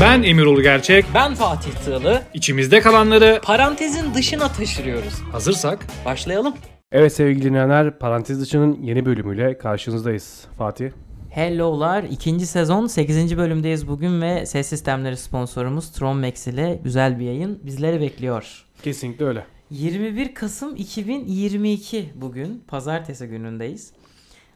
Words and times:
Ben 0.00 0.22
Emirolu 0.22 0.62
Gerçek. 0.62 1.04
Ben 1.14 1.34
Fatih 1.34 1.72
Tığlı. 1.72 2.22
İçimizde 2.34 2.80
kalanları 2.80 3.40
Parantezin 3.44 4.14
dışına 4.14 4.48
taşırıyoruz. 4.48 5.14
hazırsak 5.32 5.86
Başlayalım. 6.04 6.54
Evet 6.92 7.12
sevgili 7.12 7.44
dinleyenler 7.44 7.98
Parantez 7.98 8.40
Dışı'nın 8.40 8.82
yeni 8.82 9.06
bölümüyle 9.06 9.58
karşınızdayız. 9.58 10.44
Fatih. 10.58 10.90
Hello'lar. 11.30 12.02
ikinci 12.02 12.46
sezon 12.46 12.86
8. 12.86 13.36
bölümdeyiz 13.36 13.88
bugün 13.88 14.22
ve 14.22 14.46
ses 14.46 14.66
sistemleri 14.66 15.16
sponsorumuz 15.16 15.92
Tron 15.92 16.16
Max 16.16 16.46
ile 16.46 16.80
güzel 16.84 17.18
bir 17.18 17.24
yayın 17.24 17.60
bizleri 17.62 18.00
bekliyor. 18.00 18.64
Kesinlikle 18.82 19.24
öyle. 19.24 19.44
21 19.70 20.34
Kasım 20.34 20.76
2022 20.76 22.12
bugün. 22.14 22.64
Pazartesi 22.68 23.26
günündeyiz. 23.26 23.92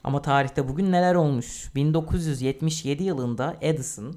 Ama 0.04 0.22
tarihte 0.22 0.68
bugün 0.68 0.92
neler 0.92 1.14
olmuş? 1.14 1.70
1977 1.74 3.04
yılında 3.04 3.56
Edison 3.60 4.14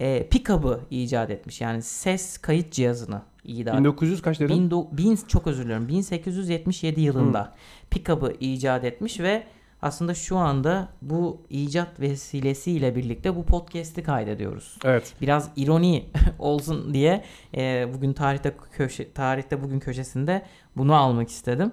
e, 0.00 0.28
pick-up'ı 0.28 0.80
icat 0.90 1.30
etmiş. 1.30 1.60
Yani 1.60 1.82
ses 1.82 2.38
kayıt 2.38 2.72
cihazını 2.72 3.22
icat 3.44 3.78
1900 3.78 4.22
kaç 4.22 4.40
dedin? 4.40 4.58
Bin, 4.58 4.70
do- 4.70 4.96
bin 4.96 5.18
çok 5.28 5.46
özür 5.46 5.64
diliyorum. 5.64 5.88
1877 5.88 7.00
yılında 7.00 7.54
pick-up'ı 7.90 8.32
icat 8.40 8.84
etmiş 8.84 9.20
ve 9.20 9.42
aslında 9.82 10.14
şu 10.14 10.36
anda 10.36 10.88
bu 11.02 11.42
icat 11.50 12.00
vesilesiyle 12.00 12.96
birlikte 12.96 13.36
bu 13.36 13.44
podcast'i 13.46 14.02
kaydediyoruz. 14.02 14.78
Evet. 14.84 15.14
Biraz 15.20 15.50
ironi 15.56 16.04
olsun 16.38 16.94
diye 16.94 17.24
e, 17.56 17.88
bugün 17.94 18.12
tarihte 18.12 18.54
köşe 18.72 19.12
tarihte 19.12 19.62
bugün 19.62 19.80
köşesinde 19.80 20.42
bunu 20.76 20.94
almak 20.94 21.28
istedim. 21.28 21.72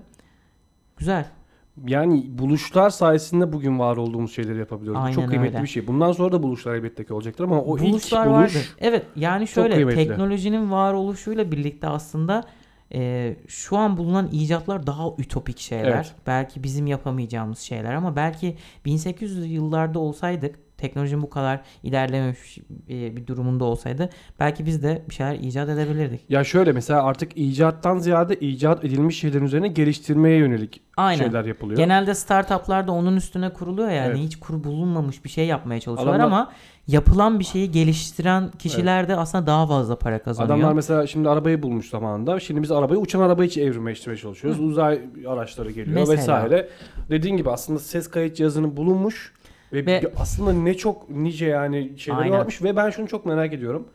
Güzel. 0.97 1.25
Yani 1.87 2.25
buluşlar 2.29 2.89
sayesinde 2.89 3.53
bugün 3.53 3.79
var 3.79 3.97
olduğumuz 3.97 4.35
şeyleri 4.35 4.59
yapabiliyoruz. 4.59 5.01
Aynen 5.03 5.15
çok 5.15 5.27
kıymetli 5.27 5.53
öyle. 5.53 5.63
bir 5.63 5.67
şey. 5.67 5.87
Bundan 5.87 6.11
sonra 6.11 6.31
da 6.31 6.43
buluşlar 6.43 6.75
elbette 6.75 7.05
ki 7.05 7.13
olacaktır 7.13 7.43
ama 7.43 7.61
o 7.61 7.79
Buluşlar 7.79 7.87
ilk 7.87 7.93
buluş 7.93 8.13
vardır. 8.13 8.75
Evet 8.79 9.05
yani 9.15 9.47
şöyle 9.47 9.95
teknolojinin 9.95 10.71
varoluşuyla 10.71 11.51
birlikte 11.51 11.87
aslında 11.87 12.43
e, 12.93 13.35
şu 13.47 13.77
an 13.77 13.97
bulunan 13.97 14.29
icatlar 14.31 14.87
daha 14.87 15.03
ütopik 15.17 15.59
şeyler. 15.59 15.85
Evet. 15.85 16.15
Belki 16.27 16.63
bizim 16.63 16.87
yapamayacağımız 16.87 17.59
şeyler 17.59 17.93
ama 17.93 18.15
belki 18.15 18.57
1800 18.85 19.51
yıllarda 19.51 19.99
olsaydık 19.99 20.59
teknolojinin 20.83 21.21
bu 21.21 21.29
kadar 21.29 21.61
ilerlememiş 21.83 22.57
e, 22.89 23.17
bir 23.17 23.27
durumunda 23.27 23.63
olsaydı 23.65 24.09
belki 24.39 24.65
biz 24.65 24.83
de 24.83 25.03
bir 25.09 25.15
şeyler 25.15 25.33
icat 25.35 25.69
edebilirdik. 25.69 26.21
ya 26.29 26.43
şöyle 26.43 26.71
mesela 26.71 27.03
artık 27.03 27.31
icattan 27.37 27.97
ziyade 27.97 28.35
icat 28.35 28.85
edilmiş 28.85 29.19
şeylerin 29.19 29.45
üzerine 29.45 29.67
geliştirmeye 29.67 30.37
yönelik 30.37 30.81
Aynen. 30.97 31.23
şeyler 31.23 31.45
yapılıyor. 31.45 31.77
Genelde 31.77 32.15
startuplar 32.15 32.87
da 32.87 32.91
onun 32.91 33.15
üstüne 33.15 33.53
kuruluyor 33.53 33.89
yani 33.89 34.07
Evet. 34.07 34.17
hiç 34.17 34.35
kur 34.39 34.63
bulunmamış 34.63 35.25
bir 35.25 35.29
şey 35.29 35.45
yapmaya 35.47 35.79
çalışıyorlar 35.79 36.19
Adamlar- 36.19 36.37
ama 36.37 36.51
yapılan 36.87 37.39
bir 37.39 37.43
şeyi 37.43 37.71
geliştiren 37.71 38.51
kişiler 38.59 39.07
de 39.07 39.15
aslında 39.15 39.47
daha 39.47 39.67
fazla 39.67 39.95
para 39.99 40.19
kazanıyor. 40.23 40.57
Adamlar 40.57 40.73
mesela 40.73 41.07
şimdi 41.07 41.29
arabayı 41.29 41.63
bulmuş 41.63 41.89
zamanında. 41.89 42.39
Şimdi 42.39 42.61
biz 42.63 42.71
arabayı 42.71 42.99
uçan 42.99 43.19
arabayı 43.21 43.49
evrimleştirmeye 43.57 44.17
çalışıyoruz. 44.17 44.59
Uzay 44.59 45.01
araçları 45.27 45.71
geliyor 45.71 45.97
Mesela. 45.99 46.17
vesaire. 46.17 46.69
Dediğin 47.09 47.37
gibi 47.37 47.51
aslında 47.51 47.79
ses 47.79 48.07
kayıt 48.09 48.35
cihazının 48.37 48.77
bulunmuş 48.77 49.33
ve, 49.73 49.85
Ve- 49.85 50.11
aslında 50.17 50.53
ne 50.53 50.73
çok 50.73 51.09
nice 51.09 51.45
yani 51.45 51.91
şeyleri 51.97 52.21
Aynen. 52.21 52.39
varmış 52.39 52.63
ve 52.63 52.75
ben 52.75 52.89
şunu 52.89 53.07
çok 53.07 53.25
merak 53.25 53.53
ediyorum. 53.53 53.87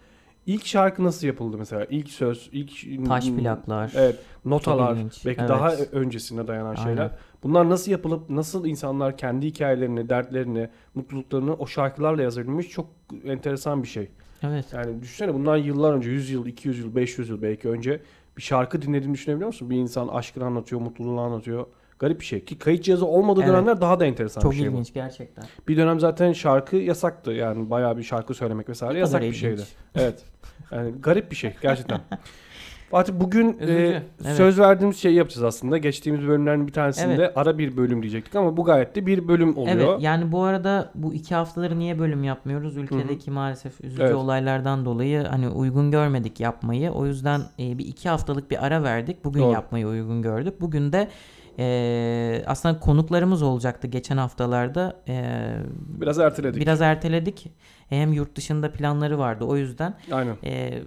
İlk 0.47 0.67
şarkı 0.67 1.05
nasıl 1.05 1.27
yapıldı 1.27 1.57
mesela? 1.59 1.84
İlk 1.84 2.09
söz, 2.11 2.51
ilk 2.53 3.07
Taş 3.09 3.31
plaklar. 3.31 3.93
Evet, 3.97 4.17
notalar, 4.45 4.99
belki 5.27 5.41
Evet. 5.41 5.49
daha 5.49 5.75
öncesine 5.75 6.49
dayanan 6.49 6.71
Aynen. 6.75 6.83
şeyler. 6.84 7.11
Bunlar 7.43 7.71
nasıl 7.71 7.91
yapılıp 7.91 8.31
nasıl 8.31 8.67
insanlar 8.67 9.17
kendi 9.17 9.47
hikayelerini, 9.47 10.09
dertlerini, 10.09 10.69
mutluluklarını 10.95 11.55
o 11.55 11.67
şarkılarla 11.67 12.23
yazabilmiş 12.23 12.69
çok 12.69 12.87
enteresan 13.25 13.83
bir 13.83 13.89
şey. 13.89 14.09
Evet. 14.43 14.65
Yani 14.73 15.03
düşünsene 15.03 15.34
bundan 15.34 15.56
yıllar 15.56 15.93
önce 15.93 16.11
100 16.11 16.31
yıl, 16.31 16.47
200 16.47 16.79
yıl, 16.79 16.95
500 16.97 17.28
yıl 17.28 17.43
belki 17.43 17.69
önce 17.69 18.00
bir 18.37 18.43
şarkı 18.43 18.83
dinlediğini 18.83 19.15
düşünebiliyor 19.15 19.47
musun? 19.47 19.71
Bir 19.71 19.77
insan 19.77 20.09
aşkını 20.09 20.45
anlatıyor, 20.45 20.81
mutluluğunu 20.81 21.21
anlatıyor. 21.21 21.66
Garip 21.98 22.20
bir 22.20 22.25
şey. 22.25 22.44
Ki 22.44 22.59
kayıt 22.59 22.84
cihazı 22.84 23.06
olmadığı 23.06 23.41
Evet. 23.41 23.50
dönemler 23.53 23.81
daha 23.81 24.00
da 24.00 24.06
enteresan 24.06 24.41
Çok 24.41 24.53
bir 24.53 24.56
şey 24.56 24.66
ilginç 24.66 24.92
gerçekten. 24.94 25.44
bu. 25.44 25.69
Bir 25.69 25.76
dönem 25.76 26.00
zaten 26.00 26.32
şarkı 26.32 26.76
yasaktı. 26.76 27.32
Yani 27.32 27.70
bayağı 27.70 27.97
bir 27.97 28.03
şarkı 28.03 28.34
söylemek 28.34 28.69
vesaire 28.69 28.94
Ne 28.94 28.98
yasak 28.98 29.22
bir 29.22 29.32
şeydi. 29.32 29.53
ilginç. 29.54 29.69
Evet. 29.94 30.25
Yani 30.72 30.92
garip 31.00 31.31
bir 31.31 31.36
şey 31.36 31.54
gerçekten. 31.62 32.00
Fatih 32.91 33.12
bugün 33.16 33.56
Üzücü, 33.60 33.72
e, 33.72 34.03
evet. 34.25 34.36
söz 34.36 34.59
verdiğimiz 34.60 34.97
şeyi 34.97 35.14
yapacağız 35.14 35.44
aslında. 35.44 35.78
Geçtiğimiz 35.78 36.26
bölümlerin 36.28 36.66
bir 36.66 36.72
tanesinde 36.72 37.14
Evet. 37.14 37.32
ara 37.36 37.59
bir 37.59 37.76
bölüm 37.76 38.03
diyecektik 38.03 38.36
ama 38.36 38.56
bu 38.56 38.65
gayet 38.65 38.97
de 38.97 39.06
bir 39.06 39.28
bölüm 39.28 39.56
oluyor. 39.56 39.76
Evet 39.76 40.03
yani 40.03 40.32
bu 40.32 40.42
arada 40.42 40.91
bu 40.94 41.15
iki 41.15 41.34
haftaları 41.34 41.78
niye 41.78 41.98
bölüm 41.98 42.25
yapmıyoruz? 42.25 42.76
Ülkedeki 42.76 43.30
maalesef 43.30 43.80
üzücü 43.84 44.03
Evet. 44.03 44.15
olaylardan 44.15 44.84
dolayı 44.84 45.22
hani 45.25 45.48
uygun 45.48 45.91
görmedik 45.91 46.41
yapmayı. 46.41 46.91
O 46.91 47.06
yüzden 47.06 47.41
e, 47.59 47.78
bir 47.78 47.86
iki 47.86 48.09
haftalık 48.09 48.50
bir 48.50 48.66
ara 48.66 48.82
verdik. 48.82 49.25
Bugün 49.25 49.42
Doğru. 49.42 49.53
yapmayı 49.53 49.86
uygun 49.86 50.22
gördük. 50.22 50.60
Bugün 50.60 50.92
de 50.92 51.09
e, 51.59 52.43
aslında 52.47 52.81
konuklarımız 52.81 53.43
olacaktı 53.43 53.87
geçen 53.87 54.17
haftalarda. 54.17 54.97
E, 55.09 55.25
Biraz 56.01 56.19
erteledik. 56.19 56.61
biraz 56.63 56.81
erteledik. 56.81 57.53
Hem 57.89 58.13
yurt 58.13 58.37
dışında 58.37 58.73
planları 58.73 59.19
vardı 59.19 59.45
o 59.45 59.57
yüzden. 59.57 59.95
Aynen. 60.13 60.37
E, 60.45 60.83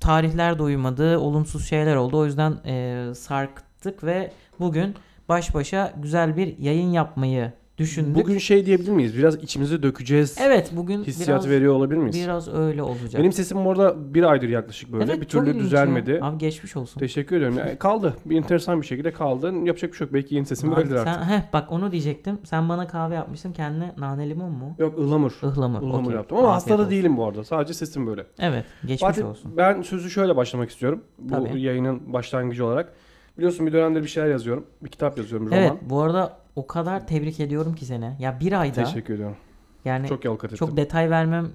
tarihler 0.00 0.58
de 0.58 0.62
uymadı. 0.62 1.18
Olumsuz 1.18 1.68
şeyler 1.68 1.96
oldu. 1.96 2.18
O 2.18 2.24
yüzden 2.24 2.52
e, 2.66 3.06
sarktık 3.14 4.04
ve 4.04 4.32
bugün 4.60 4.94
baş 5.28 5.54
başa 5.54 5.92
güzel 6.02 6.36
bir 6.36 6.58
yayın 6.58 6.88
yapmayı 6.92 7.52
düşündük. 7.80 8.14
Bugün 8.16 8.38
şey 8.38 8.66
diyebilir 8.66 8.90
miyiz? 8.92 9.18
Biraz 9.18 9.36
içimize 9.36 9.82
dökeceğiz. 9.82 10.36
Evet 10.40 10.70
bugün 10.76 11.04
Hissiyatı 11.04 11.32
biraz, 11.44 11.48
veriyor 11.56 11.74
olabilir 11.74 11.98
miyiz? 12.00 12.16
biraz 12.24 12.48
öyle 12.54 12.82
olacak. 12.82 13.20
Benim 13.20 13.32
sesim 13.32 13.64
bu 13.64 13.70
arada 13.70 14.14
bir 14.14 14.22
aydır 14.22 14.48
yaklaşık 14.48 14.92
böyle. 14.92 15.04
Evet, 15.04 15.20
bir 15.20 15.26
türlü 15.26 15.58
düzelmedi. 15.58 16.10
ya. 16.10 16.24
Abi 16.26 16.38
geçmiş 16.38 16.76
olsun. 16.76 17.00
Teşekkür 17.00 17.36
ediyorum. 17.36 17.58
Yani 17.58 17.76
kaldı. 17.78 18.14
Bir 18.24 18.36
enteresan 18.36 18.80
bir 18.80 18.86
şekilde 18.86 19.12
kaldı. 19.12 19.52
Yapacak 19.64 19.92
bir 19.92 19.96
şey 19.96 20.04
yok. 20.06 20.14
Belki 20.14 20.34
yeni 20.34 20.46
sesim 20.46 20.68
Abi 20.72 20.76
böyledir 20.76 20.96
sen, 20.96 21.06
artık. 21.06 21.30
heh, 21.30 21.42
bak 21.52 21.72
onu 21.72 21.92
diyecektim. 21.92 22.38
Sen 22.44 22.68
bana 22.68 22.86
kahve 22.86 23.14
yapmıştın. 23.14 23.52
Kendine 23.52 23.92
nane 23.98 24.28
limon 24.28 24.50
mu? 24.52 24.74
Yok 24.78 24.98
ıhlamur. 24.98 25.32
Ihlamur. 25.42 25.78
Ihlamur 25.82 26.04
okey. 26.04 26.14
yaptım. 26.16 26.38
Ama 26.38 26.46
Afiyet 26.48 26.56
hasta 26.56 26.78
da 26.78 26.82
olsun. 26.82 26.90
değilim 26.90 27.16
bu 27.16 27.26
arada. 27.26 27.44
Sadece 27.44 27.74
sesim 27.74 28.06
böyle. 28.06 28.26
Evet. 28.38 28.64
Geçmiş 28.82 29.00
Fatih 29.00 29.26
olsun. 29.26 29.52
ben 29.56 29.82
sözü 29.82 30.10
şöyle 30.10 30.36
başlamak 30.36 30.70
istiyorum. 30.70 31.04
Bu 31.18 31.30
Tabii. 31.34 31.60
yayının 31.60 32.12
başlangıcı 32.12 32.66
olarak. 32.66 32.92
Biliyorsun 33.38 33.66
bir 33.66 33.72
dönemdir 33.72 34.02
bir 34.02 34.08
şeyler 34.08 34.28
yazıyorum. 34.28 34.66
Bir 34.82 34.88
kitap 34.88 35.18
yazıyorum. 35.18 35.46
Bir 35.50 35.56
Evet. 35.56 35.70
roman. 35.70 35.90
Bu 35.90 36.00
arada 36.00 36.39
o 36.56 36.66
kadar 36.66 37.06
tebrik 37.06 37.40
ediyorum 37.40 37.74
ki 37.74 37.84
seni. 37.84 38.16
Ya 38.18 38.40
bir 38.40 38.60
ayda 38.60 38.84
Teşekkür 38.84 39.14
ediyorum. 39.14 39.36
yani 39.84 40.08
Çok 40.08 40.24
yalkat 40.24 40.44
ettim. 40.52 40.66
çok 40.66 40.76
detay 40.76 41.10
vermem 41.10 41.48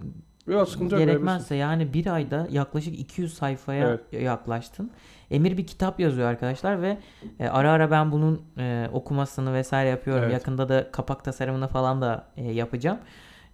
Yok 0.47 0.69
sıkıntı 0.69 0.95
yok. 0.95 1.05
gerekmezse 1.05 1.55
yani 1.55 1.93
bir 1.93 2.07
ayda 2.07 2.47
yaklaşık 2.51 2.99
200 2.99 3.33
sayfaya 3.33 3.87
Evet. 3.87 4.23
yaklaştın. 4.23 4.91
Emir 5.31 5.57
bir 5.57 5.67
kitap 5.67 5.99
yazıyor 5.99 6.27
arkadaşlar 6.29 6.81
ve 6.81 6.97
e, 7.39 7.47
ara 7.47 7.71
ara 7.71 7.91
ben 7.91 8.11
bunun 8.11 8.41
e, 8.57 8.89
okumasını 8.93 9.53
vesaire 9.53 9.89
yapıyorum. 9.89 10.23
Evet. 10.23 10.33
Yakında 10.33 10.69
da 10.69 10.91
kapak 10.91 11.23
tasarımını 11.23 11.67
falan 11.67 12.01
da 12.01 12.27
e, 12.37 12.51
yapacağım. 12.51 12.97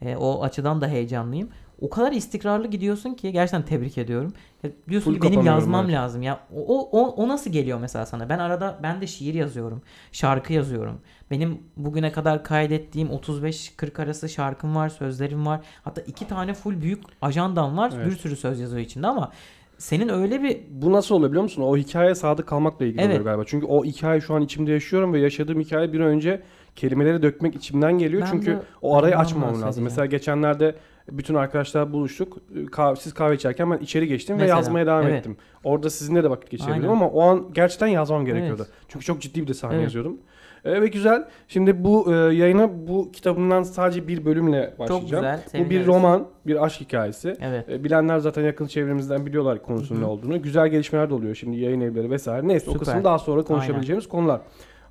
E, 0.02 0.16
o 0.16 0.44
açıdan 0.44 0.82
da 0.82 0.88
heyecanlıyım. 0.88 1.50
O 1.82 1.90
kadar 1.90 2.12
istikrarlı 2.12 2.68
gidiyorsun 2.68 3.14
ki 3.14 3.32
gerçekten 3.32 3.66
tebrik 3.66 3.98
ediyorum. 3.98 4.34
Ya 4.64 4.70
diyorsun 4.90 5.14
Full 5.14 5.20
ki 5.20 5.28
benim 5.28 5.46
yazmam 5.46 5.86
evet. 5.86 5.96
lazım 5.96 6.22
ya. 6.22 6.40
O, 6.56 6.90
o, 6.92 7.08
o 7.24 7.28
nasıl 7.28 7.52
geliyor 7.52 7.80
mesela 7.80 8.06
sana? 8.06 8.30
Ben 8.30 8.40
arada 8.40 8.80
ben 8.84 9.02
de 9.02 9.08
şiir 9.08 9.34
yazıyorum. 9.34 9.82
Şarkı 10.12 10.54
yazıyorum. 10.54 11.00
Benim 11.32 11.60
bugüne 11.78 12.12
kadar 12.12 12.44
kaydettiğim 12.44 13.08
35-40 13.08 14.04
arası 14.04 14.30
şarkım 14.30 14.76
var, 14.76 14.90
sözlerim 14.90 15.46
var. 15.46 15.60
Hatta 15.84 16.02
iki 16.02 16.28
tane 16.28 16.54
full 16.54 16.82
büyük 16.82 17.04
ajandam 17.22 17.78
var. 17.78 17.94
Evet. 17.96 18.06
Bir 18.06 18.12
sürü 18.12 18.36
söz 18.36 18.60
yazıyor 18.60 18.82
içinde 18.82 19.08
ama 19.08 19.32
senin 19.78 20.10
öyle 20.10 20.44
bir 20.44 20.62
Bu 20.70 20.92
nasıl 20.92 21.16
oluyor 21.16 21.30
biliyor 21.30 21.44
musun? 21.44 21.62
O 21.62 21.78
hikayeye 21.78 22.16
sadık 22.16 22.48
kalmakla 22.48 22.86
ilgili 22.86 23.02
Evet. 23.02 23.12
oluyor 23.12 23.26
galiba. 23.26 23.44
Çünkü 23.48 23.66
o 23.66 23.84
hikaye 23.84 24.22
şu 24.22 24.34
an 24.34 24.42
içimde 24.42 24.72
yaşıyorum 24.72 25.14
ve 25.14 25.20
yaşadığım 25.20 25.60
hikaye 25.60 25.94
bir 25.94 26.00
önce 26.00 26.42
kelimeleri 26.76 27.22
dökmek 27.22 27.56
içimden 27.56 27.98
geliyor. 27.98 28.22
Ben 28.22 28.32
Çünkü 28.32 28.60
o 28.82 28.98
arayı 28.98 29.18
açmamam 29.18 29.62
lazım. 29.62 29.84
Mesela 29.84 30.06
geçenlerde 30.06 30.76
bütün 31.12 31.36
arkadaşlar 31.36 31.94
buluştuk. 31.94 32.38
Kahve, 32.72 32.96
siz 32.96 33.14
kahve 33.14 33.36
içerken 33.36 33.72
ben 33.72 33.78
içeri 33.78 34.08
geçtim 34.08 34.36
Mesela, 34.36 34.56
ve 34.56 34.60
yazmaya 34.60 34.86
devam 34.86 35.04
evet. 35.04 35.20
ettim. 35.20 35.38
Orada 35.64 35.90
sizinle 35.90 36.24
de 36.24 36.30
vakit 36.30 36.50
geçirebildim 36.50 36.90
Aynen. 36.90 36.94
ama 36.94 37.10
o 37.10 37.22
an 37.22 37.48
gerçekten 37.54 37.88
yazmam 37.88 38.26
gerekiyordu. 38.26 38.68
Çünkü 38.88 39.06
çok 39.06 39.22
ciddi 39.22 39.42
bir 39.42 39.48
de 39.48 39.54
sahne 39.54 39.76
Evet. 39.76 39.84
yazıyordum. 39.84 40.18
E, 40.66 40.82
ve 40.82 40.88
güzel. 40.88 41.28
Şimdi 41.48 41.84
bu 41.84 42.14
e, 42.14 42.16
yayına 42.16 42.88
bu 42.88 43.12
kitabımdan 43.12 43.64
sadece 43.64 44.08
bir 44.08 44.26
bölümle 44.26 44.74
başlayacağım. 44.80 45.02
çok 45.02 45.12
güzel. 45.52 45.66
Bu 45.66 45.70
bir 45.70 45.86
roman, 45.86 46.28
bir 46.48 46.66
aşk 46.66 46.82
hikayesi. 46.82 47.38
Evet. 47.42 47.70
E, 47.70 47.84
Bilenler 47.84 48.18
zaten 48.20 48.44
yakın 48.44 48.68
çevremizden 48.68 49.26
biliyorlar 49.26 49.64
konusunun 49.64 50.02
ne 50.02 50.06
olduğunu. 50.06 50.42
Güzel 50.42 50.68
gelişmeler 50.68 51.10
de 51.10 51.14
oluyor 51.14 51.36
şimdi 51.36 51.58
yayın 51.58 51.82
evleri 51.82 52.12
vesaire. 52.12 52.48
Neyse 52.48 52.70
o 52.70 52.74
Süper. 52.74 52.86
kısmı 52.86 53.04
daha 53.04 53.20
sonra 53.20 53.42
konuşabileceğimiz 53.44 54.08
konular. 54.10 54.42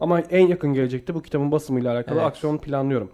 Ama 0.00 0.20
en 0.20 0.46
yakın 0.46 0.74
gelecekte 0.74 1.14
bu 1.14 1.22
kitabın 1.22 1.52
basımıyla 1.52 1.92
alakalı 1.92 2.18
Evet. 2.18 2.26
aksiyon 2.28 2.58
planlıyorum. 2.58 3.10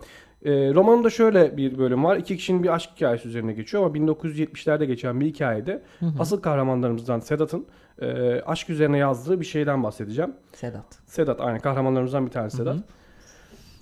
E, 0.47 0.75
romanımda 0.75 1.11
şöyle 1.11 1.57
bir 1.57 1.79
bölüm 1.79 2.05
var. 2.05 2.17
İki 2.17 2.37
kişinin 2.37 2.63
bir 2.63 2.75
aşk 2.75 2.91
hikayesi 2.97 3.29
üzerine 3.29 3.53
geçiyor 3.53 3.85
ama 3.85 3.95
1970'lerde 3.97 4.85
geçen 4.85 5.21
bir 5.21 5.27
hikayede 5.27 5.83
Hı 6.01 6.07
hı. 6.07 6.13
asıl 6.19 6.41
kahramanlarımızdan 6.43 7.21
Sedat'ın 7.21 7.67
e, 8.01 8.41
aşk 8.41 8.71
üzerine 8.71 8.99
yazdığı 8.99 9.41
bir 9.41 9.45
şeyden 9.45 9.83
bahsedeceğim. 9.83 10.33
Sedat. 10.55 10.99
Sedat 11.07 11.41
aynı 11.41 11.61
kahramanlarımızdan 11.61 12.27
bir 12.27 12.31
tanesi 12.31 12.59
Hı 12.59 12.63
hı. 12.63 12.65
Sedat. 12.65 12.85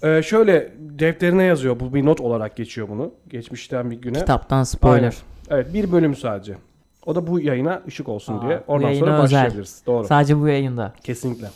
Ee, 0.02 0.22
şöyle 0.22 0.72
defterine 0.78 1.44
yazıyor. 1.44 1.80
Bu 1.80 1.94
bir 1.94 2.04
not 2.04 2.20
olarak 2.20 2.56
geçiyor 2.56 2.88
bunu. 2.88 3.10
Geçmişten 3.28 3.90
bir 3.90 3.96
güne. 3.96 4.18
Kitaptan 4.18 4.62
spoiler. 4.62 4.96
Aynen. 4.98 5.12
Evet 5.50 5.74
bir 5.74 5.92
bölüm 5.92 6.14
sadece. 6.14 6.56
O 7.06 7.14
da 7.14 7.26
bu 7.26 7.40
yayına 7.40 7.82
ışık 7.88 8.08
olsun 8.08 8.38
Aa, 8.38 8.42
diye. 8.42 8.62
yayına 8.68 8.94
sonra 8.94 9.12
özel. 9.12 9.18
başlayabiliriz. 9.18 9.82
Doğru. 9.86 10.06
Sadece 10.06 10.40
bu 10.40 10.48
yayında. 10.48 10.92
Kesinlikle. 11.04 11.46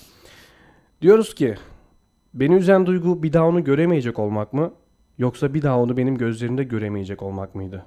Diyoruz 1.02 1.34
ki 1.34 1.54
beni 2.34 2.54
üzen 2.54 2.86
duygu 2.86 3.22
bir 3.22 3.32
daha 3.32 3.44
onu 3.46 3.64
göremeyecek 3.64 4.18
olmak 4.18 4.52
mı? 4.52 4.72
Yoksa 5.18 5.54
bir 5.54 5.62
daha 5.62 5.80
onu 5.80 5.96
benim 5.96 6.18
gözlerimde 6.18 6.64
göremeyecek 6.64 7.22
olmak 7.22 7.54
mıydı? 7.54 7.86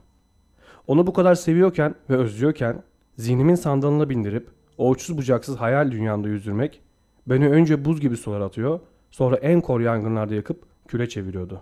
Onu 0.87 1.07
bu 1.07 1.13
kadar 1.13 1.35
seviyorken 1.35 1.95
ve 2.09 2.15
özlüyorken 2.15 2.83
zihnimin 3.17 3.55
sandalına 3.55 4.09
bindirip 4.09 4.49
o 4.77 4.89
uçsuz 4.89 5.17
bucaksız 5.17 5.55
hayal 5.55 5.91
dünyamda 5.91 6.27
yüzdürmek 6.27 6.81
beni 7.27 7.49
önce 7.49 7.85
buz 7.85 8.01
gibi 8.01 8.17
sular 8.17 8.41
atıyor 8.41 8.79
sonra 9.11 9.35
en 9.35 9.61
kor 9.61 9.79
yangınlarda 9.79 10.35
yakıp 10.35 10.63
küle 10.87 11.09
çeviriyordu. 11.09 11.61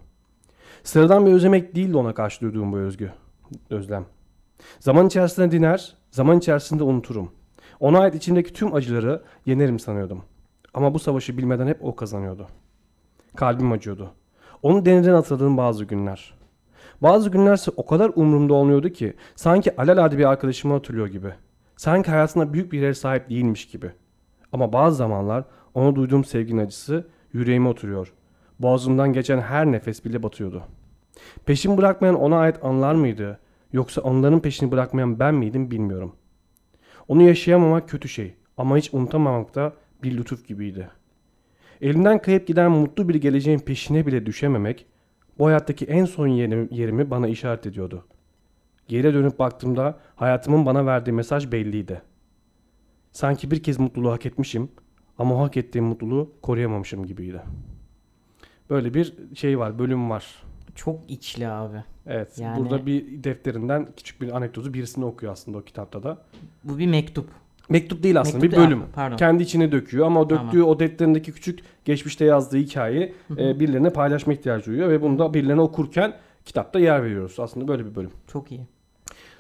Sıradan 0.84 1.26
bir 1.26 1.32
özlemek 1.32 1.76
değildi 1.76 1.98
ona 1.98 2.14
karşı 2.14 2.42
duyduğum 2.42 2.72
bu 2.72 2.78
özgü, 2.78 3.12
özlem. 3.70 4.06
Zaman 4.80 5.08
içerisinde 5.08 5.52
diner, 5.52 5.98
zaman 6.12 6.38
içerisinde 6.38 6.84
unuturum. 6.84 7.32
Ona 7.80 8.00
ait 8.00 8.16
içimdeki 8.16 8.54
tüm 8.54 8.74
acıları 8.74 9.24
yenerim 9.46 9.80
sanıyordum. 9.80 10.24
Ama 10.74 10.94
bu 10.94 11.00
savaşı 11.00 11.38
bilmeden 11.38 11.68
hep 11.68 11.84
o 11.84 11.96
kazanıyordu. 11.96 12.48
Kalbim 13.36 13.72
acıyordu. 13.72 14.12
Onu 14.64 14.86
denizden 14.86 15.14
atladığım 15.14 15.58
bazı 15.58 15.86
günler. 15.86 16.34
Bazı 17.02 17.30
günlerse 17.30 17.72
o 17.78 17.86
kadar 17.86 18.12
umurumda 18.16 18.54
olmuyordu 18.54 18.90
ki 18.90 19.14
sanki 19.36 19.82
alelade 19.82 20.18
bir 20.18 20.26
arkadaşımı 20.26 20.74
hatırlıyor 20.74 21.08
gibi. 21.08 21.34
Sanki 21.78 22.12
hayatında 22.12 22.54
büyük 22.54 22.72
bir 22.72 22.82
yere 22.82 22.94
sahip 22.94 23.30
değilmiş 23.30 23.68
gibi. 23.68 23.92
Ama 24.52 24.74
bazı 24.74 24.96
zamanlar 24.96 25.44
ona 25.74 25.96
duyduğum 25.96 26.24
sevginin 26.24 26.66
acısı 26.66 27.08
yüreğime 27.34 27.70
oturuyor. 27.70 28.14
Boğazımdan 28.60 29.14
geçen 29.14 29.42
her 29.42 29.66
nefes 29.66 30.06
bile 30.06 30.24
batıyordu. 30.24 30.64
Peşimi 31.46 31.78
bırakmayan 31.78 32.16
ona 32.16 32.38
ait 32.38 32.64
anılar 32.64 32.96
mıydı? 32.96 33.40
Yoksa 33.74 34.02
onların 34.02 34.40
peşini 34.40 34.72
bırakmayan 34.72 35.20
ben 35.20 35.36
miydim 35.36 35.72
bilmiyorum. 35.72 36.16
Onu 37.08 37.22
yaşayamamak 37.22 37.90
kötü 37.90 38.10
şey 38.10 38.36
ama 38.58 38.78
hiç 38.78 38.94
unutamamak 38.94 39.56
da 39.56 39.74
bir 40.04 40.18
lütuf 40.18 40.48
gibiydi. 40.48 40.90
Elimden 41.82 42.22
kayıp 42.22 42.48
giden 42.48 42.72
mutlu 42.72 43.10
bir 43.10 43.16
geleceğin 43.16 43.60
peşine 43.60 44.06
bile 44.06 44.26
düşememek 44.26 44.86
bu 45.40 45.46
hayattaki 45.48 45.86
en 45.86 46.06
son 46.06 46.28
yerim- 46.28 46.68
yerimi 46.74 47.12
bana 47.12 47.28
işaret 47.28 47.66
ediyordu. 47.66 48.06
Geri 48.88 49.14
dönüp 49.14 49.40
baktığımda 49.40 50.00
hayatımın 50.16 50.66
bana 50.66 50.86
verdiği 50.86 51.12
mesaj 51.12 51.52
belliydi. 51.52 52.02
Sanki 53.12 53.52
bir 53.52 53.64
kez 53.64 53.80
mutluluğu 53.80 54.12
hak 54.12 54.26
etmişim 54.26 54.70
ama 55.18 55.40
hak 55.42 55.58
ettiğim 55.58 55.86
mutluluğu 55.86 56.32
koruyamamışım 56.42 57.06
gibiydi. 57.06 57.42
Böyle 58.70 58.94
bir 58.94 59.14
şey 59.36 59.60
var, 59.60 59.80
bölüm 59.80 60.10
var. 60.10 60.44
Çok 60.76 61.12
içli 61.12 61.48
abi. 61.48 61.84
Evet, 62.08 62.38
Yani- 62.40 62.60
burada 62.60 62.86
bir 62.86 63.24
defterinden 63.24 63.88
küçük 63.98 64.22
bir 64.22 64.36
anekdotu 64.38 64.74
birisini 64.74 65.06
okuyor 65.06 65.32
aslında 65.34 65.58
o 65.58 65.62
kitapta 65.62 66.04
da. 66.04 66.18
Bu 66.64 66.78
bir 66.78 66.88
mektup. 66.88 67.30
Mektup 67.70 68.04
değil 68.04 68.20
aslında 68.20 68.38
Mektup 68.38 68.52
bir 68.52 68.58
değil, 68.58 68.68
bölüm. 68.68 68.84
Pardon. 68.96 69.18
Kendi 69.18 69.44
içine 69.44 69.72
döküyor 69.72 70.06
ama 70.06 70.22
o 70.22 70.30
döktüğü 70.30 70.64
o 70.64 70.80
defterindeki 70.80 71.32
küçük 71.32 71.60
geçmişte 71.86 72.26
yazdığı 72.26 72.58
hikayeyi 72.58 73.14
e, 73.38 73.60
birilerine 73.60 73.90
paylaşma 73.90 74.34
ihtiyacı 74.34 74.66
duyuyor 74.66 74.90
ve 74.90 75.02
bunu 75.02 75.20
da 75.20 75.34
birilerine 75.34 75.62
okurken 75.62 76.14
kitapta 76.46 76.80
yer 76.80 77.04
veriyoruz. 77.04 77.40
Aslında 77.40 77.68
böyle 77.68 77.86
bir 77.86 77.96
bölüm. 77.96 78.12
Çok 78.28 78.52
iyi. 78.52 78.62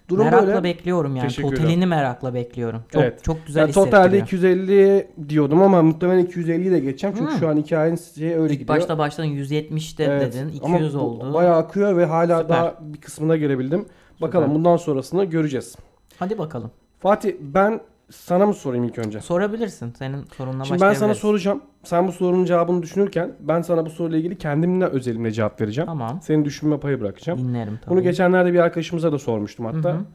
Durum 0.09 0.25
merakla 0.25 0.47
böyle. 0.47 0.63
bekliyorum 0.63 1.15
yani. 1.15 1.27
Teşekkür 1.27 1.49
Totalini 1.55 1.85
merakla 1.85 2.33
bekliyorum. 2.33 2.81
Çok 2.93 3.01
Evet. 3.01 3.23
çok 3.23 3.45
güzel 3.47 3.61
Yani 3.61 3.71
totalde 3.71 4.21
hissettiriyor. 4.21 4.55
250 4.57 5.29
diyordum 5.29 5.61
ama 5.61 5.81
muhtemelen 5.81 6.25
250'yi 6.25 6.71
de 6.71 6.79
geçeceğim. 6.79 7.15
Çünkü 7.19 7.31
Hmm. 7.31 7.39
şu 7.39 7.49
an 7.49 7.57
hikayenin 7.57 7.99
şey 8.15 8.33
öyle 8.35 8.53
İlk 8.53 8.59
gidiyor. 8.59 8.77
başta 8.79 8.97
başladın 8.97 9.27
170'te 9.27 10.03
Evet. 10.03 10.33
dedin. 10.33 10.59
Ama 10.63 10.75
200 10.77 10.95
bu 10.95 10.99
oldu. 10.99 11.33
Bayağı 11.33 11.55
akıyor 11.57 11.97
ve 11.97 12.05
hala 12.05 12.41
Süper. 12.41 12.57
daha 12.57 12.77
bir 12.81 13.01
kısmına 13.01 13.37
gelebildim. 13.37 13.85
Bakalım 14.21 14.45
Süper. 14.45 14.55
bundan 14.59 14.77
sonrasını 14.77 15.25
göreceğiz. 15.25 15.75
Hadi 16.19 16.37
bakalım. 16.37 16.71
Fatih 16.99 17.33
ben 17.39 17.79
sana 18.11 18.45
mı 18.45 18.53
sorayım 18.53 18.85
ilk 18.85 18.97
önce? 18.97 19.21
Sorabilirsin. 19.21 19.94
Senin 19.97 20.25
sorunla 20.38 20.65
Şimdi 20.65 20.81
ben 20.81 20.94
sana 20.94 21.15
soracağım. 21.15 21.61
Sen 21.83 22.07
bu 22.07 22.11
sorunun 22.11 22.45
cevabını 22.45 22.83
düşünürken 22.83 23.35
ben 23.39 23.61
sana 23.61 23.85
bu 23.85 23.89
soruyla 23.89 24.17
ilgili 24.17 24.38
kendimle 24.38 24.85
özelimle 24.85 25.31
cevap 25.31 25.61
vereceğim. 25.61 25.85
Tamam. 25.85 26.19
Senin 26.21 26.45
düşünme 26.45 26.79
payı 26.79 27.01
bırakacağım. 27.01 27.39
Dinlerim 27.39 27.79
tabii. 27.81 27.91
Bunu 27.91 28.03
geçenlerde 28.03 28.53
bir 28.53 28.59
arkadaşımıza 28.59 29.11
da 29.11 29.19
sormuştum 29.19 29.65
hatta. 29.65 29.89
Hı 29.89 29.94
hı. 29.94 30.06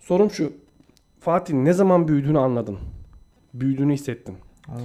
Sorum 0.00 0.30
şu. 0.30 0.52
Fatih 1.20 1.54
ne 1.54 1.72
zaman 1.72 2.08
büyüdüğünü 2.08 2.38
anladın? 2.38 2.78
Büyüdüğünü 3.54 3.92
hissettin. 3.92 4.36
Oo. 4.68 4.78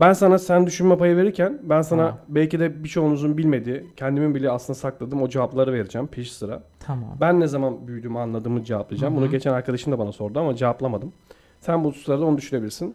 Ben 0.00 0.12
sana 0.12 0.38
sen 0.38 0.66
düşünme 0.66 0.98
payı 0.98 1.16
verirken 1.16 1.58
ben 1.62 1.82
sana 1.82 2.02
Tamam. 2.02 2.18
belki 2.28 2.60
de 2.60 2.84
birçoğunuzun 2.84 3.38
bilmediği, 3.38 3.86
kendimin 3.96 4.34
bile 4.34 4.50
aslında 4.50 4.78
sakladığım 4.78 5.22
o 5.22 5.28
cevapları 5.28 5.72
vereceğim 5.72 6.06
peş 6.06 6.32
sıra. 6.32 6.62
Tamam. 6.80 7.16
Ben 7.20 7.40
ne 7.40 7.46
zaman 7.46 7.88
büyüdüğümü 7.88 8.18
anladığımı 8.18 8.64
cevaplayacağım. 8.64 9.14
Hı 9.14 9.16
hı. 9.16 9.20
Bunu 9.20 9.30
geçen 9.30 9.52
arkadaşım 9.52 9.92
da 9.92 9.98
bana 9.98 10.12
sordu 10.12 10.40
ama 10.40 10.54
cevaplamadım. 10.54 11.12
Sen 11.60 11.84
bu 11.84 11.92
sırada 11.92 12.24
onu 12.24 12.38
düşünebilirsin. 12.38 12.94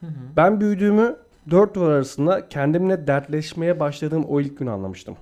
Hı 0.00 0.06
hı. 0.06 0.10
Ben 0.36 0.60
büyüdüğümü 0.60 1.16
dört 1.50 1.74
duvar 1.74 1.90
arasında 1.90 2.48
kendimle 2.48 3.06
dertleşmeye 3.06 3.80
başladığım 3.80 4.24
o 4.24 4.40
ilk 4.40 4.58
gün 4.58 4.66
anlamıştım. 4.66 5.16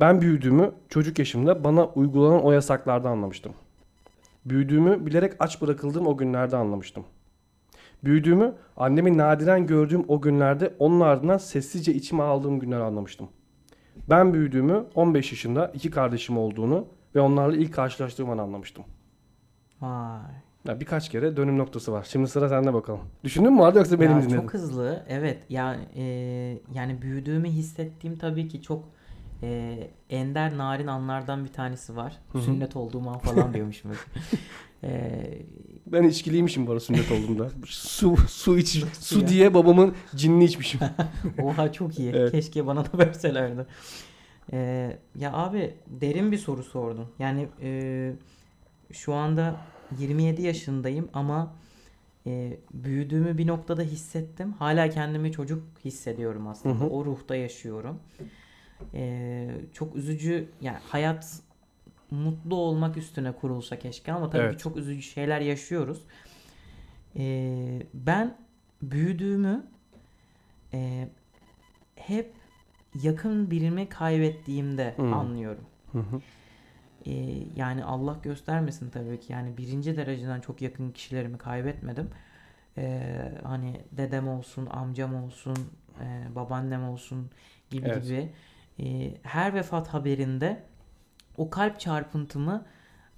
Ben 0.00 0.20
büyüdüğümü 0.20 0.72
çocuk 0.88 1.18
yaşımda 1.18 1.64
bana 1.64 1.86
uygulanan 1.86 2.44
o 2.44 2.52
yasaklarda 2.52 3.08
anlamıştım. 3.08 3.52
Büyüdüğümü 4.44 5.06
bilerek 5.06 5.32
aç 5.38 5.62
bırakıldığım 5.62 6.06
o 6.06 6.16
günlerde 6.16 6.56
anlamıştım. 6.56 7.04
Büyüdüğümü 8.04 8.54
annemi 8.76 9.18
nadiren 9.18 9.66
gördüğüm 9.66 10.04
o 10.08 10.20
günlerde 10.20 10.74
onun 10.78 11.00
ardından 11.00 11.38
sessizce 11.38 11.94
içime 11.94 12.22
aldığım 12.22 12.60
günler 12.60 12.80
anlamıştım. 12.80 13.28
Ben 14.10 14.34
büyüdüğümü 14.34 14.84
15 14.94 15.32
yaşında 15.32 15.70
iki 15.74 15.90
kardeşim 15.90 16.38
olduğunu 16.38 16.86
ve 17.14 17.20
onlarla 17.20 17.56
ilk 17.56 17.74
karşılaştığım 17.74 18.30
an 18.30 18.38
anlamıştım. 18.38 18.84
Vay. 19.80 20.43
Ya 20.68 20.80
birkaç 20.80 21.08
kere 21.08 21.36
dönüm 21.36 21.58
noktası 21.58 21.92
var. 21.92 22.06
Şimdi 22.10 22.28
sıra 22.28 22.48
sende 22.48 22.74
bakalım. 22.74 23.00
Düşündün 23.24 23.52
mü 23.52 23.60
vardı 23.60 23.78
yoksa 23.78 24.00
benim 24.00 24.12
Ya 24.16 24.22
dinledin? 24.22 24.40
çok 24.40 24.54
hızlı. 24.54 25.02
Evet. 25.08 25.38
Yani 25.48 25.82
e, 25.96 26.02
yani 26.74 27.02
büyüdüğümü 27.02 27.48
hissettiğim 27.48 28.16
tabii 28.16 28.48
ki 28.48 28.62
çok 28.62 28.84
e, 29.42 29.78
ender 30.10 30.56
narin 30.58 30.86
anlardan 30.86 31.44
bir 31.44 31.52
tanesi 31.52 31.96
var. 31.96 32.16
Hı 32.32 32.38
hı. 32.38 32.42
Sünnet 32.42 32.76
olduğum 32.76 33.08
an 33.08 33.18
falan 33.18 33.54
diyormuşum. 33.54 33.90
e, 34.84 35.20
Ben 35.86 36.02
içkiliymişim 36.02 36.66
bu 36.66 36.70
arada 36.70 36.80
sünnet 36.80 37.12
olduğumda. 37.12 37.48
su 37.66 38.16
su 38.28 38.58
iç 38.58 38.84
Su 39.00 39.20
ya. 39.20 39.28
diye 39.28 39.54
babamın 39.54 39.94
cinini 40.16 40.44
içmişim. 40.44 40.80
oha 41.42 41.72
çok 41.72 41.98
iyi. 41.98 42.10
Evet. 42.14 42.32
Keşke 42.32 42.66
bana 42.66 42.84
da 42.84 42.98
verselerdi. 42.98 43.66
E, 44.52 44.58
ya 45.18 45.32
abi 45.32 45.74
derin 45.86 46.32
bir 46.32 46.38
soru 46.38 46.62
sordun. 46.62 47.06
Yani 47.18 47.48
e, 47.62 48.12
şu 48.92 49.14
anda 49.14 49.56
27 49.98 50.42
yaşındayım 50.42 51.08
ama 51.12 51.54
e, 52.26 52.56
büyüdüğümü 52.74 53.38
bir 53.38 53.46
noktada 53.46 53.82
hissettim. 53.82 54.52
Hala 54.52 54.90
kendimi 54.90 55.32
çocuk 55.32 55.62
hissediyorum 55.84 56.46
aslında. 56.48 56.74
Hı 56.74 56.78
hı. 56.84 56.88
O 56.88 57.04
ruhta 57.04 57.36
yaşıyorum. 57.36 57.98
E, 58.94 59.50
çok 59.72 59.96
üzücü. 59.96 60.48
Yani 60.60 60.78
hayat 60.88 61.40
mutlu 62.10 62.56
olmak 62.56 62.96
üstüne 62.96 63.32
kurulsa 63.32 63.78
keşke 63.78 64.12
ama 64.12 64.30
tabii 64.30 64.42
Evet. 64.42 64.52
ki 64.56 64.62
çok 64.62 64.76
üzücü 64.76 65.02
şeyler 65.02 65.40
yaşıyoruz. 65.40 66.02
E, 67.16 67.82
ben 67.94 68.36
büyüdüğümü 68.82 69.66
e, 70.72 71.08
hep 71.96 72.32
yakın 73.02 73.50
birini 73.50 73.88
kaybettiğimde 73.88 74.94
Hmm. 74.96 75.12
anlıyorum. 75.14 75.64
Hı 75.92 75.98
hı. 75.98 76.20
Ee, 77.06 77.12
yani 77.56 77.84
Allah 77.84 78.18
göstermesin 78.22 78.90
tabii 78.90 79.20
ki 79.20 79.32
yani 79.32 79.56
birinci 79.56 79.96
dereceden 79.96 80.40
çok 80.40 80.62
yakın 80.62 80.90
kişilerimi 80.90 81.38
kaybetmedim. 81.38 82.10
Ee, 82.78 83.32
hani 83.44 83.80
dedem 83.92 84.28
olsun, 84.28 84.66
amcam 84.66 85.24
olsun, 85.24 85.56
e, 86.00 86.34
babaannem 86.34 86.84
olsun 86.88 87.30
gibi 87.70 87.90
Evet. 87.90 88.04
gibi. 88.04 88.32
Ee, 88.80 89.14
her 89.22 89.54
vefat 89.54 89.88
haberinde 89.88 90.62
o 91.36 91.50
kalp 91.50 91.80
çarpıntımı 91.80 92.66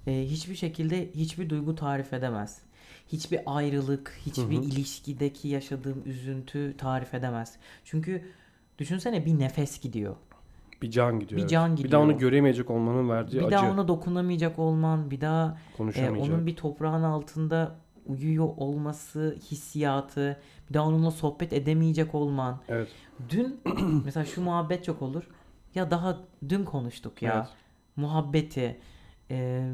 e, 0.07 0.25
hiçbir 0.25 0.55
şekilde 0.55 1.11
hiçbir 1.13 1.49
duygu 1.49 1.75
tarif 1.75 2.13
edemez. 2.13 2.61
Hiçbir 3.07 3.39
ayrılık, 3.45 4.17
hiçbir 4.25 4.55
Hı 4.55 4.59
hı. 4.59 4.63
ilişkideki 4.63 5.47
yaşadığım 5.47 6.03
üzüntü 6.05 6.75
tarif 6.77 7.13
edemez. 7.13 7.55
Çünkü 7.85 8.31
düşünsene 8.79 9.25
bir 9.25 9.39
nefes 9.39 9.79
gidiyor. 9.81 10.15
Bir 10.81 10.91
can 10.91 11.19
gidiyor. 11.19 11.37
Bir 11.37 11.41
evet. 11.41 11.49
can 11.49 11.71
Bir 11.71 11.77
gidiyor. 11.77 11.91
daha 11.91 12.01
onu 12.01 12.17
göremeyecek 12.17 12.69
olmanın 12.69 13.09
verdiği 13.09 13.37
Bir 13.39 13.43
acı. 13.43 13.51
daha 13.51 13.71
ona 13.71 13.87
dokunamayacak 13.87 14.59
olman, 14.59 15.11
bir 15.11 15.21
daha 15.21 15.57
e, 15.95 16.09
onun 16.09 16.47
bir 16.47 16.55
toprağın 16.55 17.03
altında 17.03 17.75
uyuyor 18.05 18.49
olması 18.57 19.37
hissiyatı, 19.51 20.39
bir 20.69 20.73
daha 20.73 20.87
onunla 20.87 21.11
sohbet 21.11 21.53
edemeyecek 21.53 22.15
olman. 22.15 22.59
Evet. 22.69 22.87
Dün 23.29 23.59
mesela 24.05 24.25
şu 24.25 24.41
muhabbet 24.41 24.83
çok 24.83 25.01
olur. 25.01 25.23
Ya 25.75 25.91
daha 25.91 26.17
dün 26.49 26.63
konuştuk 26.63 27.21
ya. 27.21 27.33
Evet. 27.37 27.47
Muhabbeti. 27.95 28.79
e, 29.31 29.71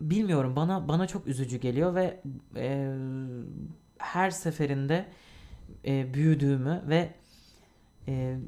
bilmiyorum 0.00 0.56
bana 0.56 0.88
bana 0.88 1.06
çok 1.06 1.26
üzücü 1.26 1.56
geliyor 1.56 1.94
ve 1.94 2.20
e, 2.56 2.94
her 3.98 4.30
seferinde 4.30 5.06
e, 5.86 6.14
büyüdüğümü 6.14 6.82
ve 6.88 7.10
e, 8.08 8.38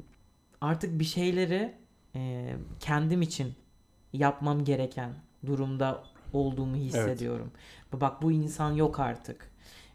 artık 0.61 0.99
bir 0.99 1.05
şeyleri 1.05 1.73
e, 2.15 2.53
kendim 2.79 3.21
için 3.21 3.53
yapmam 4.13 4.63
gereken 4.63 5.09
durumda 5.45 6.03
olduğumu 6.33 6.75
hissediyorum. 6.75 7.51
Bak 7.93 8.21
bu 8.21 8.31
insan 8.31 8.71
yok 8.71 8.99
artık. 8.99 9.51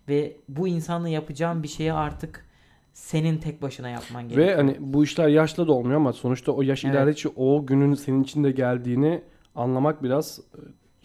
Ve 0.08 0.36
bu 0.48 0.68
insanla 0.68 1.08
yapacağım 1.08 1.62
bir 1.62 1.68
şeyi 1.68 1.92
artık 1.92 2.46
senin 2.92 3.38
tek 3.38 3.62
başına 3.62 3.88
yapman 3.88 4.28
gerekiyor. 4.28 4.48
Ve 4.48 4.54
hani 4.56 4.76
bu 4.80 5.04
işler 5.04 5.28
yaşla 5.28 5.66
da 5.68 5.72
olmuyor 5.72 5.96
ama 5.96 6.12
sonuçta 6.12 6.52
o 6.52 6.62
yaş 6.62 6.84
Evet. 6.84 6.94
ilerledikçe 6.94 7.28
o 7.36 7.66
günün 7.66 7.94
senin 7.94 8.22
içinde 8.22 8.50
geldiğini 8.50 9.22
anlamak 9.54 10.02
biraz 10.02 10.40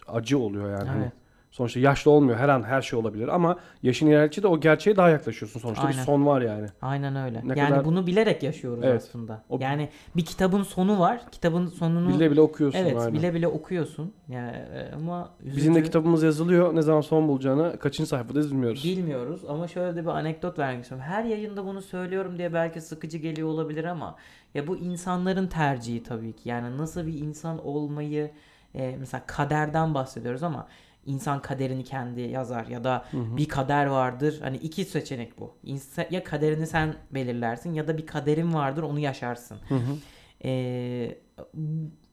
acı 0.07 0.39
oluyor 0.39 0.69
yani. 0.71 0.89
Hani 0.89 1.01
Evet. 1.03 1.13
Sonuçta 1.51 1.79
yaşlı 1.79 2.12
olmuyor. 2.12 2.38
Her 2.38 2.50
an 2.50 2.63
her 2.63 2.81
şey 2.81 3.00
olabilir 3.00 3.27
ama 3.27 3.58
yaşın 3.84 4.08
ilerledikçe 4.08 4.43
de 4.43 4.48
o 4.48 4.60
gerçeğe 4.60 4.96
daha 4.96 5.10
yaklaşıyorsun. 5.10 5.60
Sonuçta 5.60 5.84
bir 5.84 5.93
Aynen. 5.93 6.03
son 6.03 6.25
var 6.25 6.41
yani. 6.41 6.67
Aynen 6.81 7.15
öyle. 7.15 7.41
Ne 7.46 7.60
yani 7.60 7.70
kadar- 7.70 7.86
bunu 7.86 8.08
bilerek 8.08 8.43
yaşıyoruz 8.43 8.84
Evet. 8.84 9.01
aslında. 9.08 9.43
O- 9.50 9.58
Yani 9.62 9.89
bir 10.15 10.25
kitabın 10.25 10.63
sonu 10.63 11.00
var. 11.00 11.22
Kitabın 11.31 11.67
sonunu 11.67 12.10
Bile 12.15 12.31
bile 12.31 12.41
okuyorsun 12.41 12.79
evet 12.79 12.98
aynen. 12.98 13.13
bile 13.13 13.34
bile 13.34 13.48
okuyorsun. 13.48 14.13
Yani 14.29 14.51
e, 14.58 14.91
ama 14.96 15.29
Bizim 15.46 15.74
de 15.74 15.77
üzücü. 15.79 15.84
kitabımız 15.86 16.24
yazılıyor. 16.24 16.75
Ne 16.75 16.81
zaman 16.81 17.01
son 17.01 17.27
bulacağını 17.27 17.79
kaçıncı 17.79 18.10
sayfada 18.10 18.39
bilmiyoruz. 18.39 18.84
Bilmiyoruz 18.84 19.41
ama 19.50 19.67
şöyle 19.67 19.96
de 19.96 20.01
bir 20.03 20.10
anekdot 20.10 20.60
vermek 20.60 20.84
istiyorum. 20.84 21.05
Her 21.10 21.24
yayında 21.24 21.65
bunu 21.65 21.81
söylüyorum 21.81 22.38
diye 22.38 22.53
belki 22.53 22.81
sıkıcı 22.81 23.17
geliyor 23.17 23.48
olabilir 23.50 23.84
ama 23.84 24.15
ya 24.53 24.67
bu 24.67 24.77
insanların 24.77 25.48
tercihi 25.48 26.03
tabii 26.03 26.34
ki. 26.34 26.50
Yani 26.50 26.77
nasıl 26.77 27.08
bir 27.08 27.13
insan 27.13 27.65
olmayı 27.65 28.31
e, 28.75 28.96
mesela 29.00 29.24
kaderden 29.27 29.93
bahsediyoruz 29.93 30.43
ama 30.43 30.67
insan 31.05 31.41
kaderini 31.41 31.84
kendi 31.84 32.22
yazar 32.22 32.65
ya 32.65 32.84
da 32.84 33.05
bir 33.13 33.48
kader 33.48 33.86
vardır. 33.86 34.39
Hani 34.41 34.58
iki 34.58 34.86
seçenek 34.86 35.39
bu. 35.39 35.55
İnsa- 35.65 36.13
ya 36.13 36.24
kaderini 36.24 36.67
sen 36.67 36.96
belirlersin 37.12 37.74
ya 37.74 37.88
da 37.88 37.98
bir 37.98 38.05
kaderin 38.05 38.53
vardır 38.53 38.84
onu 38.84 39.00
yaşarsın. 39.00 39.58
Hı 39.70 39.75
hı. 39.75 39.98
E, 40.43 41.17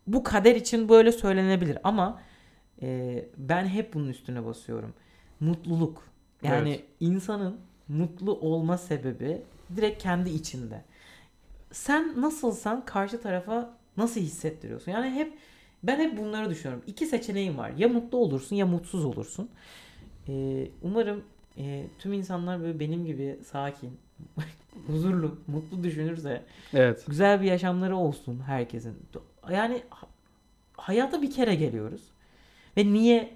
bu 0.07 0.23
kader 0.23 0.57
için 0.57 0.89
böyle 0.89 1.13
söylenebilir 1.13 1.79
ama 1.85 2.21
e, 2.83 3.25
ben 3.37 3.67
hep 3.67 3.95
bunun 3.95 4.09
üstüne 4.09 4.45
basıyorum. 4.47 4.95
Mutluluk. 5.41 6.03
Yani 6.43 6.69
Evet. 6.71 6.85
insanın 7.01 7.61
mutlu 7.89 8.33
olma 8.41 8.79
sebebi 8.79 9.43
direkt 9.77 10.03
kendi 10.03 10.31
içinde. 10.31 10.85
Sen 11.73 12.21
nasılsan 12.21 12.85
karşı 12.85 13.21
tarafa 13.23 13.77
nasıl 13.97 14.21
hissettiriyorsun? 14.21 14.93
Yani 14.93 15.11
hep 15.11 15.33
ben 15.83 15.99
hep 15.99 16.19
bunları 16.19 16.51
düşünüyorum. 16.51 16.85
İki 16.87 17.07
seçeneğin 17.07 17.59
var. 17.59 17.71
Ya 17.79 17.89
mutlu 17.89 18.19
olursun 18.19 18.57
ya 18.57 18.67
mutsuz 18.67 19.05
olursun. 19.05 19.49
Ee, 20.29 20.69
umarım 20.83 21.23
e, 21.59 21.87
tüm 21.99 22.13
insanlar 22.13 22.61
böyle 22.61 22.81
benim 22.81 23.07
gibi 23.07 23.39
sakin, 23.51 23.91
huzurlu, 24.87 25.39
mutlu 25.47 25.83
düşünürse 25.85 26.43
Evet. 26.75 27.05
güzel 27.09 27.41
bir 27.41 27.47
yaşamları 27.47 27.97
olsun 27.97 28.41
herkesin. 28.47 28.95
Yani 29.51 29.83
ha- 29.91 30.07
hayata 30.77 31.23
bir 31.23 31.31
kere 31.31 31.55
geliyoruz. 31.55 32.03
Ve 32.77 32.93
niye 32.93 33.31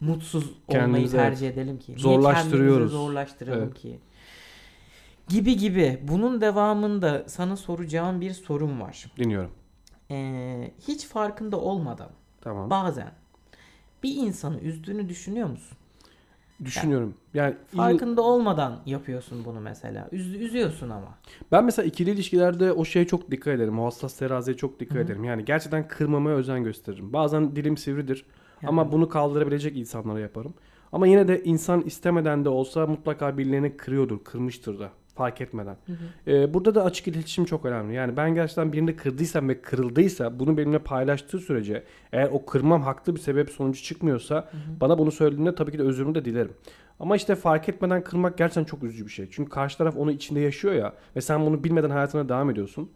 mutsuz 0.00 0.50
olmayı 0.68 1.10
tercih 1.10 1.48
edelim 1.48 1.78
ki? 1.78 1.92
Niye 1.92 1.98
Zorlaştırıyoruz. 1.98 2.68
kendimizi 2.74 2.92
zorlaştıralım 2.92 3.62
Evet. 3.64 3.74
ki? 3.74 3.98
Gibi 5.28 5.56
gibi. 5.56 5.98
Bunun 6.02 6.40
devamında 6.40 7.24
sana 7.28 7.56
soracağım 7.56 8.20
bir 8.20 8.30
sorum 8.30 8.80
var. 8.80 9.06
Dinliyorum. 9.18 9.50
Ee, 10.10 10.70
hiç 10.88 11.06
farkında 11.06 11.60
olmadan 11.60 12.10
Tamam. 12.40 12.70
bazen 12.70 13.12
bir 14.02 14.16
insanı 14.16 14.60
üzdüğünü 14.60 15.08
düşünüyor 15.08 15.48
musun? 15.48 15.78
Düşünüyorum. 16.64 17.14
Yani 17.34 17.54
il- 17.72 17.76
Farkında 17.76 18.22
olmadan 18.22 18.80
yapıyorsun 18.86 19.44
bunu 19.44 19.60
mesela. 19.60 20.08
Üz- 20.12 20.36
üzüyorsun 20.38 20.90
ama. 20.90 21.18
ben 21.52 21.64
mesela 21.64 21.86
ikili 21.86 22.10
ilişkilerde 22.10 22.72
o 22.72 22.84
şeye 22.84 23.06
çok 23.06 23.30
dikkat 23.30 23.54
ederim. 23.54 23.78
O 23.78 23.86
hassas 23.86 24.16
teraziye 24.18 24.56
çok 24.56 24.80
dikkat 24.80 24.94
Hı 24.96 25.00
hı. 25.00 25.04
ederim. 25.04 25.24
Yani 25.24 25.44
gerçekten 25.44 25.88
kırmamaya 25.88 26.36
özen 26.36 26.64
gösteririm. 26.64 27.12
Bazen 27.12 27.56
dilim 27.56 27.76
sivridir 27.76 28.24
ama 28.66 28.92
bunu 28.92 29.08
kaldırabilecek 29.08 29.76
insanlara 29.76 30.20
yaparım. 30.20 30.54
Ama 30.92 31.06
yine 31.06 31.28
de 31.28 31.44
insan 31.44 31.80
istemeden 31.80 32.44
de 32.44 32.48
olsa 32.48 32.86
mutlaka 32.86 33.38
birilerini 33.38 33.76
kırıyordur, 33.76 34.24
kırmıştır 34.24 34.78
da 34.78 34.90
fark 35.14 35.40
etmeden. 35.40 35.76
Ee, 36.26 36.54
burada 36.54 36.74
da 36.74 36.84
açık 36.84 37.08
iletişim 37.08 37.44
çok 37.44 37.64
önemli. 37.64 37.94
Yani 37.94 38.16
ben 38.16 38.34
gerçekten 38.34 38.72
birini 38.72 38.96
kırdıysam 38.96 39.48
ve 39.48 39.60
kırıldıysa 39.62 40.38
bunu 40.38 40.56
benimle 40.56 40.78
paylaştığı 40.78 41.38
sürece 41.38 41.84
eğer 42.12 42.28
o 42.32 42.46
kırmam 42.46 42.82
haklı 42.82 43.14
bir 43.14 43.20
sebep 43.20 43.50
sonucu 43.50 43.82
çıkmıyorsa 43.82 44.48
bana 44.80 44.98
bunu 44.98 45.12
söylediğinde 45.12 45.54
tabii 45.54 45.72
ki 45.72 45.78
de 45.78 45.82
özrümü 45.82 46.14
de 46.14 46.24
dilerim. 46.24 46.52
Ama 47.00 47.16
işte 47.16 47.34
fark 47.34 47.68
etmeden 47.68 48.04
kırmak 48.04 48.38
gerçekten 48.38 48.64
çok 48.64 48.82
üzücü 48.82 49.04
bir 49.06 49.10
şey. 49.10 49.28
Çünkü 49.30 49.50
karşı 49.50 49.78
taraf 49.78 49.96
onu 49.96 50.12
içinde 50.12 50.40
yaşıyor 50.40 50.74
ya 50.74 50.92
ve 51.16 51.20
sen 51.20 51.46
bunu 51.46 51.64
bilmeden 51.64 51.90
hayatına 51.90 52.28
devam 52.28 52.50
ediyorsun. 52.50 52.90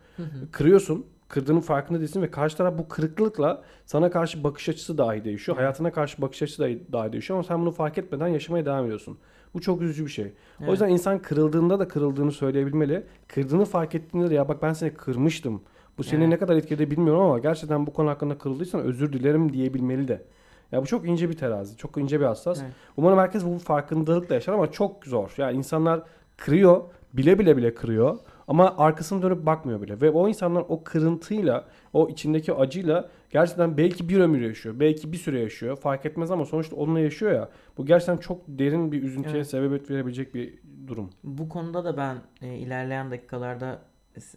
Kırıyorsun, 0.53 1.07
kırdığının 1.29 1.61
farkında 1.61 1.99
değilsin 1.99 2.23
ve 2.23 2.31
karşı 2.31 2.57
taraf 2.57 2.79
bu 2.79 2.89
kırıklıkla 2.89 3.63
sana 3.87 4.11
karşı 4.11 4.45
bakış 4.45 4.69
açısı 4.69 4.99
dahi 4.99 5.25
değişiyor. 5.25 5.57
Hayatına 5.59 5.93
karşı 5.93 6.23
bakış 6.23 6.43
açısı 6.43 6.63
dahi, 6.63 6.83
dahi 6.93 7.13
değişiyor 7.13 7.39
ama 7.39 7.45
sen 7.45 7.61
bunu 7.61 7.71
fark 7.71 7.99
etmeden 7.99 8.29
yaşamaya 8.29 8.67
devam 8.67 8.85
ediyorsun. 8.85 9.19
Bu 9.55 9.61
çok 9.61 9.83
üzücü 9.83 10.05
bir 10.07 10.11
şey. 10.11 10.25
Evet. 10.25 10.69
O 10.69 10.73
yüzden 10.73 10.89
insan 10.89 11.19
kırıldığında 11.23 11.79
da 11.79 11.89
kırıldığını 11.89 12.33
söyleyebilmeli. 12.33 13.05
Kırdığını 13.29 13.65
fark 13.65 13.95
ettiğinde 13.95 14.31
de 14.31 14.35
ya 14.35 14.49
bak 14.49 14.63
ben 14.63 14.73
seni 14.73 14.95
kırmıştım. 14.95 15.63
Bu 15.99 16.05
seni 16.05 16.21
Evet. 16.21 16.29
ne 16.29 16.39
kadar 16.39 16.57
etkiledi 16.57 16.91
bilmiyorum 16.91 17.23
ama 17.23 17.39
gerçekten 17.39 17.87
bu 17.87 17.93
konu 17.93 18.09
hakkında 18.11 18.39
kırıldıysan 18.39 18.81
özür 18.81 19.13
dilerim 19.13 19.53
diyebilmeli 19.53 20.09
de. 20.09 20.23
Ya 20.73 20.83
bu 20.83 20.87
çok 20.87 21.09
ince 21.09 21.29
bir 21.31 21.37
terazi. 21.37 21.77
Çok 21.77 21.97
ince 21.97 22.21
bir 22.21 22.25
hassas. 22.25 22.61
Evet. 22.63 22.73
Umarım 22.97 23.19
herkes 23.19 23.45
bu 23.45 23.59
farkındalıkla 23.59 24.35
yaşar 24.35 24.53
ama 24.53 24.73
çok 24.73 25.05
zor. 25.07 25.35
Yani 25.37 25.57
insanlar 25.57 26.03
kırıyor, 26.37 26.81
bile 27.13 27.39
bile 27.39 27.57
bile 27.57 27.75
kırıyor 27.75 28.19
ama 28.49 28.75
arkasını 28.79 29.23
dönüp 29.23 29.47
bakmıyor 29.47 29.83
bile. 29.83 30.01
Ve 30.01 30.11
o 30.11 30.29
insanlar 30.29 30.65
o 30.69 30.85
kırıntıyla, 30.85 31.65
o 31.93 32.09
içindeki 32.09 32.55
acıyla 32.55 33.09
gerçekten 33.31 33.77
belki 33.77 34.09
bir 34.09 34.21
ömür 34.21 34.41
yaşıyor, 34.41 34.81
belki 34.81 35.13
bir 35.13 35.17
süre 35.17 35.41
yaşıyor. 35.41 35.77
Fark 35.77 36.07
etmez 36.07 36.31
ama 36.31 36.45
sonuçta 36.45 36.77
onunla 36.77 37.01
yaşıyor 37.01 37.33
ya. 37.33 37.49
Bu 37.77 37.87
gerçekten 37.87 38.17
çok 38.17 38.43
derin 38.49 38.93
bir 38.93 39.03
üzüntüye 39.03 39.37
Evet. 39.37 39.47
sebebiyet 39.47 39.91
verebilecek 39.91 40.35
bir 40.35 40.59
durum. 40.87 41.11
Bu 41.25 41.49
konuda 41.49 41.85
da 41.85 41.97
ben 41.97 42.17
e, 42.43 42.55
ilerleyen 42.55 43.11
dakikalarda 43.11 43.83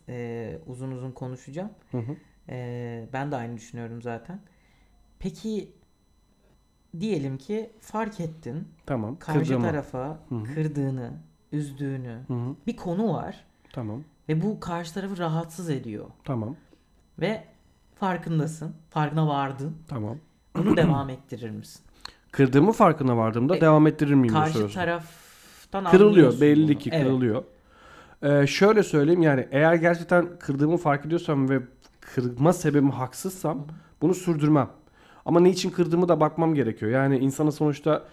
e, 0.10 0.58
uzun 0.68 0.92
uzun 0.92 1.12
konuşacağım. 1.12 1.70
Hı 1.92 1.98
hı. 1.98 2.16
E, 2.50 3.08
ben 3.14 3.32
de 3.32 3.36
aynı 3.36 3.58
düşünüyorum 3.58 4.02
zaten. 4.02 4.40
Peki 5.20 5.72
diyelim 7.00 7.38
ki 7.38 7.70
fark 7.80 8.20
ettin 8.20 8.68
Tamam. 8.86 9.20
karşı 9.20 9.40
Kırdığımı. 9.40 9.66
tarafa 9.66 10.20
Hı 10.30 10.36
hı. 10.36 10.44
kırdığını, 10.44 11.12
üzdüğünü 11.52 12.20
Hı 12.28 12.34
hı. 12.34 12.56
bir 12.68 12.76
konu 12.76 13.14
var 13.14 13.46
Tamam. 13.74 14.04
ve 14.30 14.42
bu 14.42 14.60
karşı 14.60 14.94
tarafı 14.94 15.18
rahatsız 15.18 15.70
ediyor 15.70 16.06
Tamam. 16.24 16.56
ve 17.20 17.44
farkındasın, 18.06 18.72
farkına 18.90 19.28
vardın. 19.28 19.76
Tamam. 19.88 20.18
Bunu 20.58 20.78
devam 20.78 21.10
ettirir 21.10 21.50
misin? 21.50 21.82
Kırdığımı 22.32 22.72
farkına 22.72 23.18
vardığımda 23.18 23.58
E, 23.58 23.62
devam 23.62 23.88
ettirir 23.88 24.14
miyim 24.14 24.34
Karşı 24.34 24.68
taraftan 24.74 25.86
Kırılıyor 25.92 26.42
belli 26.42 26.68
bunu. 26.72 26.78
ki 26.78 26.90
Evet. 26.94 27.04
kırılıyor. 27.04 27.44
Ee, 28.24 28.48
şöyle 28.48 28.84
söyleyeyim 28.84 29.22
yani 29.22 29.48
eğer 29.52 29.74
gerçekten 29.74 30.26
kırdığımı 30.40 30.78
fark 30.78 31.06
ediyorsam 31.06 31.50
ve 31.50 31.60
kırma 32.00 32.54
sebebim 32.54 32.90
haksızsam 32.90 33.68
bunu 34.02 34.14
sürdürmem. 34.14 34.70
Ama 35.26 35.40
ne 35.40 35.50
için 35.50 35.70
kırdığımı 35.70 36.08
da 36.08 36.20
bakmam 36.20 36.56
gerekiyor. 36.56 36.92
Yani 36.92 37.18
insanı 37.18 37.52
sonuçta 37.52 38.04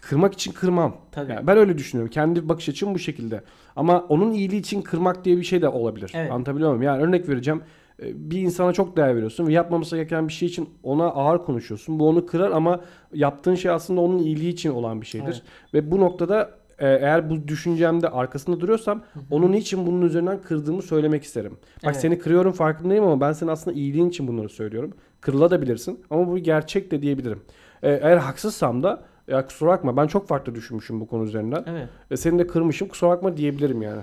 kırmak 0.00 0.34
için 0.34 0.52
kırmam. 0.52 0.96
Tabii. 1.12 1.32
Yani 1.32 1.46
ben 1.46 1.56
öyle 1.58 1.78
düşünüyorum. 1.78 2.10
Kendi 2.10 2.48
bakış 2.48 2.68
açım 2.68 2.94
bu 2.94 2.98
şekilde. 2.98 3.44
Ama 3.76 4.00
onun 4.00 4.32
iyiliği 4.32 4.60
için 4.60 4.82
kırmak 4.82 5.24
diye 5.24 5.36
bir 5.36 5.44
şey 5.44 5.62
de 5.62 5.68
olabilir. 5.68 6.12
Evet. 6.14 6.32
Anlatabiliyor 6.32 6.70
muyum? 6.70 6.82
Yani 6.82 7.02
örnek 7.02 7.28
vereceğim. 7.28 7.62
Ee, 8.02 8.30
Bir 8.30 8.40
insana 8.40 8.72
çok 8.72 8.96
değer 8.96 9.16
veriyorsun 9.16 9.46
ve 9.46 9.52
yapmaması 9.52 9.96
gereken 9.96 10.28
bir 10.28 10.32
şey 10.32 10.48
için 10.48 10.68
ona 10.82 11.04
ağır 11.06 11.38
konuşuyorsun. 11.44 11.98
Bu 12.00 12.08
onu 12.08 12.26
kırar 12.26 12.50
ama 12.50 12.80
yaptığın 13.14 13.54
şey 13.54 13.70
aslında 13.70 14.00
onun 14.00 14.18
iyiliği 14.18 14.52
için 14.52 14.70
olan 14.70 15.00
bir 15.00 15.06
şeydir. 15.06 15.42
Ve 15.74 15.90
bu 15.90 16.00
noktada 16.00 16.50
e, 16.78 16.86
eğer 16.88 17.30
bu 17.30 17.48
düşüncemde 17.48 18.08
arkasında 18.08 18.60
duruyorsam 18.60 19.02
onun 19.30 19.52
için 19.52 19.86
bunun 19.86 20.02
üzerinden 20.02 20.42
kırdığımı 20.42 20.82
söylemek 20.82 21.22
isterim. 21.22 21.52
Bak 21.52 21.84
Evet. 21.84 21.96
seni 21.96 22.18
kırıyorum 22.18 22.52
farkındayım 22.52 23.04
ama 23.04 23.20
ben 23.20 23.32
senin 23.32 23.50
aslında 23.50 23.76
iyiliğin 23.76 24.08
için 24.08 24.28
bunları 24.28 24.48
söylüyorum. 24.48 24.92
Kırılabilirsin 25.20 26.00
ama 26.10 26.28
bu 26.28 26.38
gerçek 26.38 26.90
de 26.90 27.02
diyebilirim. 27.02 27.40
E, 27.82 27.90
eğer 27.90 28.16
haksızsam 28.16 28.82
da 28.82 29.02
ya 29.28 29.46
kusura 29.46 29.70
bakma 29.70 29.96
ben 29.96 30.06
çok 30.06 30.28
farklı 30.28 30.54
düşünmüşüm 30.54 31.00
bu 31.00 31.06
konu 31.06 31.24
üzerinden. 31.24 31.64
Evet. 31.66 31.88
Ve 32.10 32.16
seni 32.16 32.38
de 32.38 32.46
kırmışım 32.46 32.88
kusura 32.88 33.10
bakma 33.10 33.36
diyebilirim 33.36 33.82
yani. 33.82 34.02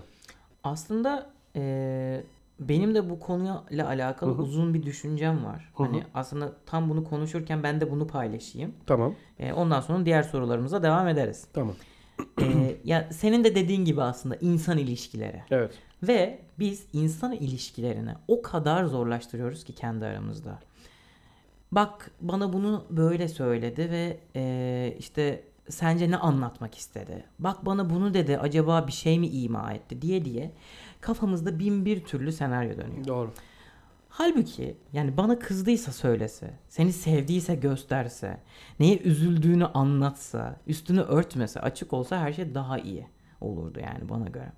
Aslında 0.63 1.29
eee, 1.55 2.23
benim 2.59 2.95
de 2.95 3.09
bu 3.09 3.19
konuyla 3.19 3.87
alakalı 3.87 4.31
Hı 4.31 4.37
hı. 4.37 4.41
uzun 4.41 4.73
bir 4.73 4.83
düşüncem 4.83 5.45
var. 5.45 5.71
Hı 5.77 5.83
hı. 5.83 5.87
Hani 5.87 6.03
aslında 6.13 6.53
tam 6.65 6.89
bunu 6.89 7.03
konuşurken 7.03 7.63
ben 7.63 7.81
de 7.81 7.91
bunu 7.91 8.07
paylaşayım. 8.07 8.73
Tamam 8.85 9.15
Eee, 9.39 9.53
ondan 9.53 9.81
sonra 9.81 10.05
diğer 10.05 10.23
sorularımıza 10.23 10.83
devam 10.83 11.07
ederiz. 11.07 11.47
tamam. 11.53 11.75
Eee, 12.39 12.77
ya 12.83 13.09
senin 13.11 13.43
de 13.43 13.55
dediğin 13.55 13.85
gibi 13.85 14.01
aslında 14.01 14.35
insan 14.35 14.77
ilişkileri 14.77 15.41
Evet. 15.51 15.73
ve 16.03 16.39
biz 16.59 16.85
insan 16.93 17.31
ilişkilerini 17.31 18.11
o 18.27 18.41
kadar 18.41 18.85
zorlaştırıyoruz 18.85 19.63
ki 19.63 19.75
kendi 19.75 20.05
aramızda. 20.05 20.59
Bak 21.71 22.11
bana 22.21 22.53
bunu 22.53 22.83
böyle 22.89 23.27
söyledi 23.27 23.91
ve 23.91 24.17
eee, 24.35 24.95
işte 24.99 25.43
sence 25.69 26.11
ne 26.11 26.17
anlatmak 26.17 26.75
istedi? 26.75 27.23
Bak 27.39 27.65
bana 27.65 27.89
bunu 27.89 28.13
dedi 28.13 28.37
acaba 28.37 28.87
bir 28.87 28.91
şey 28.91 29.19
mi 29.19 29.27
ima 29.27 29.73
etti 29.73 30.01
diye 30.01 30.25
diye 30.25 30.51
kafamızda 31.05 31.59
bin 31.59 31.85
bir 31.85 32.03
türlü 32.03 32.31
senaryo 32.31 32.77
dönüyor. 32.77 33.07
Doğru. 33.07 33.31
Halbuki 34.09 34.77
yani 34.93 35.17
bana 35.17 35.39
kızdıysa 35.39 35.91
söylese, 35.91 36.53
seni 36.69 36.93
sevdiyse 36.93 37.55
gösterse, 37.55 38.37
neye 38.79 38.97
üzüldüğünü 38.97 39.65
anlatsa, 39.65 40.59
üstünü 40.67 41.01
örtmese, 41.01 41.59
açık 41.61 41.93
olsa 41.93 42.19
her 42.19 42.33
şey 42.33 42.55
daha 42.55 42.79
iyi 42.79 43.07
olurdu 43.41 43.79
yani 43.79 44.09
bana 44.09 44.27
göre. 44.27 44.51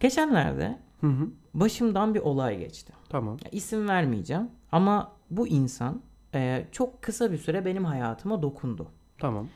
Geçenlerde 0.00 0.78
Hı 1.00 1.06
hı. 1.06 1.28
başımdan 1.54 2.14
bir 2.14 2.20
olay 2.20 2.58
geçti. 2.58 2.92
Tamam. 3.08 3.36
Ya, 3.44 3.50
İsim 3.50 3.88
vermeyeceğim 3.88 4.50
ama 4.72 5.12
bu 5.30 5.48
insan 5.48 6.02
e, 6.34 6.66
çok 6.72 7.02
kısa 7.02 7.32
bir 7.32 7.38
süre 7.38 7.64
benim 7.64 7.84
hayatıma 7.84 8.42
dokundu. 8.42 8.88
Tamam. 9.18 9.48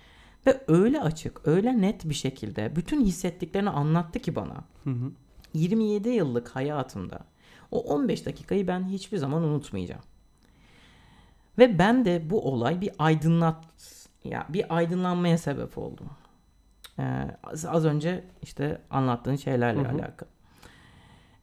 Ve 0.47 0.61
öyle 0.69 1.01
açık, 1.01 1.49
öyle 1.49 1.81
net 1.81 2.05
bir 2.05 2.15
şekilde 2.15 2.77
bütün 2.77 3.05
hissettiklerini 3.05 3.71
anlattı 3.71 4.19
ki 4.19 4.37
bana. 4.37 4.65
Hı 4.85 4.91
hı. 4.91 5.11
27 5.55 6.09
yıllık 6.09 6.49
hayatımda 6.49 7.19
o 7.71 7.81
15 7.81 8.27
dakikayı 8.27 8.67
ben 8.67 8.85
hiçbir 8.85 9.19
zaman 9.19 9.43
unutmayacağım. 9.43 10.03
Ve 11.59 11.79
ben 11.79 12.05
de 12.05 12.31
bu 12.31 12.53
olay 12.53 12.81
bir 12.81 12.91
aydınlat 12.99 13.65
ya 14.25 14.47
bir 14.49 14.77
aydınlanmaya 14.77 15.39
sebep 15.39 15.79
oldu. 15.79 16.03
Ee, 16.99 17.03
az, 17.43 17.67
az 17.67 17.85
önce 17.85 18.25
işte 18.43 18.81
anlattığın 18.91 19.37
şeylerle 19.37 19.81
Hı 19.81 19.89
hı. 19.89 19.95
alakalı. 19.95 20.29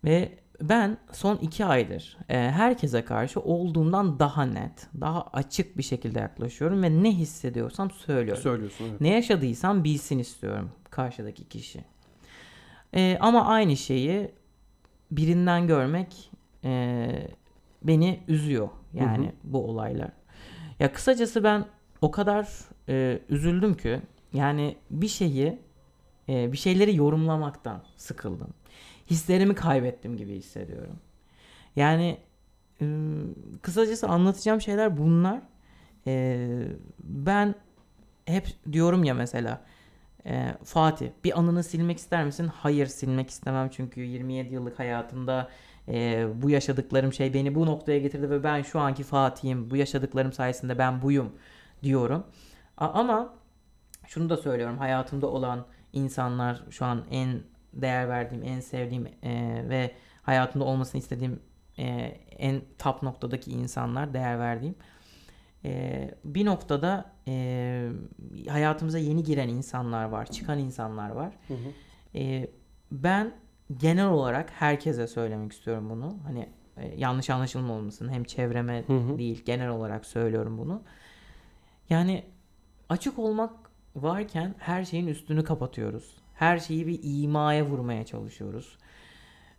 Ve 0.03 0.39
ben 0.61 0.97
son 1.11 1.35
iki 1.35 1.65
aydır 1.65 2.17
e, 2.29 2.37
herkese 2.37 3.05
karşı 3.05 3.39
olduğumdan 3.39 4.19
daha 4.19 4.45
net, 4.45 4.87
daha 5.01 5.23
açık 5.23 5.77
bir 5.77 5.83
şekilde 5.83 6.19
yaklaşıyorum 6.19 6.83
ve 6.83 7.03
ne 7.03 7.11
hissediyorsam 7.11 7.91
söylüyorum. 7.91 8.43
Söylüyorsun 8.43 8.85
evet. 8.89 9.01
Ne 9.01 9.09
yaşadıysam 9.09 9.83
bilsin 9.83 10.19
istiyorum 10.19 10.71
karşıdaki 10.89 11.49
kişi. 11.49 11.83
Ee, 12.95 13.17
ama 13.19 13.45
aynı 13.45 13.77
şeyi 13.77 14.31
birinden 15.11 15.67
görmek 15.67 16.31
e, 16.63 17.07
beni 17.83 18.19
üzüyor. 18.27 18.69
Yani 18.93 19.25
Hı 19.25 19.29
hı. 19.29 19.33
bu 19.43 19.69
olaylar. 19.69 20.11
Ya 20.79 20.93
kısacası 20.93 21.43
ben 21.43 21.65
o 22.01 22.11
kadar 22.11 22.49
e, 22.89 23.19
üzüldüm 23.29 23.73
ki 23.73 24.01
yani 24.33 24.75
bir 24.89 25.07
şeyi 25.07 25.59
e, 26.29 26.51
bir 26.51 26.57
şeyleri 26.57 26.95
yorumlamaktan 26.95 27.83
sıkıldım. 27.97 28.49
Hislerimi 29.09 29.55
kaybettim 29.55 30.17
gibi 30.17 30.35
hissediyorum. 30.35 30.99
Yani 31.75 32.17
e, 32.81 32.85
kısacası 33.61 34.07
anlatacağım 34.07 34.61
şeyler 34.61 34.97
bunlar. 34.97 35.41
E, 36.07 36.47
ben 37.03 37.55
hep 38.25 38.47
diyorum 38.71 39.03
ya 39.03 39.13
mesela 39.13 39.61
e, 40.25 40.57
Fatih 40.63 41.09
bir 41.23 41.39
anını 41.39 41.63
silmek 41.63 41.97
ister 41.97 42.25
misin? 42.25 42.47
Hayır 42.47 42.85
silmek 42.85 43.29
istemem 43.29 43.69
çünkü 43.69 44.01
27 44.01 44.53
yıllık 44.53 44.79
hayatımda 44.79 45.49
e, 45.87 46.27
bu 46.41 46.49
yaşadıklarım 46.49 47.13
şey 47.13 47.33
beni 47.33 47.55
bu 47.55 47.65
noktaya 47.65 47.99
getirdi 47.99 48.29
ve 48.29 48.43
ben 48.43 48.61
şu 48.61 48.79
anki 48.79 49.03
Fatih'im. 49.03 49.69
Bu 49.69 49.75
yaşadıklarım 49.75 50.33
sayesinde 50.33 50.77
ben 50.77 51.01
buyum 51.01 51.31
diyorum. 51.83 52.23
A- 52.77 52.89
ama 52.89 53.33
şunu 54.07 54.29
da 54.29 54.37
söylüyorum 54.37 54.77
hayatımda 54.77 55.27
olan 55.27 55.65
insanlar 55.93 56.63
şu 56.69 56.85
an 56.85 57.03
en 57.11 57.43
değer 57.73 58.09
verdiğim, 58.09 58.43
en 58.43 58.59
sevdiğim 58.59 59.05
e, 59.23 59.63
ve 59.69 59.91
hayatımda 60.23 60.65
olmasını 60.65 60.99
istediğim 60.99 61.39
e, 61.77 61.83
en 62.37 62.61
top 62.77 63.03
noktadaki 63.03 63.51
insanlar, 63.51 64.13
değer 64.13 64.39
verdiğim. 64.39 64.75
E, 65.65 66.11
bir 66.25 66.45
noktada 66.45 67.11
e, 67.27 67.89
hayatımıza 68.49 68.97
yeni 68.97 69.23
giren 69.23 69.47
insanlar 69.49 70.05
var, 70.05 70.25
çıkan 70.25 70.59
insanlar 70.59 71.09
var. 71.09 71.33
Hı 71.47 71.53
hı. 71.53 71.73
E, 72.15 72.47
ben 72.91 73.33
genel 73.77 74.07
olarak 74.07 74.49
herkese 74.51 75.07
söylemek 75.07 75.51
istiyorum 75.51 75.89
bunu. 75.89 76.17
Hani 76.23 76.49
e, 76.77 76.95
yanlış 76.97 77.29
anlaşılmamasın 77.29 78.09
hem 78.09 78.23
çevreme 78.23 78.83
Hı 78.87 78.97
hı. 78.97 79.17
değil 79.17 79.43
genel 79.45 79.69
olarak 79.69 80.05
söylüyorum 80.05 80.57
bunu. 80.57 80.81
Yani 81.89 82.23
açık 82.89 83.19
olmak 83.19 83.51
varken 83.95 84.55
her 84.59 84.85
şeyin 84.85 85.07
üstünü 85.07 85.43
kapatıyoruz. 85.43 86.17
Her 86.33 86.57
şeyi 86.59 86.87
bir 86.87 86.99
imaya 87.03 87.65
vurmaya 87.65 88.05
çalışıyoruz. 88.05 88.77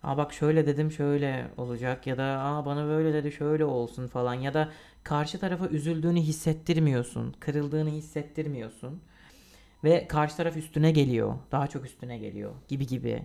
Aa 0.02 0.16
bak 0.16 0.32
şöyle 0.32 0.66
dedim 0.66 0.92
şöyle 0.92 1.46
olacak 1.56 2.06
ya 2.06 2.18
da 2.18 2.24
aa 2.24 2.66
bana 2.66 2.86
böyle 2.86 3.12
dedi 3.12 3.32
şöyle 3.32 3.64
olsun 3.64 4.06
falan 4.08 4.34
ya 4.34 4.54
da 4.54 4.68
karşı 5.06 5.38
tarafa 5.38 5.68
üzüldüğünü 5.68 6.20
hissettirmiyorsun, 6.20 7.34
kırıldığını 7.40 7.90
hissettirmiyorsun 7.90 9.00
ve 9.84 10.08
karşı 10.08 10.36
taraf 10.36 10.56
üstüne 10.56 10.90
geliyor, 10.90 11.34
daha 11.52 11.66
çok 11.66 11.86
üstüne 11.86 12.18
geliyor 12.18 12.52
gibi 12.68 12.86
gibi. 12.86 13.22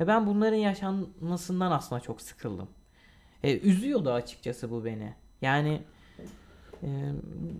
Ve 0.00 0.06
ben 0.06 0.26
bunların 0.26 0.56
yaşanmasından 0.56 1.70
aslında 1.70 2.00
çok 2.00 2.20
sıkıldım. 2.20 2.68
E, 3.42 3.58
üzüyordu 3.58 4.12
açıkçası 4.12 4.70
bu 4.70 4.84
beni. 4.84 5.14
Yani 5.42 5.82
e, 6.82 6.88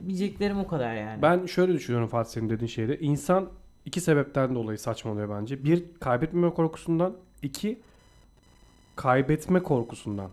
diyeceklerim 0.08 0.58
o 0.58 0.66
kadar 0.66 0.94
yani. 0.94 1.22
Ben 1.22 1.46
şöyle 1.46 1.72
düşünüyorum 1.72 2.08
Fatih 2.08 2.30
senin 2.30 2.50
dediğin 2.50 2.68
şeyde. 2.68 2.98
İnsan 3.00 3.48
iki 3.84 4.00
sebepten 4.00 4.54
dolayı 4.54 4.78
saçmalıyor 4.78 5.40
bence. 5.40 5.64
Bir, 5.64 5.84
kaybetmeme 6.00 6.54
korkusundan. 6.54 7.16
iki 7.42 7.80
kaybetme 8.96 9.62
korkusundan. 9.62 10.30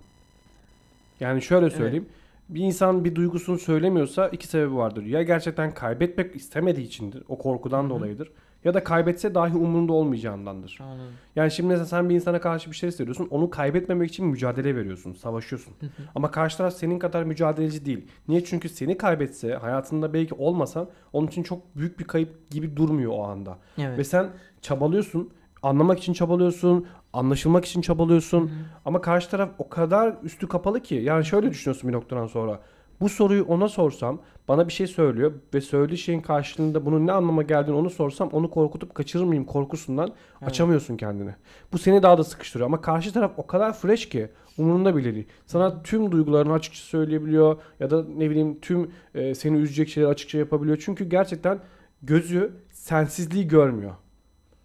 Yani 1.19 1.41
şöyle 1.41 1.69
söyleyeyim. 1.69 2.09
Bir 2.49 2.61
insan 2.61 3.05
bir 3.05 3.15
duygusunu 3.15 3.57
söylemiyorsa 3.59 4.27
iki 4.27 4.47
sebebi 4.47 4.75
vardır. 4.75 5.03
Ya 5.03 5.23
gerçekten 5.23 5.73
kaybetmek 5.73 6.35
istemediği 6.35 6.85
içindir. 6.85 7.23
O 7.27 7.37
korkudan 7.37 7.83
Hı 7.83 7.85
hı. 7.85 7.89
dolayıdır. 7.89 8.31
Ya 8.63 8.73
da 8.73 8.83
kaybetse 8.83 9.35
dahi 9.35 9.57
umurunda 9.57 9.93
olmayacağındandır. 9.93 10.79
Anladım. 10.81 11.13
Yani 11.35 11.51
şimdi 11.51 11.69
mesela 11.69 11.85
sen 11.85 12.09
bir 12.09 12.15
insana 12.15 12.41
karşı 12.41 12.71
bir 12.71 12.75
şey 12.75 12.89
hissediyorsun. 12.89 13.27
Onu 13.31 13.49
kaybetmemek 13.49 14.09
için 14.09 14.25
mücadele 14.25 14.75
veriyorsun. 14.75 15.13
Savaşıyorsun. 15.13 15.73
Hı 15.79 15.85
hı. 15.85 15.89
Ama 16.15 16.31
karşı 16.31 16.57
taraf 16.57 16.73
senin 16.73 16.99
kadar 16.99 17.23
mücadeleci 17.23 17.85
değil. 17.85 18.07
Niye? 18.27 18.43
Çünkü 18.43 18.69
seni 18.69 18.97
kaybetse 18.97 19.53
hayatında 19.53 20.13
belki 20.13 20.35
olmasan 20.35 20.89
onun 21.13 21.27
için 21.27 21.43
çok 21.43 21.75
büyük 21.75 21.99
bir 21.99 22.03
kayıp 22.03 22.49
gibi 22.49 22.75
durmuyor 22.77 23.11
o 23.15 23.23
anda. 23.23 23.57
Evet. 23.77 23.97
Ve 23.97 24.03
sen 24.03 24.29
çabalıyorsun. 24.61 25.29
Anlamak 25.63 25.99
için 25.99 26.13
çabalıyorsun. 26.13 26.87
Anlaşılmak 27.17 27.65
için 27.65 27.81
çabalıyorsun. 27.81 28.41
Hı 28.41 28.43
hı. 28.43 28.49
Ama 28.85 29.01
karşı 29.01 29.29
taraf 29.29 29.49
o 29.57 29.69
kadar 29.69 30.15
üstü 30.23 30.47
kapalı 30.47 30.83
ki. 30.83 30.95
Yani 30.95 31.25
şöyle 31.25 31.49
düşünüyorsun 31.49 31.89
bir 31.89 31.93
noktadan 31.93 32.27
sonra. 32.27 32.59
Bu 33.01 33.09
soruyu 33.09 33.43
ona 33.45 33.69
sorsam 33.69 34.19
bana 34.47 34.67
bir 34.67 34.73
şey 34.73 34.87
söylüyor 34.87 35.33
ve 35.53 35.61
söylediği 35.61 35.97
şeyin 35.97 36.21
karşılığında 36.21 36.85
bunun 36.85 37.07
ne 37.07 37.11
anlama 37.11 37.43
geldiğini 37.43 37.75
onu 37.75 37.89
sorsam 37.89 38.29
onu 38.29 38.49
korkutup 38.49 38.95
kaçırır 38.95 39.23
mıyım 39.23 39.45
korkusundan 39.45 40.07
Evet. 40.07 40.49
açamıyorsun 40.49 40.97
kendini. 40.97 41.35
Bu 41.73 41.77
seni 41.77 42.03
daha 42.03 42.17
da 42.17 42.23
sıkıştırıyor 42.23 42.65
ama 42.65 42.81
karşı 42.81 43.13
taraf 43.13 43.31
o 43.37 43.47
kadar 43.47 43.73
fresh 43.73 44.09
ki 44.09 44.29
umurunda 44.57 44.95
bile 44.95 45.15
değil. 45.15 45.27
Sana 45.45 45.83
tüm 45.83 46.11
duygularını 46.11 46.53
açıkça 46.53 46.81
söyleyebiliyor 46.81 47.57
ya 47.79 47.89
da 47.89 48.05
ne 48.17 48.29
bileyim 48.29 48.59
tüm 48.61 48.91
e, 49.15 49.35
seni 49.35 49.57
üzecek 49.57 49.89
şeyleri 49.89 50.11
açıkça 50.11 50.37
yapabiliyor. 50.37 50.77
Çünkü 50.85 51.09
gerçekten 51.09 51.59
gözü 52.01 52.51
sensizliği 52.71 53.47
görmüyor. 53.47 53.93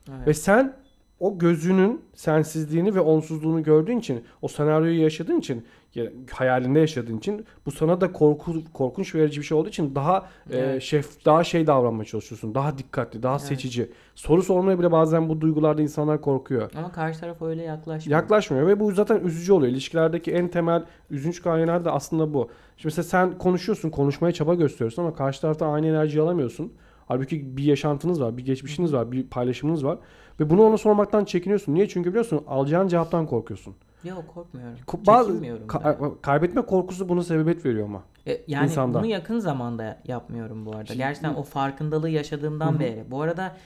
Evet. 0.09 0.27
Ve 0.27 0.35
sen 0.35 0.82
o 1.23 1.39
gözünün 1.39 2.01
sensizliğini 2.15 2.95
ve 2.95 3.01
onsuzluğunu 3.01 3.63
gördüğün 3.63 3.99
için, 3.99 4.25
o 4.43 4.49
senaryoyu 4.49 5.01
yaşadığın 5.01 5.39
için, 5.39 5.65
ya, 5.95 6.05
hayalinde 6.31 6.81
yaşadığın 6.81 7.19
için 7.19 7.47
bu 7.67 7.71
sana 7.71 8.01
da 8.01 8.13
korku 8.13 8.55
korkunç 8.73 9.15
verici 9.15 9.41
bir 9.41 9.47
şey 9.47 9.59
olduğu 9.59 9.69
için 9.69 9.95
daha 9.95 10.27
e, 10.51 10.59
Evet. 10.59 10.83
şef 10.83 11.25
daha 11.25 11.45
şey 11.45 11.67
davranmaya 11.67 12.05
çalışıyorsun. 12.05 12.55
Daha 12.55 12.79
dikkatli, 12.79 13.23
daha 13.23 13.33
Evet. 13.37 13.43
seçici. 13.43 13.91
Soru 14.15 14.43
sormaya 14.43 14.79
bile 14.79 14.93
bazen 14.93 15.29
bu 15.29 15.41
duygularda 15.41 15.83
insanlar 15.83 16.21
korkuyor. 16.21 16.71
Ama 16.77 16.93
karşı 16.93 17.21
taraf 17.21 17.43
öyle 17.43 17.63
yaklaşmıyor. 17.63 18.21
Yaklaşmıyor 18.21 18.67
ve 18.67 18.81
bu 18.81 18.93
zaten 18.93 19.21
üzücü 19.21 19.53
oluyor. 19.53 19.73
İlişkilerdeki 19.73 20.33
en 20.33 20.49
temel 20.49 20.85
üzünç 21.11 21.43
kaynağı 21.43 21.85
da 21.85 21.93
aslında 21.93 22.35
bu. 22.35 22.49
Şimdi 22.77 22.87
mesela 22.87 23.05
sen 23.05 23.39
konuşuyorsun, 23.39 23.91
konuşmaya 23.91 24.33
çaba 24.33 24.55
gösteriyorsun 24.55 25.03
ama 25.03 25.15
karşı 25.15 25.41
taraftan 25.41 25.73
aynı 25.73 25.87
enerjiyi 25.87 26.23
alamıyorsun. 26.23 26.73
Halbuki 27.09 27.57
bir 27.57 27.65
yaşantınız 27.65 28.21
var, 28.23 28.37
bir 28.37 28.45
geçmişiniz 28.45 28.93
var, 28.93 29.13
bir 29.13 29.27
paylaşımınız 29.27 29.85
var. 29.85 29.99
Ve 30.41 30.51
bunu 30.51 30.63
ona 30.67 30.79
sormaktan 30.79 31.25
çekiniyorsun. 31.25 31.75
Niye? 31.75 31.89
Çünkü 31.89 32.11
biliyorsun 32.11 32.45
alacağın 32.47 32.89
cevaptan 32.89 33.27
korkuyorsun. 33.27 33.75
Yok 34.05 34.25
korkmuyorum. 34.35 34.79
Ko- 34.87 35.07
Bazı 35.07 35.29
Çekinmiyorum 35.29 35.67
ka- 35.67 36.21
kaybetme 36.21 36.63
korkusu 36.63 37.09
buna 37.09 37.23
sebebiyet 37.23 37.65
veriyor 37.67 37.85
ama. 37.87 38.03
E, 38.27 38.41
yani 38.47 38.65
insanda. 38.65 38.99
bunu 38.99 39.07
yakın 39.07 39.39
zamanda 39.39 39.99
yapmıyorum 40.07 40.67
bu 40.67 40.71
arada. 40.71 40.87
Şimdi- 40.87 40.99
Gerçekten 40.99 41.35
o 41.35 41.43
farkındalığı 41.43 42.09
yaşadığımdan 42.11 42.71
Hı 42.73 42.77
hı. 42.77 42.81
beri. 42.81 43.05
Bu 43.11 43.23
arada 43.23 43.57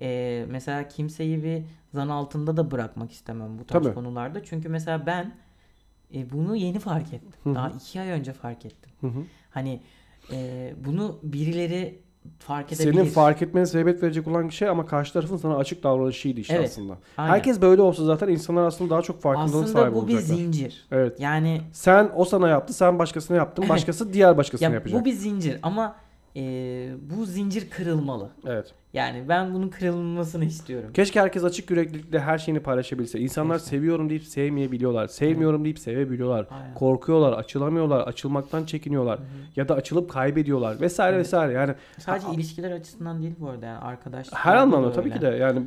e, 0.00 0.44
mesela 0.50 0.88
kimseyi 0.88 1.42
bir 1.44 1.62
zan 1.94 2.08
altında 2.08 2.56
da 2.56 2.70
bırakmak 2.70 3.12
istemem 3.12 3.58
bu 3.58 3.64
tarz 3.66 3.82
Tabii. 3.84 3.94
konularda. 3.94 4.44
Çünkü 4.44 4.68
mesela 4.68 5.06
ben 5.06 5.34
e, 6.14 6.30
bunu 6.30 6.56
yeni 6.56 6.78
fark 6.78 7.12
ettim. 7.14 7.32
Hı 7.44 7.50
hı. 7.50 7.54
Daha 7.54 7.68
iki 7.70 8.00
ay 8.00 8.08
önce 8.08 8.32
fark 8.32 8.66
ettim. 8.66 8.92
Hı 9.00 9.06
hı. 9.06 9.22
Hani 9.50 9.80
e, 10.32 10.72
bunu 10.86 11.18
birileri 11.22 11.98
fark 12.38 12.72
edebilir. 12.72 12.92
Senin 12.94 13.04
fark 13.04 13.42
etmene 13.42 13.66
sebebiyet 13.66 14.02
verecek 14.02 14.28
olan 14.28 14.48
bir 14.48 14.54
şey 14.54 14.68
ama 14.68 14.86
karşı 14.86 15.12
tarafın 15.12 15.36
sana 15.36 15.56
açık 15.56 15.82
davranışıydı 15.82 16.40
işte 16.40 16.54
Evet, 16.54 16.68
aslında. 16.70 16.98
Aynen. 17.16 17.32
Herkes 17.32 17.60
böyle 17.60 17.82
olsa 17.82 18.04
zaten 18.04 18.28
insanlar 18.28 18.66
aslında 18.66 18.90
daha 18.90 19.02
çok 19.02 19.22
farkındalık 19.22 19.54
Aslında 19.64 19.68
sahibi 19.82 19.94
bu 19.94 20.08
bir 20.08 20.14
olacaklar. 20.14 20.36
zincir. 20.36 20.86
Evet. 20.92 21.20
Yani 21.20 21.60
Sen 21.72 22.10
o 22.16 22.24
sana 22.24 22.48
yaptı, 22.48 22.72
sen 22.72 22.98
başkasına 22.98 23.36
yaptın, 23.36 23.62
Evet. 23.62 23.70
başkası 23.74 24.12
diğer 24.12 24.36
başkasına 24.36 24.68
ya 24.68 24.74
yapacak. 24.74 25.00
bu 25.00 25.04
bir 25.04 25.12
zincir 25.12 25.58
ama 25.62 25.96
e, 26.36 26.40
bu 27.18 27.24
zincir 27.26 27.70
kırılmalı. 27.70 28.28
Evet. 28.46 28.74
Yani 28.96 29.24
ben 29.28 29.54
bunun 29.54 29.68
kırılmasını 29.68 30.44
istiyorum. 30.44 30.90
Keşke 30.94 31.20
herkes 31.20 31.44
açık 31.44 31.70
yüreklilikle 31.70 32.20
her 32.20 32.38
şeyini 32.38 32.60
paylaşabilse. 32.60 33.20
İnsanlar 33.20 33.58
Keşke. 33.58 33.70
seviyorum 33.70 34.10
deyip 34.10 34.22
sevmeyebiliyorlar. 34.24 35.06
Sevmiyorum 35.06 35.64
deyip 35.64 35.78
sevebiliyorlar. 35.78 36.46
Aynen. 36.50 36.74
Korkuyorlar, 36.74 37.32
açılamıyorlar, 37.32 38.00
açılmaktan 38.00 38.64
çekiniyorlar. 38.64 39.18
Ya 39.56 39.68
da 39.68 39.74
açılıp 39.74 40.10
kaybediyorlar 40.10 40.80
vesaire 40.80 41.16
Evet. 41.16 41.26
vesaire. 41.26 41.52
Yani 41.52 41.74
Sadece 41.98 42.26
Ha- 42.26 42.32
ilişkiler 42.34 42.70
açısından 42.70 43.22
değil 43.22 43.34
bu 43.40 43.48
arada 43.48 43.66
yani 43.66 43.78
arkadaşlık. 43.78 44.34
her 44.38 44.56
anlamda 44.56 44.92
tabii 44.92 45.12
ki 45.12 45.20
de 45.20 45.26
yani 45.26 45.62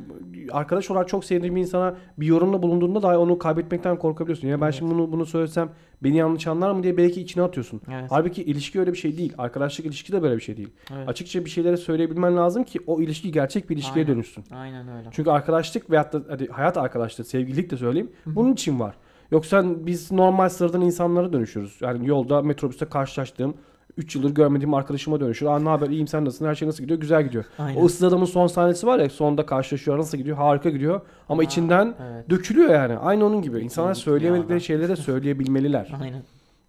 arkadaş 0.52 0.90
olarak 0.90 1.08
çok 1.08 1.24
sevdiğim 1.24 1.56
bir 1.56 1.60
insana 1.60 1.94
bir 2.18 2.26
yorumda 2.26 2.62
bulunduğunda 2.62 3.02
dahi 3.02 3.16
onu 3.16 3.38
kaybetmekten 3.38 3.98
korkabiliyorsun. 3.98 4.48
Ya 4.48 4.60
ben 4.60 4.64
Evet. 4.64 4.74
şimdi 4.74 4.94
bunu 4.94 5.12
bunu 5.12 5.26
söylesem 5.26 5.68
beni 6.02 6.16
yanlış 6.16 6.46
anlar 6.46 6.70
mı 6.72 6.82
diye 6.82 6.96
belki 6.96 7.20
içine 7.20 7.42
atıyorsun. 7.42 7.80
Evet. 7.92 8.04
Halbuki 8.10 8.42
ilişki 8.42 8.80
öyle 8.80 8.92
bir 8.92 8.98
şey 8.98 9.18
değil. 9.18 9.32
Arkadaşlık 9.38 9.86
ilişki 9.86 10.12
de 10.12 10.22
böyle 10.22 10.36
bir 10.36 10.40
şey 10.42 10.56
değil. 10.56 10.68
evet. 10.96 11.08
Açıkça 11.08 11.44
bir 11.44 11.50
şeyleri 11.50 11.76
söyleyebilmen 11.76 12.36
lazım 12.36 12.64
ki 12.64 12.78
o 12.86 13.00
ilişki 13.00 13.19
gerçek 13.28 13.70
bir 13.70 13.74
ilişkiye 13.74 14.04
Aynen. 14.04 14.14
dönüşsün. 14.16 14.44
Aynen 14.54 14.88
öyle. 14.88 15.08
Çünkü 15.10 15.30
arkadaşlık 15.30 15.90
veyahut 15.90 16.12
da 16.12 16.22
hadi 16.28 16.48
hayat 16.48 16.76
arkadaşlığı, 16.76 17.24
sevgililik 17.24 17.70
de 17.70 17.76
söyleyeyim. 17.76 18.10
Bunun 18.26 18.52
için 18.52 18.80
var. 18.80 18.94
Yoksa 19.30 19.64
biz 19.86 20.12
normal 20.12 20.48
sıradan 20.48 20.80
insanlara 20.80 21.32
dönüşüyoruz. 21.32 21.78
Yani 21.80 22.08
yolda 22.08 22.42
metrobüste 22.42 22.86
karşılaştığım 22.86 23.54
3 23.96 24.16
yıldır 24.16 24.30
görmediğim 24.30 24.74
arkadaşıma 24.74 25.20
dönüşüyor. 25.20 25.52
Aa 25.52 25.58
ne 25.58 25.68
haber 25.68 25.88
iyiyim 25.88 26.06
sen 26.08 26.24
nasılsın 26.24 26.46
her 26.46 26.54
şey 26.54 26.68
nasıl 26.68 26.82
gidiyor 26.82 27.00
güzel 27.00 27.22
gidiyor. 27.22 27.44
Aynen. 27.58 27.80
O 27.80 27.84
ıssız 27.84 28.02
adamın 28.04 28.24
son 28.24 28.46
sahnesi 28.46 28.86
var 28.86 28.98
ya 28.98 29.10
sonda 29.10 29.46
karşılaşıyor 29.46 29.98
nasıl 29.98 30.18
gidiyor 30.18 30.36
harika 30.36 30.70
gidiyor. 30.70 31.00
Ama 31.28 31.40
Aa, 31.42 31.44
içinden 31.44 31.94
Evet. 32.12 32.30
dökülüyor 32.30 32.70
yani. 32.74 32.96
Aynı 32.96 33.24
onun 33.26 33.42
gibi. 33.42 33.60
İnsanlar 33.60 33.94
söyleyemedikleri 33.94 34.60
şeyleri 34.60 34.88
de 34.88 34.96
söyleyebilmeliler. 34.96 35.92
Aynen. 36.02 36.22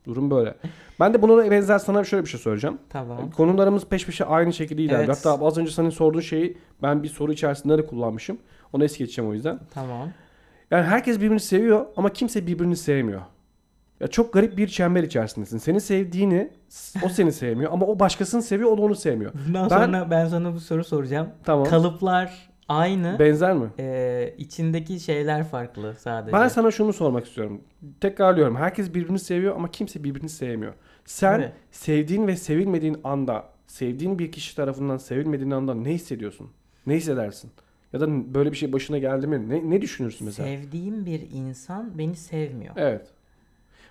Durum 0.05 0.31
böyle. 0.31 0.55
Ben 0.99 1.13
de 1.13 1.21
buna 1.21 1.51
benzer 1.51 1.79
sana 1.79 2.03
şöyle 2.03 2.23
bir 2.25 2.29
şey 2.29 2.39
söyleyeceğim. 2.39 2.77
Tamam. 2.89 3.31
Konularımız 3.31 3.85
peş 3.85 4.05
peşe 4.05 4.25
aynı 4.25 4.53
şekilde 4.53 4.81
ilerliyor. 4.81 5.05
Evet. 5.15 5.25
Hatta 5.25 5.45
az 5.45 5.57
önce 5.57 5.71
senin 5.71 5.89
sorduğun 5.89 6.19
şeyi 6.19 6.57
ben 6.83 7.03
bir 7.03 7.07
soru 7.09 7.33
içerisinde 7.33 7.77
de 7.77 7.85
kullanmışım. 7.85 8.37
Onu 8.73 8.83
es 8.83 8.97
geçeceğim 8.97 9.31
o 9.31 9.33
yüzden. 9.33 9.59
Tamam. 9.73 10.09
Yani 10.71 10.83
herkes 10.85 11.17
birbirini 11.19 11.39
seviyor 11.39 11.85
ama 11.97 12.13
kimse 12.13 12.47
birbirini 12.47 12.75
sevmiyor. 12.77 13.21
Ya 13.99 14.07
çok 14.07 14.33
garip 14.33 14.57
bir 14.57 14.67
çember 14.67 15.03
içerisindesin. 15.03 15.57
Seni 15.57 15.81
sevdiğini 15.81 16.51
o 17.05 17.09
seni 17.09 17.31
sevmiyor 17.31 17.71
ama 17.73 17.85
o 17.85 17.99
başkasını 17.99 18.41
seviyor 18.41 18.71
o 18.71 18.77
da 18.77 18.81
onu 18.81 18.95
sevmiyor. 18.95 19.31
Bundan 19.47 19.69
Ben- 19.69 19.85
sonra 19.85 20.11
ben 20.11 20.27
sana 20.27 20.53
bu 20.53 20.59
soru 20.59 20.83
soracağım. 20.83 21.29
Tamam. 21.43 21.65
Kalıplar 21.65 22.50
aynı. 22.77 23.19
Benzer 23.19 23.53
mi? 23.53 23.67
Ee, 23.79 24.33
içindeki 24.37 24.99
şeyler 24.99 25.43
farklı 25.43 25.95
sadece. 25.99 26.33
Ben 26.33 26.47
sana 26.47 26.71
şunu 26.71 26.93
sormak 26.93 27.25
istiyorum. 27.25 27.61
Tekrarlıyorum. 28.01 28.55
Herkes 28.55 28.93
birbirini 28.93 29.19
seviyor 29.19 29.55
ama 29.55 29.71
kimse 29.71 30.03
birbirini 30.03 30.29
sevmiyor. 30.29 30.73
Sen 31.05 31.39
Evet. 31.39 31.53
sevdiğin 31.71 32.27
ve 32.27 32.35
sevilmediğin 32.35 32.97
anda, 33.03 33.45
sevdiğin 33.67 34.19
bir 34.19 34.31
kişi 34.31 34.55
tarafından 34.55 34.97
sevilmediğin 34.97 35.51
anda 35.51 35.73
ne 35.73 35.89
hissediyorsun? 35.93 36.49
Ne 36.87 36.95
hissedersin? 36.95 37.51
Ya 37.93 37.99
da 37.99 38.33
böyle 38.33 38.51
bir 38.51 38.57
şey 38.57 38.73
başına 38.73 38.97
geldi 38.97 39.27
mi? 39.27 39.49
Ne, 39.49 39.69
ne 39.69 39.81
düşünürsün 39.81 40.25
mesela? 40.25 40.49
Sevdiğim 40.49 41.05
bir 41.05 41.21
insan 41.31 41.97
beni 41.97 42.15
sevmiyor. 42.15 42.73
Evet. 42.77 43.07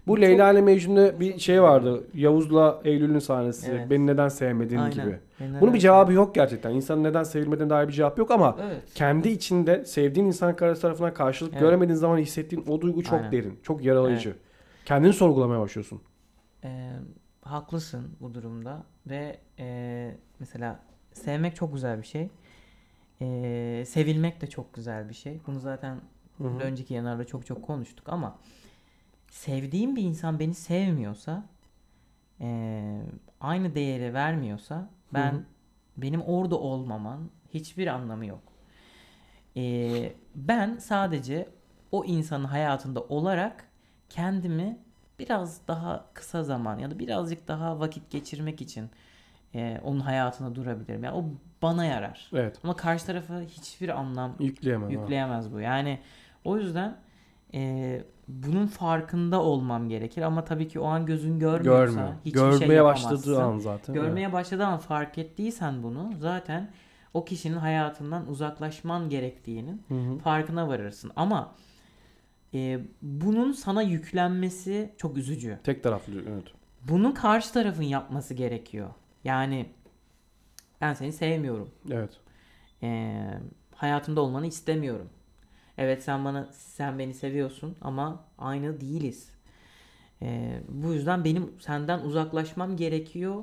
Bu 0.07 0.21
Leyla 0.21 0.53
ile 0.53 0.61
Mecnun'da 0.63 1.21
bir 1.21 1.39
şey 1.39 1.63
vardı. 1.63 2.05
Yavuz'la 2.15 2.81
Eylül'ün 2.85 3.19
sahnesi. 3.19 3.71
Evet. 3.71 3.91
Beni 3.91 4.07
neden 4.07 4.29
sevmedin 4.29 4.77
Aynen. 4.77 4.93
gibi. 4.93 5.19
Beni 5.41 5.61
Bunun 5.61 5.75
bir 5.75 5.79
cevabı 5.79 6.13
yok 6.13 6.35
gerçekten. 6.35 6.71
İnsanın 6.71 7.05
neden 7.05 7.23
sevilmediğine 7.23 7.71
dair 7.71 7.89
bir 7.89 7.93
cevap 7.93 8.19
yok 8.19 8.31
ama? 8.31 8.57
Evet. 8.63 8.95
kendi 8.95 9.29
içinde 9.29 9.85
sevdiğin 9.85 10.27
insan 10.27 10.57
karşı 10.57 10.81
tarafından 10.81 11.15
karşılık 11.15 11.53
Evet. 11.53 11.61
göremediğin 11.63 11.97
zaman 11.99 12.19
hissettiğin 12.19 12.65
o 12.69 12.81
duygu 12.81 13.03
çok 13.03 13.19
Aynen. 13.19 13.33
derin. 13.33 13.61
Çok 13.63 13.85
yaralayıcı. 13.85 14.37
Kendini 14.85 15.13
sorgulamaya 15.13 15.61
başlıyorsun. 15.61 16.01
Ee, 16.65 16.91
haklısın 17.43 18.07
bu 18.21 18.35
durumda 18.35 18.83
ve 19.07 19.39
e, 19.59 20.11
mesela 20.39 20.81
sevmek 21.13 21.57
çok 21.57 21.75
güzel 21.75 22.03
bir 22.03 22.07
şey. 22.07 22.29
Ee, 23.23 23.85
sevilmek 23.87 24.41
de 24.41 24.47
çok 24.47 24.75
güzel 24.75 25.09
bir 25.09 25.15
şey. 25.15 25.41
Bunu 25.47 25.61
zaten 25.61 25.97
Hı 26.39 26.45
hı. 26.45 26.59
önceki 26.59 26.95
yanlarda 26.95 27.25
çok 27.25 27.47
çok 27.47 27.63
konuştuk 27.63 28.09
ama 28.09 28.39
sevdiğim 29.40 29.96
bir 29.96 30.03
insan 30.03 30.38
beni 30.38 30.55
sevmiyorsa 30.55 31.44
e, 32.40 32.83
aynı 33.40 33.74
değeri 33.74 34.14
vermiyorsa 34.14 34.88
ben 35.14 35.33
Hı 35.33 35.37
hı. 35.37 35.42
benim 35.96 36.22
orada 36.22 36.59
olmaman 36.59 37.31
hiçbir 37.55 37.87
anlamı 37.87 38.26
yok. 38.26 38.42
Ee, 39.57 40.12
ben 40.35 40.76
sadece 40.76 41.48
o 41.92 42.05
insanın 42.05 42.44
hayatında 42.44 43.00
olarak 43.03 43.64
kendimi 44.09 44.79
biraz 45.18 45.68
daha 45.68 46.07
kısa 46.14 46.42
zaman 46.44 46.79
ya 46.79 46.90
da 46.90 46.98
birazcık 46.98 47.48
daha 47.48 47.81
vakit 47.81 48.11
geçirmek 48.11 48.61
için 48.61 48.90
e, 49.55 49.81
onun 49.85 50.00
hayatında 50.00 50.55
durabilirim. 50.55 51.05
Yani 51.05 51.16
o 51.16 51.24
bana 51.62 51.85
yarar. 51.85 52.31
Evet. 52.33 52.59
Ama 52.64 52.76
karşı 52.76 53.07
tarafa 53.07 53.40
hiçbir 53.40 53.88
anlam 53.88 54.37
Yükleyemem. 54.38 54.88
ha. 54.88 54.92
yükleyemez 54.92 55.53
bu. 55.53 55.61
Yani 55.61 55.98
o 56.44 56.57
yüzden 56.57 56.96
e, 57.55 58.03
bunun 58.33 58.66
farkında 58.66 59.43
olmam 59.43 59.88
gerekir 59.88 60.23
ama 60.23 60.45
tabii 60.45 60.69
ki 60.69 60.81
o 60.81 60.85
an 60.85 61.07
gözün 61.07 61.38
görmüyorsa 61.38 61.85
Görmüyor. 61.85 62.14
hiçbir 62.25 62.40
Görmeye 62.40 62.59
şey 62.66 62.77
yapamazsın. 62.77 63.11
başladığı 63.16 63.43
an 63.43 63.59
zaten. 63.59 63.95
Görmeye 63.95 64.33
başladığı 64.33 64.66
an 64.66 64.79
fark 64.79 65.19
ettiysen 65.19 65.83
bunu 65.83 66.11
zaten 66.19 66.71
o 67.14 67.25
kişinin 67.25 67.57
hayatından 67.57 68.29
uzaklaşman 68.29 69.09
gerektiğinin 69.09 69.83
Evet. 69.90 70.07
Hı 70.07 70.11
hı. 70.14 70.19
farkına 70.19 70.69
varırsın. 70.69 71.11
Ama 71.16 71.55
e, 72.55 72.81
bunun 73.03 73.53
sana 73.53 73.83
yüklenmesi 73.83 74.95
çok 74.99 75.16
üzücü. 75.16 75.59
Tek 75.64 75.83
taraflı 75.83 76.12
evet. 76.29 76.45
Bunu 76.88 77.14
karşı 77.14 77.53
tarafın 77.53 77.83
yapması 77.83 78.35
gerekiyor. 78.35 78.88
Yani 79.25 79.66
ben 80.81 80.95
seni 80.95 81.12
sevmiyorum. 81.12 81.71
Evet. 81.90 82.11
Ee, 82.83 83.31
hayatımda 83.75 84.21
olmanı 84.21 84.47
istemiyorum. 84.47 85.09
Evet 85.81 86.03
sen 86.03 86.25
bana 86.25 86.49
sen 86.53 86.99
beni 86.99 87.14
seviyorsun 87.14 87.77
ama 87.81 88.25
aynı 88.38 88.81
değiliz. 88.81 89.31
Ee, 90.23 90.61
bu 90.69 90.93
yüzden 90.93 91.25
benim 91.25 91.51
senden 91.61 92.01
uzaklaşmam 92.01 92.77
gerekiyor. 92.77 93.35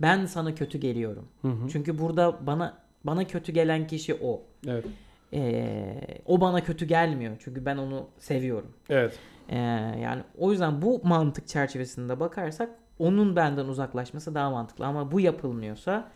Ben 0.00 0.26
sana 0.26 0.54
kötü 0.54 0.78
geliyorum. 0.78 1.28
Hı 1.42 1.48
hı. 1.48 1.68
Çünkü 1.68 1.98
burada 1.98 2.46
bana 2.46 2.78
bana 3.04 3.24
kötü 3.24 3.52
gelen 3.52 3.86
kişi 3.86 4.14
o. 4.14 4.42
Evet. 4.66 4.84
Ee, 5.32 5.98
o 6.26 6.40
bana 6.40 6.64
kötü 6.64 6.84
gelmiyor. 6.86 7.36
Çünkü 7.38 7.64
ben 7.64 7.76
onu 7.76 8.06
seviyorum. 8.18 8.72
Evet. 8.90 9.18
Ee, 9.48 9.56
yani 10.02 10.22
o 10.38 10.50
yüzden 10.52 10.82
bu 10.82 11.00
mantık 11.04 11.48
çerçevesinde 11.48 12.20
bakarsak 12.20 12.70
onun 12.98 13.36
benden 13.36 13.64
uzaklaşması 13.66 14.34
daha 14.34 14.50
mantıklı. 14.50 14.86
Ama 14.86 15.12
bu 15.12 15.20
yapılmıyorsa 15.20 16.08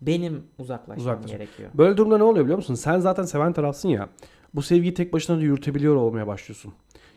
benim 0.00 0.44
uzaklaşmam 0.58 0.98
Uzaklaşma. 1.06 1.38
gerekiyor. 1.38 1.70
Böyle 1.74 1.96
durumda 1.96 2.18
ne 2.18 2.24
oluyor 2.24 2.44
biliyor 2.44 2.56
musun? 2.58 2.74
Sen 2.74 2.98
zaten 2.98 3.22
seven 3.22 3.52
tarafsın 3.52 3.88
ya. 3.88 4.08
Bu 4.54 4.62
sevgiyi 4.62 4.94
tek 4.94 5.12
başına 5.12 5.36
da 5.36 5.40
yürütebiliyor 5.40 5.96
olmaya 5.96 6.26
başlıyorsun. 6.26 6.72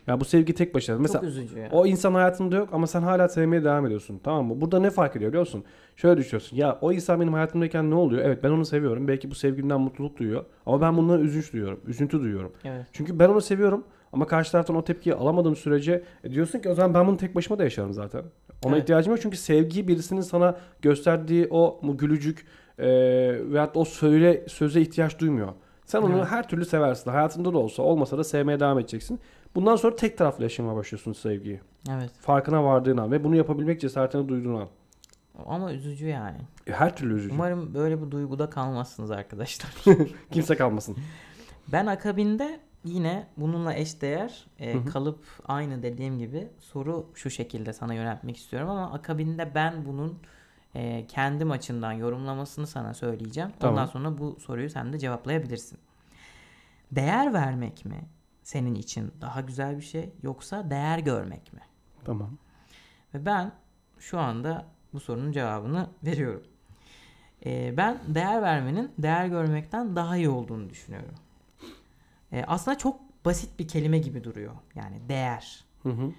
Ya 0.06 0.20
bu 0.20 0.24
sevgi 0.24 0.54
tek 0.54 0.74
başına. 0.74 0.98
Mesela 0.98 1.20
Çok 1.20 1.28
üzücü 1.28 1.58
ya. 1.58 1.68
o 1.72 1.86
insan 1.86 2.14
hayatında 2.14 2.56
yok 2.56 2.68
ama 2.72 2.86
sen 2.86 3.02
hala 3.02 3.28
sevmeye 3.28 3.64
devam 3.64 3.86
ediyorsun. 3.86 4.20
Tamam 4.24 4.46
mı? 4.46 4.60
Burada 4.60 4.80
ne 4.80 4.90
fark 4.90 5.16
ediyor 5.16 5.30
biliyor 5.30 5.40
musun? 5.46 5.64
Şöyle 5.96 6.16
düşünüyorsun. 6.20 6.56
Ya 6.56 6.78
o 6.80 6.92
insan 6.92 7.20
benim 7.20 7.32
hayatımdayken 7.32 7.90
ne 7.90 7.94
oluyor? 7.94 8.24
Evet 8.24 8.44
ben 8.44 8.50
onu 8.50 8.64
seviyorum. 8.64 9.08
Belki 9.08 9.30
bu 9.30 9.34
sevgimden 9.34 9.80
mutluluk 9.80 10.18
duyuyor. 10.18 10.44
Ama 10.66 10.80
ben 10.80 10.96
bundan 10.96 11.20
üzünç 11.20 11.52
duyuyorum. 11.52 11.80
Üzüntü 11.86 12.20
duyuyorum. 12.20 12.52
Evet. 12.64 12.86
Çünkü 12.92 13.18
ben 13.18 13.28
onu 13.28 13.40
seviyorum. 13.40 13.84
Ama 14.12 14.26
karşı 14.26 14.52
taraftan 14.52 14.76
o 14.76 14.84
tepkiyi 14.84 15.14
alamadığım 15.14 15.56
sürece 15.56 16.04
e, 16.24 16.30
diyorsun 16.30 16.58
ki 16.58 16.68
o 16.68 16.74
zaman 16.74 16.94
ben 16.94 17.06
bunu 17.06 17.16
tek 17.16 17.34
başıma 17.34 17.58
da 17.58 17.64
yaşarım 17.64 17.92
zaten. 17.92 18.22
Ona 18.64 18.72
Evet. 18.74 18.82
ihtiyacım 18.82 19.12
yok 19.12 19.22
çünkü 19.22 19.36
sevgi 19.36 19.88
birisinin 19.88 20.20
sana 20.20 20.56
gösterdiği 20.82 21.48
o 21.50 21.78
mu 21.82 21.96
gülücük 21.96 22.46
e, 22.78 22.86
veyahut 23.52 23.76
o 23.76 23.84
söyle 23.84 24.44
söze 24.48 24.80
ihtiyaç 24.80 25.18
duymuyor. 25.18 25.48
Sen 25.86 26.02
onu 26.02 26.16
Evet. 26.16 26.26
her 26.30 26.48
türlü 26.48 26.64
seversin. 26.64 27.10
Hayatında 27.10 27.52
da 27.52 27.58
olsa 27.58 27.82
olmasa 27.82 28.18
da 28.18 28.24
sevmeye 28.24 28.60
devam 28.60 28.78
edeceksin. 28.78 29.20
Bundan 29.54 29.76
sonra 29.76 29.96
tek 29.96 30.18
taraflı 30.18 30.42
yaşamaya 30.42 30.76
başlıyorsun 30.76 31.12
sevgiyi. 31.12 31.60
Evet. 31.90 32.10
Farkına 32.20 32.64
vardığın 32.64 32.96
an 32.96 33.12
ve 33.12 33.24
bunu 33.24 33.36
yapabilmek 33.36 33.80
cesaretini 33.80 34.28
duyduğun 34.28 34.54
an. 34.60 34.68
Ama 35.46 35.72
üzücü 35.72 36.06
yani. 36.06 36.38
E, 36.66 36.72
her 36.72 36.96
türlü 36.96 37.14
üzücü. 37.14 37.34
Umarım 37.34 37.74
böyle 37.74 38.02
bir 38.06 38.10
duyguda 38.10 38.50
kalmazsınız 38.50 39.10
arkadaşlar. 39.10 39.70
Kimse 40.30 40.56
kalmasın. 40.56 40.96
ben 41.72 41.86
akabinde 41.86 42.60
yine 42.84 43.26
bununla 43.36 43.74
eşdeğer 43.74 44.46
e, 44.58 44.74
Hı 44.74 44.78
hı. 44.78 44.84
kalıp 44.86 45.18
aynı 45.46 45.82
dediğim 45.82 46.18
gibi 46.18 46.48
soru 46.58 47.06
şu 47.14 47.30
şekilde 47.30 47.72
sana 47.72 47.94
yöneltmek 47.94 48.36
istiyorum 48.36 48.70
ama 48.70 48.92
akabinde 48.92 49.54
ben 49.54 49.84
bunun 49.84 50.18
e, 50.74 51.06
kendim 51.06 51.50
açımdan 51.50 51.92
yorumlamasını 51.92 52.66
sana 52.66 52.94
söyleyeceğim. 52.94 53.50
Ondan 53.50 53.74
Tamam. 53.74 53.88
sonra 53.88 54.18
bu 54.18 54.40
soruyu 54.40 54.70
sen 54.70 54.92
de 54.92 54.98
cevaplayabilirsin. 54.98 55.78
Değer 56.92 57.32
vermek 57.32 57.84
mi 57.84 58.00
senin 58.42 58.74
için 58.74 59.12
daha 59.20 59.40
güzel 59.40 59.76
bir 59.76 59.82
şey 59.82 60.12
yoksa 60.22 60.70
değer 60.70 60.98
görmek 60.98 61.52
mi? 61.52 61.60
Tamam. 62.04 62.38
Ve 63.14 63.26
ben 63.26 63.52
şu 63.98 64.18
anda 64.18 64.66
bu 64.92 65.00
sorunun 65.00 65.32
cevabını 65.32 65.86
veriyorum. 66.04 66.42
Ee, 67.46 67.74
ben 67.76 67.98
değer 68.08 68.42
vermenin 68.42 68.92
değer 68.98 69.26
görmekten 69.26 69.96
daha 69.96 70.16
iyi 70.16 70.28
olduğunu 70.28 70.70
düşünüyorum. 70.70 71.14
Ee, 72.32 72.44
aslında 72.46 72.78
çok 72.78 73.24
basit 73.24 73.58
bir 73.58 73.68
kelime 73.68 73.98
gibi 73.98 74.24
duruyor. 74.24 74.52
Yani 74.74 75.08
değer. 75.08 75.64
Hı 75.82 75.88
hı. 75.88 76.12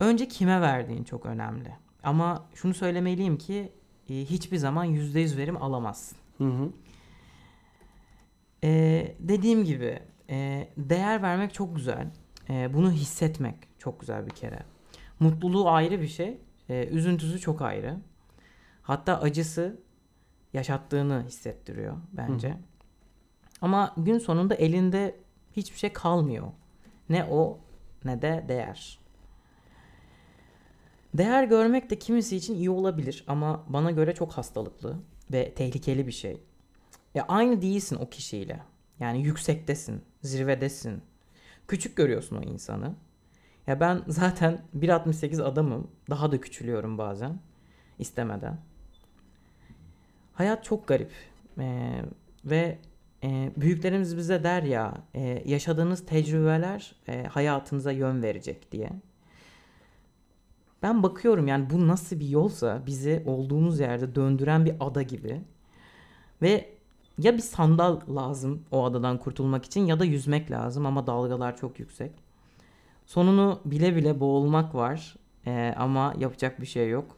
Önce 0.00 0.28
kime 0.28 0.60
verdiğin 0.60 1.04
çok 1.04 1.26
önemli. 1.26 1.76
Ama 2.02 2.48
şunu 2.54 2.74
söylemeliyim 2.74 3.38
ki 3.38 3.72
e, 4.10 4.14
hiçbir 4.14 4.56
zaman 4.56 4.86
%100 4.86 5.36
verim 5.36 5.62
alamazsın. 5.62 6.18
Hı 6.38 6.44
hı. 6.44 6.72
Ee, 8.64 9.16
dediğim 9.18 9.64
gibi 9.64 10.02
e, 10.30 10.68
değer 10.76 11.22
vermek 11.22 11.54
çok 11.54 11.76
güzel. 11.76 12.06
E, 12.50 12.74
bunu 12.74 12.90
hissetmek 12.92 13.54
çok 13.78 14.00
güzel 14.00 14.26
bir 14.26 14.30
kere. 14.30 14.58
Mutluluğu 15.20 15.70
ayrı 15.70 16.00
bir 16.00 16.08
şey. 16.08 16.38
e, 16.68 16.86
üzüntüsü 16.86 17.40
çok 17.40 17.62
ayrı. 17.62 17.96
Hatta 18.82 19.20
acısı 19.20 19.80
yaşattığını 20.52 21.24
hissettiriyor 21.26 21.96
bence. 22.12 22.56
Ama 23.62 23.94
gün 23.96 24.18
sonunda 24.18 24.54
elinde 24.54 25.16
hiçbir 25.52 25.78
şey 25.78 25.92
kalmıyor. 25.92 26.46
Ne 27.08 27.24
o 27.24 27.58
ne 28.04 28.22
de 28.22 28.44
değer. 28.48 28.99
Değer 31.14 31.44
görmek 31.44 31.90
de 31.90 31.98
kimisi 31.98 32.36
için 32.36 32.54
iyi 32.54 32.70
olabilir 32.70 33.24
ama 33.26 33.64
bana 33.68 33.90
göre 33.90 34.14
çok 34.14 34.32
hastalıklı 34.32 34.96
ve 35.32 35.54
tehlikeli 35.54 36.06
bir 36.06 36.12
şey. 36.12 36.40
Ya 37.14 37.24
aynı 37.28 37.62
değilsin 37.62 37.96
o 37.96 38.08
kişiyle. 38.08 38.62
Yani 39.00 39.22
yüksektesin, 39.22 40.02
zirvedesin. 40.22 41.02
Küçük 41.68 41.96
görüyorsun 41.96 42.36
o 42.36 42.42
insanı. 42.42 42.94
Ya 43.66 43.80
ben 43.80 44.02
zaten 44.08 44.60
1.68 44.78 45.42
adamım. 45.42 45.90
Daha 46.10 46.32
da 46.32 46.40
küçülüyorum 46.40 46.98
bazen. 46.98 47.40
istemeden. 47.98 48.58
Hayat 50.32 50.64
çok 50.64 50.88
garip. 50.88 51.10
Ee, 51.58 52.02
ve 52.44 52.78
e, 53.22 53.52
büyüklerimiz 53.56 54.16
bize 54.16 54.44
der 54.44 54.62
ya 54.62 54.94
e, 55.14 55.42
yaşadığınız 55.46 56.06
tecrübeler 56.06 56.94
e, 57.08 57.22
hayatınıza 57.22 57.92
yön 57.92 58.22
verecek 58.22 58.72
diye. 58.72 58.90
Ben 60.82 61.02
bakıyorum 61.02 61.48
yani 61.48 61.70
bu 61.70 61.88
nasıl 61.88 62.20
bir 62.20 62.28
yolsa 62.28 62.82
bizi 62.86 63.22
olduğumuz 63.26 63.80
yerde 63.80 64.14
döndüren 64.14 64.64
bir 64.64 64.74
ada 64.80 65.02
gibi. 65.02 65.40
Ve 66.42 66.74
ya 67.18 67.34
bir 67.36 67.42
sandal 67.42 68.00
lazım 68.14 68.62
o 68.70 68.84
adadan 68.84 69.18
kurtulmak 69.18 69.64
için 69.64 69.86
ya 69.86 70.00
da 70.00 70.04
yüzmek 70.04 70.50
lazım 70.50 70.86
ama 70.86 71.06
dalgalar 71.06 71.56
çok 71.56 71.80
yüksek. 71.80 72.12
Sonunu 73.06 73.60
bile 73.64 73.96
bile 73.96 74.20
boğulmak 74.20 74.74
var 74.74 75.16
Ee, 75.46 75.74
ama 75.76 76.14
yapacak 76.18 76.60
bir 76.60 76.66
şey 76.66 76.88
yok. 76.90 77.16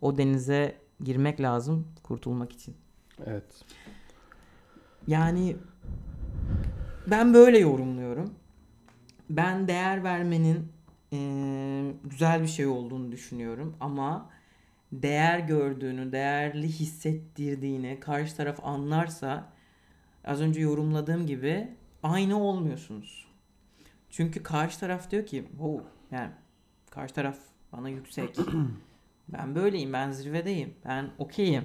O 0.00 0.16
denize 0.16 0.76
girmek 1.04 1.40
lazım 1.40 1.88
kurtulmak 2.02 2.52
için. 2.52 2.76
Evet. 3.26 3.64
Yani 5.06 5.56
ben 7.06 7.34
böyle 7.34 7.58
yorumluyorum. 7.58 8.34
Ben 9.30 9.68
değer 9.68 10.04
vermenin 10.04 10.72
eee, 11.12 11.92
güzel 12.04 12.42
bir 12.42 12.46
şey 12.46 12.66
olduğunu 12.66 13.12
düşünüyorum 13.12 13.76
ama 13.80 14.30
değer 14.92 15.38
gördüğünü, 15.38 16.12
değerli 16.12 16.68
hissettirdiğini 16.68 18.00
karşı 18.00 18.36
taraf 18.36 18.60
anlarsa 18.64 19.52
az 20.24 20.40
önce 20.40 20.60
yorumladığım 20.60 21.26
gibi 21.26 21.68
aynı 22.02 22.40
olmuyorsunuz. 22.40 23.26
Çünkü 24.10 24.42
karşı 24.42 24.80
taraf 24.80 25.10
diyor 25.10 25.26
ki, 25.26 25.48
"Oh, 25.60 25.80
yani 26.10 26.30
karşı 26.90 27.14
taraf 27.14 27.36
bana 27.72 27.88
yüksek. 27.88 28.36
ben 29.28 29.54
böyleyim, 29.54 29.92
ben 29.92 30.10
zirvedeyim, 30.10 30.74
ben 30.84 31.10
okeyim." 31.18 31.64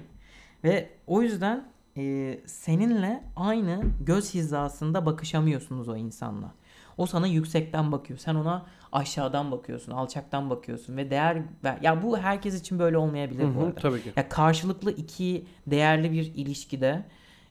Ve 0.63 0.89
o 1.07 1.21
yüzden 1.21 1.71
e, 1.97 2.39
seninle 2.45 3.23
aynı 3.35 3.83
göz 4.05 4.33
hizasında 4.33 5.05
bakışamıyorsunuz 5.05 5.89
o 5.89 5.95
insanla. 5.95 6.53
O 7.01 7.05
sana 7.05 7.27
yüksekten 7.27 7.91
bakıyor. 7.91 8.19
Sen 8.19 8.35
ona 8.35 8.65
aşağıdan 8.91 9.51
bakıyorsun, 9.51 9.91
alçaktan 9.91 10.49
bakıyorsun 10.49 10.97
ve 10.97 11.09
değer. 11.09 11.41
Ya 11.81 12.03
bu 12.03 12.17
herkes 12.17 12.59
için 12.59 12.79
böyle 12.79 12.97
olmayabilir 12.97 13.43
Hı 13.43 13.55
bu 13.55 13.59
hı, 13.61 13.65
arada. 13.65 13.75
tabii 13.79 14.03
ki. 14.03 14.13
Ya 14.15 14.29
karşılıklı 14.29 14.91
iki 14.91 15.45
değerli 15.67 16.11
bir 16.11 16.25
ilişkide 16.35 17.05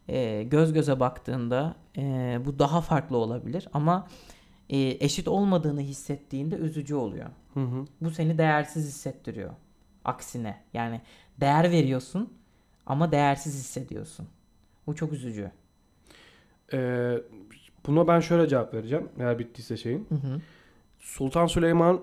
e, 0.08 0.42
göz 0.42 0.72
göze 0.72 1.00
baktığında 1.00 1.74
e, 1.96 2.38
bu 2.44 2.58
daha 2.58 2.80
farklı 2.80 3.16
olabilir 3.16 3.68
ama 3.72 4.08
e, 4.68 4.78
eşit 4.78 5.28
olmadığını 5.28 5.80
hissettiğinde 5.80 6.56
üzücü 6.56 6.94
oluyor. 6.94 7.30
Hı 7.54 7.60
hı. 7.60 7.86
Bu 8.00 8.10
seni 8.10 8.38
değersiz 8.38 8.86
hissettiriyor. 8.88 9.50
Aksine 10.04 10.56
yani 10.74 11.00
değer 11.40 11.70
veriyorsun 11.70 12.32
ama 12.86 13.12
değersiz 13.12 13.54
hissediyorsun. 13.54 14.28
Bu 14.86 14.94
çok 14.94 15.12
üzücü. 15.12 15.50
Ee, 16.72 17.14
buna 17.86 18.08
ben 18.08 18.20
şöyle 18.20 18.48
cevap 18.48 18.74
vereceğim. 18.74 19.08
Eğer 19.18 19.38
bittiyse 19.38 19.76
şeyin. 19.76 20.06
Hı 20.08 20.14
hı. 20.14 20.40
Sultan 20.98 21.46
Süleyman 21.46 22.00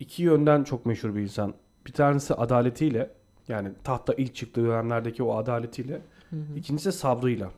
iki 0.00 0.22
yönden 0.22 0.64
çok 0.64 0.86
meşhur 0.86 1.14
bir 1.14 1.20
insan. 1.20 1.54
Bir 1.86 1.92
tanesi 1.92 2.34
adaletiyle 2.34 3.10
yani 3.48 3.68
tahta 3.84 4.14
ilk 4.14 4.34
çıktığı 4.34 4.64
dönemlerdeki 4.64 5.22
o 5.22 5.36
adaletiyle. 5.36 6.02
Hı 6.30 6.36
hı. 6.36 6.56
İkincisi 6.56 6.92
sabrıyla. 6.92 7.50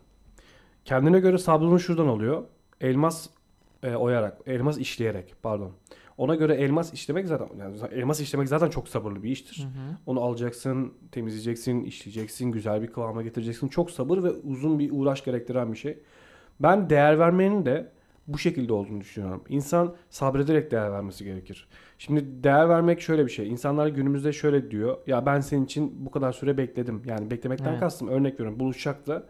Kendine 0.84 1.20
göre 1.20 1.38
sabrını 1.38 1.80
şuradan 1.80 2.08
oluyor. 2.08 2.44
Elmas 2.80 3.28
e, 3.82 3.94
oyarak, 3.94 4.38
elmas 4.46 4.78
işleyerek 4.78 5.34
pardon. 5.42 5.72
Ona 6.18 6.34
göre 6.34 6.54
elmas 6.54 6.92
işlemek 6.92 7.26
zaten 7.26 7.48
yani 7.58 7.76
elmas 7.92 8.20
işlemek 8.20 8.48
zaten 8.48 8.70
çok 8.70 8.88
sabırlı 8.88 9.22
bir 9.22 9.30
iştir. 9.30 9.58
Hı 9.58 9.66
hı. 9.66 9.96
Onu 10.06 10.20
alacaksın, 10.20 10.94
temizleyeceksin, 11.12 11.84
işleyeceksin, 11.84 12.52
güzel 12.52 12.82
bir 12.82 12.86
kıvama 12.86 13.22
getireceksin. 13.22 13.68
Çok 13.68 13.90
sabır 13.90 14.22
ve 14.22 14.30
uzun 14.30 14.78
bir 14.78 14.90
uğraş 14.92 15.24
gerektiren 15.24 15.72
bir 15.72 15.78
şey. 15.78 15.98
Ben 16.62 16.90
değer 16.90 17.18
vermenin 17.18 17.66
de 17.66 17.92
bu 18.26 18.38
şekilde 18.38 18.72
olduğunu 18.72 19.00
düşünüyorum. 19.00 19.44
İnsan 19.48 19.94
sabrederek 20.10 20.70
değer 20.70 20.92
vermesi 20.92 21.24
gerekir. 21.24 21.68
Şimdi 21.98 22.44
değer 22.44 22.68
vermek 22.68 23.00
şöyle 23.00 23.26
bir 23.26 23.30
şey. 23.30 23.48
İnsanlar 23.48 23.86
günümüzde 23.86 24.32
şöyle 24.32 24.70
diyor. 24.70 24.96
Ya 25.06 25.26
ben 25.26 25.40
senin 25.40 25.64
için 25.64 26.06
bu 26.06 26.10
kadar 26.10 26.32
süre 26.32 26.58
bekledim. 26.58 27.02
Yani 27.04 27.30
beklemekten 27.30 27.70
Evet. 27.70 27.80
kastım 27.80 28.08
örnek 28.08 28.40
veriyorum. 28.40 28.74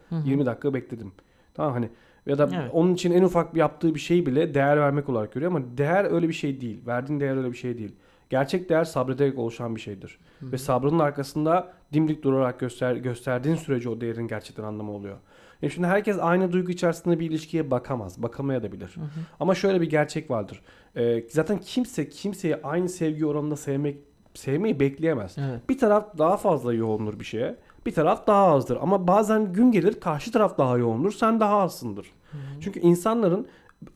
Hı. 0.08 0.14
20 0.24 0.46
dakika 0.46 0.74
bekledim. 0.74 1.12
Tamam 1.54 1.72
hani 1.72 1.88
ya 2.26 2.38
da 2.38 2.50
Evet. 2.54 2.70
onun 2.72 2.94
için 2.94 3.12
en 3.12 3.22
ufak 3.22 3.54
bir 3.54 3.60
yaptığı 3.60 3.94
bir 3.94 4.00
şey 4.00 4.26
bile 4.26 4.54
değer 4.54 4.80
vermek 4.80 5.08
olarak 5.08 5.32
görüyor 5.32 5.52
ama 5.52 5.64
değer 5.78 6.12
öyle 6.12 6.28
bir 6.28 6.32
şey 6.32 6.60
değil. 6.60 6.86
Verdiğin 6.86 7.20
değer 7.20 7.36
öyle 7.36 7.52
bir 7.52 7.56
şey 7.56 7.78
değil. 7.78 7.92
Gerçek 8.30 8.68
değer 8.68 8.84
sabrederek 8.84 9.38
oluşan 9.38 9.76
bir 9.76 9.80
şeydir. 9.80 10.18
Ve 10.42 10.58
sabrının 10.58 10.98
arkasında 10.98 11.72
dimdik 11.92 12.22
durarak 12.24 12.60
göster 12.60 12.96
gösterdiğin 12.96 13.56
sürece 13.56 13.88
o 13.88 14.00
değerin 14.00 14.28
gerçekten 14.28 14.64
anlamı 14.64 14.92
oluyor. 14.92 15.16
Yani 15.62 15.72
şimdi 15.72 15.86
herkes 15.86 16.18
aynı 16.20 16.52
duygu 16.52 16.70
içerisinde 16.70 17.20
bir 17.20 17.30
ilişkiye 17.30 17.70
bakamaz. 17.70 18.22
Bakamayabilir. 18.22 18.94
Ama 19.40 19.54
şöyle 19.54 19.80
bir 19.80 19.90
gerçek 19.90 20.30
vardır. 20.30 20.60
Ee, 20.96 21.24
zaten 21.28 21.58
kimse 21.58 22.08
kimseyi 22.08 22.56
aynı 22.56 22.88
sevgi 22.88 23.26
oranında 23.26 23.56
sevmek 23.56 23.96
sevmeyi 24.34 24.80
bekleyemez. 24.80 25.36
Evet. 25.38 25.68
Bir 25.68 25.78
taraf 25.78 26.18
daha 26.18 26.36
fazla 26.36 26.74
yoğundur 26.74 27.20
bir 27.20 27.24
şeye. 27.24 27.56
Bir 27.86 27.94
taraf 27.94 28.26
daha 28.26 28.46
azdır. 28.46 28.78
Ama 28.80 29.06
bazen 29.06 29.52
gün 29.52 29.72
gelir 29.72 30.00
karşı 30.00 30.32
taraf 30.32 30.58
daha 30.58 30.78
yoğundur. 30.78 31.12
Sen 31.12 31.40
daha 31.40 31.56
azsındır. 31.56 32.06
Çünkü 32.60 32.80
insanların 32.80 33.46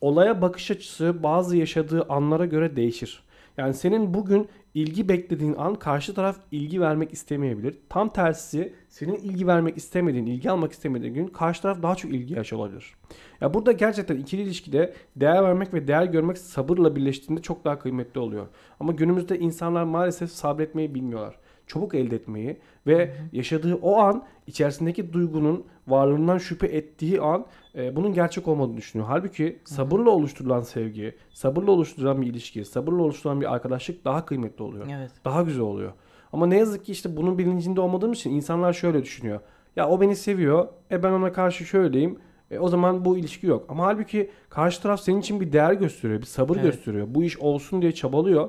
olaya 0.00 0.42
bakış 0.42 0.70
açısı 0.70 1.22
bazı 1.22 1.56
yaşadığı 1.56 2.06
anlara 2.08 2.46
göre 2.46 2.76
değişir. 2.76 3.22
Yani 3.56 3.74
senin 3.74 4.14
bugün 4.14 4.48
ilgi 4.74 5.08
beklediğin 5.08 5.54
an 5.54 5.74
karşı 5.74 6.14
taraf 6.14 6.36
ilgi 6.50 6.80
vermek 6.80 7.12
istemeyebilir. 7.12 7.78
Tam 7.88 8.12
tersi 8.12 8.74
senin 8.88 9.14
ilgi 9.14 9.46
vermek 9.46 9.76
istemediğin, 9.76 10.26
ilgi 10.26 10.50
almak 10.50 10.72
istemediğin 10.72 11.14
gün 11.14 11.26
karşı 11.26 11.62
taraf 11.62 11.82
daha 11.82 11.94
çok 11.94 12.10
ilgi 12.10 12.34
yaşıyor 12.34 12.62
olabilir. 12.62 12.94
Ya 13.40 13.54
burada 13.54 13.72
gerçekten 13.72 14.16
ikili 14.16 14.42
ilişkide 14.42 14.94
değer 15.16 15.44
vermek 15.44 15.74
ve 15.74 15.88
değer 15.88 16.04
görmek 16.04 16.38
sabırla 16.38 16.96
birleştiğinde 16.96 17.42
çok 17.42 17.64
daha 17.64 17.78
kıymetli 17.78 18.20
oluyor. 18.20 18.46
Ama 18.80 18.92
günümüzde 18.92 19.38
insanlar 19.38 19.84
maalesef 19.84 20.30
sabretmeyi 20.30 20.94
bilmiyorlar. 20.94 21.38
Çabuk 21.66 21.94
elde 21.94 22.16
etmeyi 22.16 22.56
ve 22.86 23.14
yaşadığı 23.32 23.74
o 23.74 23.96
an 23.96 24.24
içerisindeki 24.46 25.12
duygunun 25.12 25.66
varlığından 25.88 26.38
şüphe 26.38 26.66
ettiği 26.66 27.20
an 27.20 27.46
e, 27.74 27.96
bunun 27.96 28.12
gerçek 28.12 28.48
olmadığını 28.48 28.76
düşünüyor. 28.76 29.08
Halbuki 29.08 29.58
sabırla 29.64 30.10
oluşturulan 30.10 30.60
sevgi, 30.60 31.14
sabırla 31.32 31.70
oluşturulan 31.70 32.22
bir 32.22 32.26
ilişki, 32.26 32.64
sabırla 32.64 33.02
oluşturulan 33.02 33.40
bir 33.40 33.54
arkadaşlık 33.54 34.04
daha 34.04 34.24
kıymetli 34.24 34.64
oluyor. 34.64 34.86
Evet. 34.98 35.10
Daha 35.24 35.42
güzel 35.42 35.62
oluyor. 35.62 35.92
Ama 36.32 36.46
ne 36.46 36.58
yazık 36.58 36.84
ki 36.84 36.92
işte 36.92 37.16
bunun 37.16 37.38
bilincinde 37.38 37.80
olmadığım 37.80 38.12
için 38.12 38.30
insanlar 38.30 38.72
şöyle 38.72 39.02
düşünüyor. 39.02 39.40
Ya 39.76 39.88
o 39.88 40.00
beni 40.00 40.16
seviyor. 40.16 40.68
E 40.90 41.02
ben 41.02 41.12
ona 41.12 41.32
karşı 41.32 41.64
şöyleyim. 41.64 42.18
E 42.50 42.58
o 42.58 42.68
zaman 42.68 43.04
bu 43.04 43.18
ilişki 43.18 43.46
yok. 43.46 43.64
Ama 43.68 43.86
halbuki 43.86 44.30
karşı 44.48 44.82
taraf 44.82 45.00
senin 45.00 45.20
için 45.20 45.40
bir 45.40 45.52
değer 45.52 45.72
gösteriyor, 45.72 46.20
bir 46.20 46.26
sabır 46.26 46.56
Evet. 46.56 46.64
gösteriyor. 46.64 47.06
Bu 47.10 47.24
iş 47.24 47.38
olsun 47.38 47.82
diye 47.82 47.92
çabalıyor. 47.92 48.48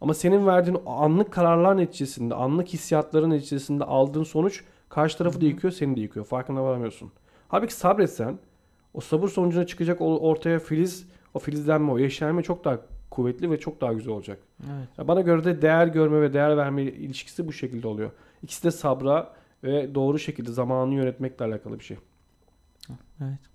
Ama 0.00 0.14
senin 0.14 0.46
verdiğin 0.46 0.78
anlık 0.86 1.32
kararlar 1.32 1.76
neticesinde, 1.76 2.34
anlık 2.34 2.68
hissiyatların 2.68 3.30
neticesinde 3.30 3.84
aldığın 3.84 4.24
sonuç 4.24 4.64
karşı 4.88 5.18
tarafı 5.18 5.40
da 5.40 5.44
yıkıyor, 5.44 5.72
seni 5.72 5.96
de 5.96 6.00
yıkıyor. 6.00 6.26
Farkına 6.26 6.64
varamıyorsun. 6.64 7.12
Halbuki 7.48 7.74
sabretsen, 7.74 8.38
o 8.94 9.00
sabır 9.00 9.28
sonucuna 9.28 9.66
çıkacak 9.66 10.00
ortaya 10.00 10.58
filiz, 10.58 11.08
o 11.34 11.38
filizlenme, 11.38 11.92
o 11.92 11.98
yeşerme 11.98 12.42
çok 12.42 12.64
daha 12.64 12.78
kuvvetli 13.10 13.50
ve 13.50 13.60
çok 13.60 13.80
daha 13.80 13.92
güzel 13.92 14.12
olacak. 14.12 14.38
Evet. 14.60 15.08
Bana 15.08 15.20
göre 15.20 15.44
de 15.44 15.62
değer 15.62 15.86
görme 15.86 16.20
ve 16.20 16.32
değer 16.32 16.56
verme 16.56 16.82
ilişkisi 16.82 17.48
bu 17.48 17.52
şekilde 17.52 17.88
oluyor. 17.88 18.10
İkisi 18.42 18.64
de 18.64 18.70
sabra 18.70 19.32
ve 19.64 19.94
doğru 19.94 20.18
şekilde 20.18 20.52
zamanını 20.52 20.94
yönetmekle 20.94 21.44
alakalı 21.44 21.78
bir 21.78 21.84
şey. 21.84 21.96
Evet. 23.20 23.53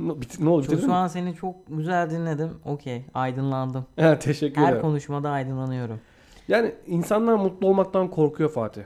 Ne, 0.00 0.48
oldu? 0.48 0.62
Bitirdin 0.62 0.86
şu 0.86 0.92
an 0.92 1.06
seni 1.06 1.34
çok 1.34 1.54
güzel 1.68 2.10
dinledim. 2.10 2.50
Okey. 2.64 3.04
Aydınlandım. 3.14 3.86
He, 3.96 4.18
teşekkür 4.18 4.60
Her 4.60 4.68
ederim. 4.68 4.82
konuşmada 4.82 5.30
aydınlanıyorum. 5.30 6.00
Yani 6.48 6.74
insanlar 6.86 7.34
mutlu 7.34 7.68
olmaktan 7.68 8.10
korkuyor 8.10 8.50
Fatih. 8.50 8.82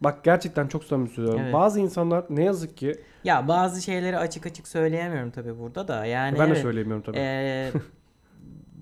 Bak 0.00 0.24
gerçekten 0.24 0.66
çok 0.66 0.84
samimi 0.84 1.08
söylüyorum. 1.08 1.40
Evet. 1.44 1.54
Bazı 1.54 1.80
insanlar 1.80 2.24
ne 2.30 2.44
yazık 2.44 2.76
ki 2.76 3.00
Ya 3.24 3.48
bazı 3.48 3.82
şeyleri 3.82 4.18
açık 4.18 4.46
açık 4.46 4.68
söyleyemiyorum 4.68 5.30
tabii 5.30 5.58
burada 5.58 5.88
da. 5.88 6.06
Yani 6.06 6.38
ben 6.38 6.46
de 6.46 6.52
evet, 6.52 6.62
söyleyemiyorum 6.62 7.04
tabii. 7.04 7.16
eee, 7.16 7.72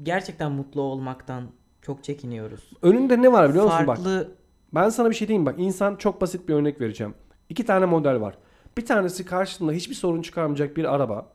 gerçekten 0.03 0.53
mutlu 0.53 0.81
olmaktan 0.81 1.45
çok 1.83 2.05
çekiniyoruz. 2.05 2.71
Önünde 2.83 3.23
ne 3.23 3.33
var 3.33 3.49
biliyor 3.51 3.65
musun 3.65 3.87
bak? 3.87 3.97
Farklı 3.97 4.31
Ben 4.75 4.89
sana 4.89 5.11
bir 5.11 5.15
şey 5.15 5.29
diyeyim 5.29 5.47
bak. 5.47 5.55
İnsan 5.59 5.97
çok 5.97 6.21
basit 6.21 6.49
bir 6.49 6.55
örnek 6.55 6.81
vereceğim. 6.81 7.15
İki 7.49 7.67
tane 7.67 7.87
model 7.87 8.21
var. 8.21 8.35
Bir 8.77 8.87
tanesi 8.87 9.25
karşısında 9.25 9.73
hiçbir 9.73 9.95
sorun 9.95 10.23
çıkarmayacak 10.23 10.77
bir 10.77 10.95
araba. 10.95 11.27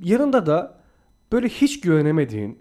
Yanında 0.00 0.46
da 0.46 0.74
böyle 1.32 1.48
hiç 1.48 1.80
güvenemediğin, 1.80 2.58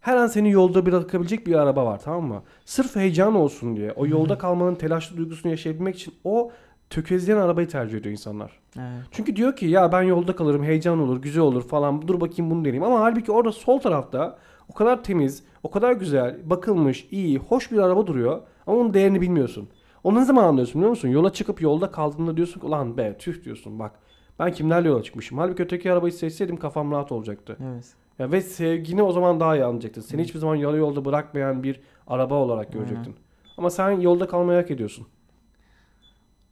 her 0.00 0.16
an 0.16 0.26
seni 0.26 0.50
yolda 0.50 0.86
bırakabilecek 0.86 1.46
bir 1.46 1.54
araba 1.54 1.86
var 1.86 2.00
tamam 2.04 2.24
mı? 2.24 2.42
Sırf 2.64 2.96
heyecan 2.96 3.34
olsun 3.34 3.76
diye, 3.76 3.92
o 3.92 4.06
yolda 4.06 4.38
kalmanın 4.38 4.74
telaşlı 4.74 5.16
duygusunu 5.16 5.50
yaşayabilmek 5.50 5.96
için 5.96 6.14
o 6.24 6.52
tökezleyen 6.90 7.38
arabayı 7.38 7.68
tercih 7.68 7.98
ediyor 7.98 8.12
insanlar. 8.12 8.60
evet. 8.76 9.02
Çünkü 9.10 9.36
diyor 9.36 9.56
ki 9.56 9.66
ya 9.66 9.92
ben 9.92 10.02
yolda 10.02 10.36
kalırım, 10.36 10.64
heyecan 10.64 10.98
olur, 10.98 11.22
güzel 11.22 11.42
olur 11.42 11.68
falan. 11.68 12.08
Dur 12.08 12.20
bakayım 12.20 12.50
bunu 12.50 12.60
deneyeyim. 12.60 12.82
Ama 12.82 13.00
halbuki 13.00 13.32
orada 13.32 13.52
sol 13.52 13.78
tarafta 13.78 14.38
o 14.68 14.74
kadar 14.74 15.04
temiz, 15.04 15.42
o 15.62 15.70
kadar 15.70 15.92
güzel, 15.92 16.38
bakılmış, 16.44 17.08
iyi, 17.10 17.38
hoş 17.38 17.72
bir 17.72 17.78
araba 17.78 18.06
duruyor. 18.06 18.40
Ama 18.66 18.76
onun 18.78 18.94
değerini 18.94 19.20
bilmiyorsun. 19.20 19.68
Onu 20.04 20.20
ne 20.20 20.24
zaman 20.24 20.44
anlıyorsun 20.44 20.74
biliyor 20.74 20.90
musun? 20.90 21.08
Yola 21.08 21.32
çıkıp 21.32 21.62
yolda 21.62 21.90
kaldığında 21.90 22.36
diyorsun 22.36 22.60
ki 22.60 22.66
ulan 22.66 22.96
be 22.96 23.16
tüh 23.18 23.44
diyorsun 23.44 23.78
bak. 23.78 23.92
Ben 24.38 24.52
kimlerle 24.52 24.88
yola 24.88 25.02
çıkmışım. 25.02 25.38
Halbuki 25.38 25.62
öteki 25.62 25.92
arabayı 25.92 26.12
seçseydim 26.12 26.56
kafam 26.56 26.92
rahat 26.92 27.12
olacaktı. 27.12 27.56
Evet. 27.72 27.94
Ya 28.18 28.32
ve 28.32 28.40
sevgini 28.40 29.02
o 29.02 29.12
zaman 29.12 29.40
daha 29.40 29.56
iyi 29.56 29.64
anlayacaktın. 29.64 30.00
Seni 30.00 30.22
hiçbir 30.22 30.38
zaman 30.38 30.56
yarı 30.56 30.76
yolda 30.76 31.04
bırakmayan 31.04 31.62
bir 31.62 31.80
araba 32.06 32.34
olarak 32.34 32.72
görecektin. 32.72 33.16
Ama 33.56 33.70
sen 33.70 33.90
yolda 33.90 34.26
kalmayı 34.26 34.60
hak 34.60 34.70
ediyorsun. 34.70 35.06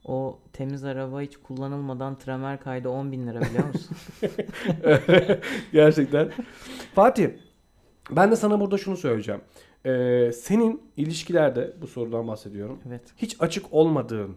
O 0.05 0.39
temiz 0.53 0.83
araba 0.83 1.21
hiç 1.21 1.37
kullanılmadan 1.37 2.15
tramer 2.15 2.59
kaydı 2.59 2.89
10 2.89 3.11
bin 3.11 3.27
lira 3.27 3.41
biliyor 3.41 3.67
musun? 3.67 3.97
Gerçekten. 5.73 6.29
Fatih, 6.95 7.29
ben 8.11 8.31
de 8.31 8.35
sana 8.35 8.59
burada 8.59 8.77
şunu 8.77 8.97
söyleyeceğim. 8.97 9.41
Ee, 9.85 10.31
senin 10.35 10.81
ilişkilerde, 10.97 11.73
bu 11.81 11.87
sorudan 11.87 12.27
bahsediyorum. 12.27 12.79
evet. 12.87 13.01
Hiç 13.17 13.37
açık 13.39 13.73
olmadığın, 13.73 14.35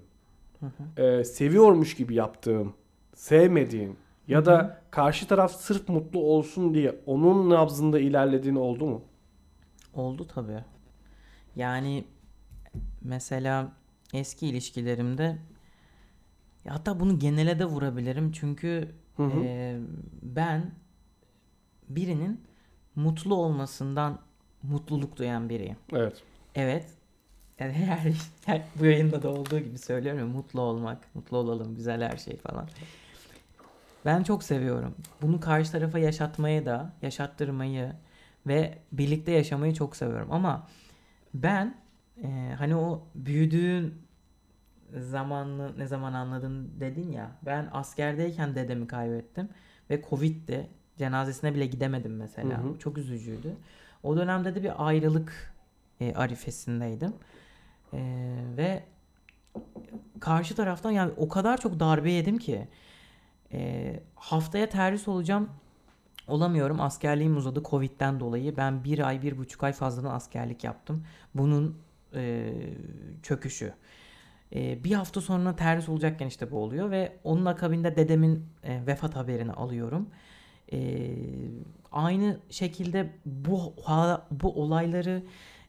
Hı 0.61 0.67
hı. 0.67 1.03
e, 1.03 1.25
seviyormuş 1.25 1.95
gibi 1.97 2.15
yaptığın, 2.15 2.75
sevmediğin 3.15 3.97
ya 4.29 4.47
da 4.47 4.83
karşı 4.91 5.27
taraf 5.29 5.53
sırf 5.53 5.89
mutlu 5.89 6.21
olsun 6.21 6.75
diye 6.75 7.01
onun 7.07 7.51
nabzında 7.51 7.99
ilerlediğin 8.01 8.57
oldu 8.57 8.87
mu? 8.87 9.03
Oldu 9.95 10.27
tabii. 10.27 10.65
Yani 11.57 12.05
mesela 13.03 13.73
eski 14.15 14.47
ilişkilerimde 14.47 15.39
hatta 16.69 17.01
bunu 17.01 17.19
genele 17.19 17.59
de 17.59 17.65
vurabilirim 17.65 18.33
çünkü 18.33 18.95
Hı 19.17 19.23
hı. 19.23 19.41
eee, 19.41 19.81
ben 20.23 20.71
birinin 21.89 22.41
mutlu 22.97 23.35
olmasından 23.35 24.19
mutluluk 24.63 25.17
duyan 25.17 25.49
biriyim. 25.49 25.77
Evet. 25.93 26.23
Evet. 26.55 26.87
Yani 27.59 27.73
her, 27.73 28.13
her- 28.47 28.67
bu 28.75 28.85
yayında 28.85 29.23
da 29.23 29.29
olduğu 29.31 29.59
gibi 29.59 29.79
söylüyorum 29.79 30.21
ya, 30.21 30.27
mutlu 30.27 30.61
olmak, 30.61 31.15
mutlu 31.15 31.37
olalım, 31.37 31.75
güzel 31.77 32.03
her 32.03 32.17
şey 32.17 32.37
falan. 32.37 32.69
Ben 34.05 34.23
çok 34.23 34.43
seviyorum. 34.43 34.95
Bunu 35.23 35.41
karşı 35.41 35.73
tarafa 35.73 35.99
yaşatmayı 35.99 36.67
da, 36.67 36.93
yaşattırmayı 37.03 37.93
ve 38.47 38.79
birlikte 38.93 39.33
yaşamayı 39.33 39.75
çok 39.75 39.97
seviyorum. 39.97 40.29
Ama 40.33 40.69
ben 41.35 41.75
e, 42.23 42.55
hani 42.59 42.77
o 42.77 43.07
büyüdüğün 43.15 43.95
zamanını 44.99 45.79
ne 45.79 45.87
zaman 45.87 46.13
anladın 46.13 46.71
dedin 46.81 47.13
ya. 47.13 47.31
Ben 47.43 47.69
askerdeyken 47.73 48.55
dedemi 48.55 48.87
kaybettim 48.87 49.49
ve 49.91 50.03
Covid'di. 50.11 50.69
Cenazesine 50.99 51.55
bile 51.55 51.67
gidemedim 51.67 52.17
mesela. 52.17 52.59
Hı 52.65 52.69
hı. 52.69 52.79
Çok 52.79 52.99
üzücüydü. 52.99 53.57
O 54.03 54.17
dönemde 54.17 54.55
de 54.55 54.63
bir 54.63 54.87
ayrılık 54.87 55.55
e, 56.01 56.15
arifesindeydim. 56.15 57.13
E, 57.93 58.01
ve 58.57 58.85
karşı 60.21 60.55
taraftan 60.55 60.91
yani 60.91 61.13
o 61.17 61.29
kadar 61.29 61.61
çok 61.61 61.81
darbe 61.81 62.11
yedim 62.11 62.39
ki 62.39 62.69
e, 63.53 64.01
haftaya 64.15 64.69
terhis 64.69 65.09
olacağım 65.09 65.49
olamıyorum. 66.29 66.81
Askerliğim 66.81 67.37
uzadı 67.37 67.63
Covid'den 67.63 68.21
dolayı. 68.21 68.57
Ben 68.57 68.85
bir 68.85 69.09
ay, 69.09 69.23
bir 69.23 69.39
buçuk 69.39 69.65
ay 69.65 69.73
fazladan 69.73 70.15
askerlik 70.15 70.65
yaptım. 70.65 71.05
Bunun 71.35 71.79
e, 72.15 72.53
çöküşü. 73.23 73.75
E, 74.55 74.85
bir 74.85 74.93
hafta 74.93 75.21
sonra 75.21 75.57
terhis 75.57 75.89
olacakken 75.89 76.27
işte 76.27 76.51
bu 76.51 76.59
oluyor 76.59 76.91
ve 76.91 77.13
onun 77.25 77.45
akabinde 77.45 77.97
dedemin 77.97 78.47
e, 78.65 78.87
vefat 78.87 79.17
haberini 79.17 79.53
alıyorum. 79.53 80.09
E, 80.73 81.09
aynı 81.93 82.39
şekilde 82.51 83.11
bu 83.27 83.75
bu 84.31 84.63
olayları 84.63 85.23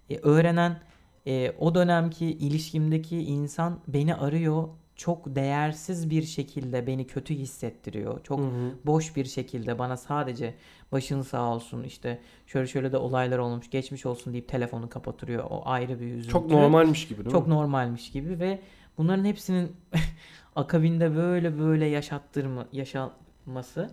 e, 0.10 0.18
öğrenen 0.18 0.80
e, 1.28 1.52
o 1.60 1.76
dönemki 1.76 2.26
ilişkimdeki 2.26 3.24
insan 3.24 3.80
beni 3.88 4.16
arıyor. 4.16 4.68
Çok 4.96 5.36
değersiz 5.36 6.10
bir 6.10 6.24
şekilde 6.24 6.88
beni 6.88 7.08
kötü 7.08 7.36
hissettiriyor. 7.36 8.24
Çok 8.24 8.40
Hı 8.40 8.44
hı. 8.44 8.72
boş 8.86 9.16
bir 9.16 9.26
şekilde 9.26 9.80
bana 9.80 9.98
sadece 9.98 10.56
başın 10.92 11.22
sağ 11.22 11.54
olsun 11.56 11.84
işte 11.84 12.20
şöyle 12.48 12.68
şöyle 12.68 12.92
de 12.92 12.98
olaylar 12.98 13.38
olmuş 13.38 13.70
geçmiş 13.70 14.06
olsun 14.06 14.34
deyip 14.34 14.48
telefonu 14.48 14.90
kapatıyor. 14.90 15.44
O 15.50 15.62
ayrı 15.66 16.00
bir 16.00 16.06
üzüntü. 16.06 16.30
Çok 16.30 16.50
normalmiş 16.50 17.08
gibi 17.08 17.18
değil 17.26 17.32
Çok 17.32 17.48
mi? 17.48 17.54
normalmiş 17.54 18.12
gibi 18.12 18.40
ve 18.40 18.60
bunların 18.98 19.26
hepsinin 19.26 19.72
akabinde 20.56 21.16
böyle 21.16 21.60
böyle 21.60 21.86
yaşattırma 21.86 22.68
yaşanması 22.72 23.90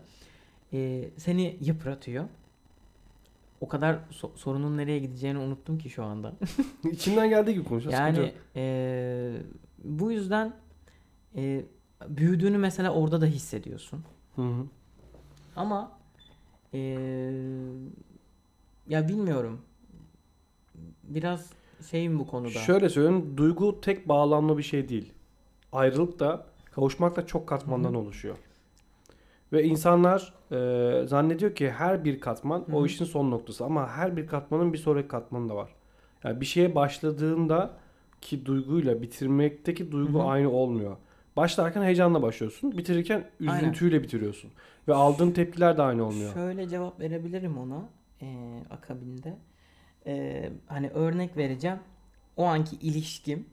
e, 0.73 1.11
seni 1.17 1.57
yıpratıyor. 1.61 2.25
O 3.61 3.69
kadar 3.69 3.95
so- 4.11 4.37
sorunun 4.37 4.77
nereye 4.77 4.99
gideceğini 4.99 5.39
unuttum 5.39 5.79
ki 5.79 5.91
şu 5.91 6.05
anda. 6.05 6.33
İçinden 6.93 7.29
geldiği 7.29 7.55
gibi 7.55 7.65
konuşuyor. 7.65 7.95
sıkıntı 7.97 8.21
Yani 8.21 8.33
e, 8.57 9.37
bu 9.85 10.13
yüzden 10.13 10.53
e, 11.37 11.65
büyüdüğünü 12.09 12.59
mesela 12.59 12.93
orada 12.95 13.21
da 13.21 13.27
hissediyorsun. 13.27 14.05
Hı 14.37 14.43
hı. 14.43 14.67
Ama 15.57 15.93
eee, 16.73 16.81
ya 18.89 19.09
bilmiyorum. 19.09 19.61
Biraz 21.03 21.51
şeyim 21.91 22.19
bu 22.19 22.27
konuda. 22.27 22.49
Şöyle 22.59 22.89
söyleyeyim. 22.89 23.35
Duygu 23.37 23.81
tek 23.81 24.09
bağlanma 24.09 24.59
bir 24.59 24.63
şey 24.63 24.89
değil. 24.89 25.13
Ayrılık 25.73 26.19
da 26.19 26.47
kavuşmak 26.73 27.17
da 27.17 27.27
çok 27.27 27.47
katmandan 27.49 27.95
oluşuyor. 27.95 28.37
Ve 29.53 29.65
insanlar 29.65 30.35
e, 30.53 31.07
zannediyor 31.07 31.55
ki 31.55 31.71
her 31.71 32.05
bir 32.05 32.21
katman 32.21 32.59
Hı 32.61 32.77
o 32.77 32.87
işin 32.87 33.05
son 33.05 33.31
noktası. 33.31 33.65
Ama 33.65 33.89
her 33.89 34.17
bir 34.17 34.27
katmanın 34.27 34.73
bir 34.73 34.79
sonraki 34.79 35.09
katmanı 35.09 35.49
da 35.49 35.57
var. 35.57 35.71
Yani 36.25 36.41
bir 36.41 36.47
şeye 36.47 36.75
başladığında 36.75 37.71
ki 38.21 38.47
duyguyla 38.47 39.03
bitirmekteki 39.03 39.93
duygu 39.93 40.19
Hı 40.19 40.23
hı. 40.23 40.27
aynı 40.27 40.51
olmuyor. 40.51 40.97
Başlarken 41.37 41.83
heyecanla 41.83 42.23
başlıyorsun. 42.23 42.79
Bitirirken 42.79 43.31
Aynen. 43.41 43.59
üzüntüyle 43.59 44.03
bitiriyorsun. 44.03 44.51
Ve 44.89 44.95
aldığın 44.95 45.31
tepkiler 45.31 45.77
de 45.79 45.83
aynı 45.83 46.05
olmuyor. 46.07 46.33
Şöyle 46.35 46.69
cevap 46.69 47.01
verebilirim 47.01 47.59
ona 47.59 47.89
eee, 48.21 48.63
akabinde. 48.71 49.37
Eee, 50.07 50.53
hani 50.67 50.89
örnek 50.89 51.37
vereceğim. 51.37 51.79
O 52.37 52.45
anki 52.45 52.77
ilişkim 52.77 53.47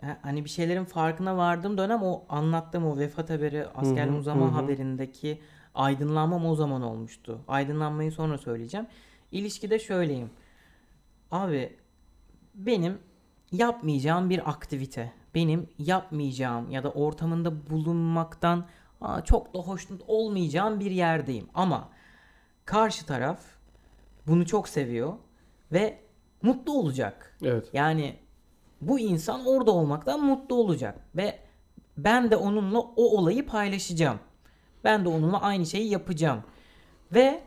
ha- 0.00 0.18
hani 0.22 0.44
bir 0.44 0.50
şeylerin 0.50 0.84
farkına 0.84 1.36
vardığım 1.36 1.78
dönem 1.78 2.02
o 2.02 2.24
anlattığım 2.28 2.86
o 2.86 2.98
vefat 2.98 3.30
haberi, 3.30 3.66
askerliğin 3.66 4.14
hı, 4.14 4.18
uzama 4.18 4.46
hı 4.46 4.50
hı. 4.50 4.52
haberindeki 4.52 5.40
aydınlanmam 5.74 6.46
o 6.46 6.54
zaman 6.54 6.82
olmuştu. 6.82 7.40
Aydınlanmayı 7.48 8.12
sonra 8.12 8.38
söyleyeceğim. 8.38 8.86
İlişkide 9.32 9.78
şöyleyim. 9.78 10.30
Abi 11.30 11.76
benim 12.54 12.98
yapmayacağım 13.52 14.30
bir 14.30 14.50
aktivite, 14.50 15.12
benim 15.34 15.68
yapmayacağım 15.78 16.70
ya 16.70 16.84
da 16.84 16.90
ortamında 16.90 17.70
bulunmaktan 17.70 18.66
aa, 19.00 19.24
çok 19.24 19.54
da 19.54 19.58
hoşnut 19.58 20.02
olmayacağım 20.06 20.80
bir 20.80 20.90
yerdeyim. 20.90 21.48
Ama 21.54 21.88
karşı 22.64 23.06
taraf 23.06 23.40
bunu 24.26 24.46
çok 24.46 24.68
seviyor 24.68 25.12
ve 25.72 25.98
mutlu 26.42 26.72
olacak. 26.72 27.36
Evet. 27.42 27.68
Yani 27.72 28.16
bu 28.80 28.98
insan 28.98 29.46
orada 29.46 29.70
olmaktan 29.70 30.20
mutlu 30.20 30.56
olacak 30.56 30.98
ve 31.16 31.38
ben 31.96 32.30
de 32.30 32.36
onunla 32.36 32.78
o 32.80 33.18
olayı 33.18 33.46
paylaşacağım. 33.46 34.18
Ben 34.84 35.04
de 35.04 35.08
onunla 35.08 35.40
aynı 35.42 35.66
şeyi 35.66 35.90
yapacağım. 35.90 36.42
Ve 37.12 37.42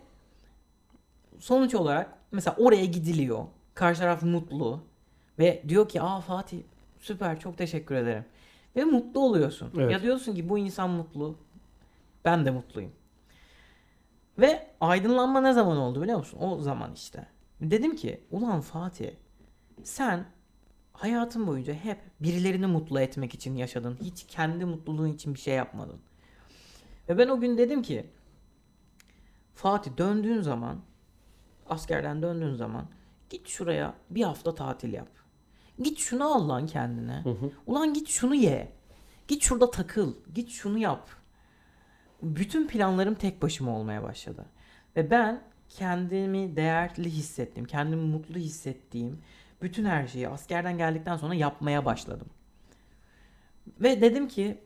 sonuç 1.40 1.76
olarak 1.76 2.18
mesela 2.32 2.56
oraya 2.60 2.86
gidiliyor. 2.86 3.46
Karşı 3.74 4.00
taraf 4.00 4.24
mutlu 4.24 4.84
ve 5.40 5.64
diyor 5.68 5.90
ki 5.90 6.02
aa 6.02 6.22
Fatih 6.22 6.62
süper 7.00 7.40
çok 7.40 7.58
teşekkür 7.58 7.96
ederim. 7.96 8.26
Ve 8.76 8.84
mutlu 8.84 9.20
oluyorsun. 9.20 9.72
Evet. 9.78 9.92
Ya 9.92 10.02
diyorsun 10.02 10.36
ki 10.36 10.50
bu 10.50 10.58
insan 10.58 10.90
mutlu. 10.90 11.36
Ben 12.26 12.46
de 12.46 12.52
mutluyum. 12.52 12.92
Ve 14.40 14.68
aydınlanma 14.82 15.42
ne 15.42 15.54
zaman 15.54 15.78
oldu 15.78 16.02
biliyor 16.02 16.18
musun? 16.18 16.40
O 16.42 16.62
zaman 16.62 16.94
işte. 16.94 17.28
Dedim 17.62 17.96
ki 17.96 18.24
ulan 18.32 18.62
Fatih 18.62 19.12
sen 19.84 20.26
hayatın 21.02 21.48
boyunca 21.48 21.74
hep 21.74 21.98
birilerini 22.20 22.68
mutlu 22.68 23.00
etmek 23.00 23.34
için 23.34 23.56
yaşadın. 23.56 23.98
Hiç 24.02 24.26
kendi 24.28 24.66
mutluluğun 24.66 25.14
için 25.14 25.34
bir 25.34 25.40
şey 25.40 25.56
yapmadın. 25.56 26.00
Ve 27.10 27.18
ben 27.18 27.28
o 27.28 27.40
gün 27.40 27.58
dedim 27.58 27.82
ki 27.82 28.06
Fatih 29.56 29.98
döndüğün 29.98 30.42
zaman 30.42 30.78
askerden 31.70 32.22
döndüğün 32.22 32.54
zaman 32.54 32.86
git 33.30 33.48
şuraya 33.48 33.94
bir 34.10 34.24
hafta 34.24 34.56
tatil 34.56 34.94
yap. 34.94 35.08
Git 35.80 36.00
şunu 36.00 36.36
al 36.36 36.50
lan 36.50 36.68
kendine. 36.68 37.24
Ulan 37.68 37.94
git 37.94 38.08
şunu 38.08 38.36
ye. 38.36 38.72
Git 39.28 39.44
şurada 39.44 39.72
takıl. 39.72 40.14
Git 40.36 40.50
şunu 40.50 40.78
yap. 40.78 41.10
Bütün 42.22 42.68
planlarım 42.68 43.16
tek 43.16 43.42
başıma 43.42 43.78
olmaya 43.78 44.04
başladı. 44.04 44.46
Ve 44.96 45.12
ben 45.12 45.42
kendimi 45.70 46.56
değerli 46.56 47.10
hissettim. 47.10 47.66
Kendimi 47.66 48.02
mutlu 48.02 48.36
hissettiğim 48.40 49.22
bütün 49.62 49.86
her 49.86 50.08
şeyi 50.08 50.30
askerden 50.30 50.78
geldikten 50.78 51.18
sonra 51.18 51.34
yapmaya 51.34 51.86
başladım. 51.86 52.28
Ve 53.80 54.02
dedim 54.02 54.28
ki 54.28 54.60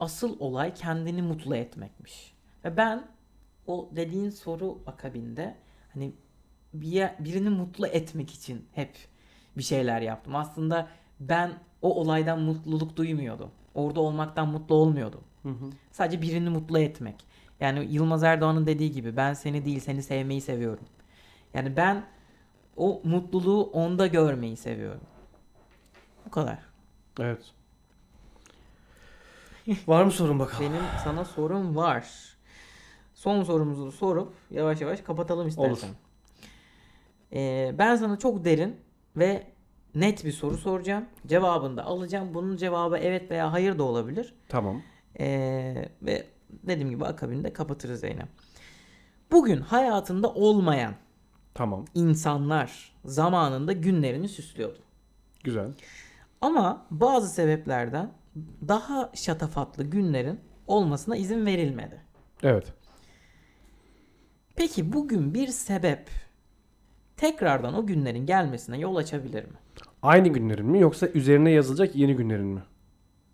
asıl 0.00 0.40
olay 0.40 0.74
kendini 0.74 1.22
mutlu 1.22 1.56
etmekmiş. 1.56 2.34
Ve 2.64 2.76
ben 2.76 3.06
o 3.66 3.90
dediğin 3.96 4.30
soru 4.30 4.78
akabinde 4.86 5.56
hani 5.94 6.12
bir, 6.74 7.08
birini 7.18 7.50
mutlu 7.50 7.86
etmek 7.86 8.30
için 8.30 8.66
hep 8.72 8.96
bir 9.56 9.62
şeyler 9.62 10.00
yaptım. 10.00 10.36
Aslında 10.36 10.88
ben 11.20 11.52
o 11.82 12.00
olaydan 12.00 12.40
mutluluk 12.40 12.96
duymuyordum. 12.96 13.50
Orada 13.74 14.00
olmaktan 14.00 14.48
mutlu 14.48 14.74
olmuyordum. 14.74 15.20
Sadece 15.90 16.22
birini 16.22 16.48
mutlu 16.50 16.78
etmek. 16.78 17.24
Yani 17.60 17.86
Yılmaz 17.92 18.22
Erdoğan'ın 18.22 18.66
dediği 18.66 18.92
gibi 18.92 19.16
ben 19.16 19.34
seni 19.34 19.64
değil 19.64 19.80
seni 19.80 20.02
sevmeyi 20.02 20.40
seviyorum. 20.40 20.84
Yani 21.54 21.76
ben 21.76 22.04
o 22.76 23.00
mutluluğu 23.04 23.64
onda 23.64 24.06
görmeyi 24.06 24.56
seviyorum. 24.56 25.00
Bu 26.26 26.30
kadar. 26.30 26.58
Evet. 27.20 27.42
Var 29.86 30.04
mı 30.04 30.10
sorun 30.10 30.38
bakalım? 30.38 30.64
Benim 30.64 30.82
sana 31.04 31.24
sorum 31.24 31.76
var. 31.76 32.06
Son 33.14 33.42
sorumuzu 33.42 33.92
sorup 33.92 34.32
yavaş 34.50 34.80
yavaş 34.80 35.00
kapatalım 35.00 35.48
istersen. 35.48 35.90
Ee, 37.32 37.74
ben 37.78 37.96
sana 37.96 38.18
çok 38.18 38.44
derin 38.44 38.76
ve 39.16 39.46
net 39.94 40.24
bir 40.24 40.32
soru 40.32 40.56
soracağım. 40.56 41.04
Cevabını 41.26 41.76
da 41.76 41.84
alacağım. 41.84 42.34
Bunun 42.34 42.56
cevabı 42.56 42.96
evet 42.98 43.30
veya 43.30 43.52
hayır 43.52 43.78
da 43.78 43.82
olabilir. 43.82 44.34
Tamam. 44.48 44.82
Ee, 45.20 45.88
ve 46.02 46.26
dediğim 46.50 46.90
gibi 46.90 47.04
akabinde 47.04 47.52
kapatırız 47.52 48.02
yine. 48.02 48.22
Bugün 49.30 49.60
hayatında 49.60 50.28
olmayan 50.28 50.94
Tamam. 51.56 51.84
insanlar 51.94 52.92
zamanında 53.04 53.72
günlerini 53.72 54.28
süslüyordu. 54.28 54.78
Güzel. 55.44 55.70
Ama 56.40 56.86
bazı 56.90 57.28
sebeplerden 57.28 58.10
daha 58.68 59.10
şatafatlı 59.14 59.84
günlerin 59.84 60.40
olmasına 60.66 61.16
izin 61.16 61.46
verilmedi. 61.46 62.00
Evet. 62.42 62.72
Peki 64.56 64.92
bugün 64.92 65.34
bir 65.34 65.48
sebep 65.48 66.10
tekrardan 67.16 67.74
o 67.74 67.86
günlerin 67.86 68.26
gelmesine 68.26 68.78
yol 68.78 68.96
açabilir 68.96 69.44
mi? 69.44 69.56
Aynı 70.02 70.28
günlerin 70.28 70.66
mi 70.66 70.80
yoksa 70.80 71.06
üzerine 71.08 71.50
yazılacak 71.50 71.96
yeni 71.96 72.16
günlerin 72.16 72.46
mi? 72.46 72.62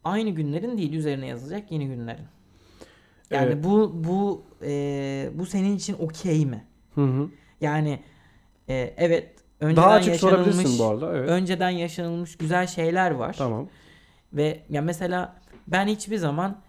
Aynı 0.04 0.30
günlerin 0.30 0.78
değil 0.78 0.92
üzerine 0.92 1.26
yazılacak 1.26 1.72
yeni 1.72 1.86
günlerin. 1.86 2.24
Yani 3.30 3.46
Evet. 3.52 3.64
bu 3.64 4.04
bu 4.04 4.44
e, 4.62 5.30
bu 5.34 5.46
senin 5.46 5.76
için 5.76 5.96
okey 5.98 6.46
mi? 6.46 6.64
Hı 6.94 7.04
hı. 7.04 7.28
Yani 7.60 8.00
e, 8.68 8.94
evet 8.96 9.34
önceden 9.60 9.84
Daha 9.84 9.92
açık 9.92 10.16
sorabilirsin 10.16 10.78
bu 10.78 10.84
arada. 10.84 11.16
Evet. 11.16 11.28
önceden 11.28 11.70
yaşanılmış 11.70 12.36
güzel 12.36 12.66
şeyler 12.66 13.10
var. 13.10 13.34
Tamam. 13.38 13.68
Ve 14.32 14.62
ya 14.70 14.82
mesela 14.82 15.36
ben 15.66 15.86
hiçbir 15.86 16.16
zaman 16.16 16.60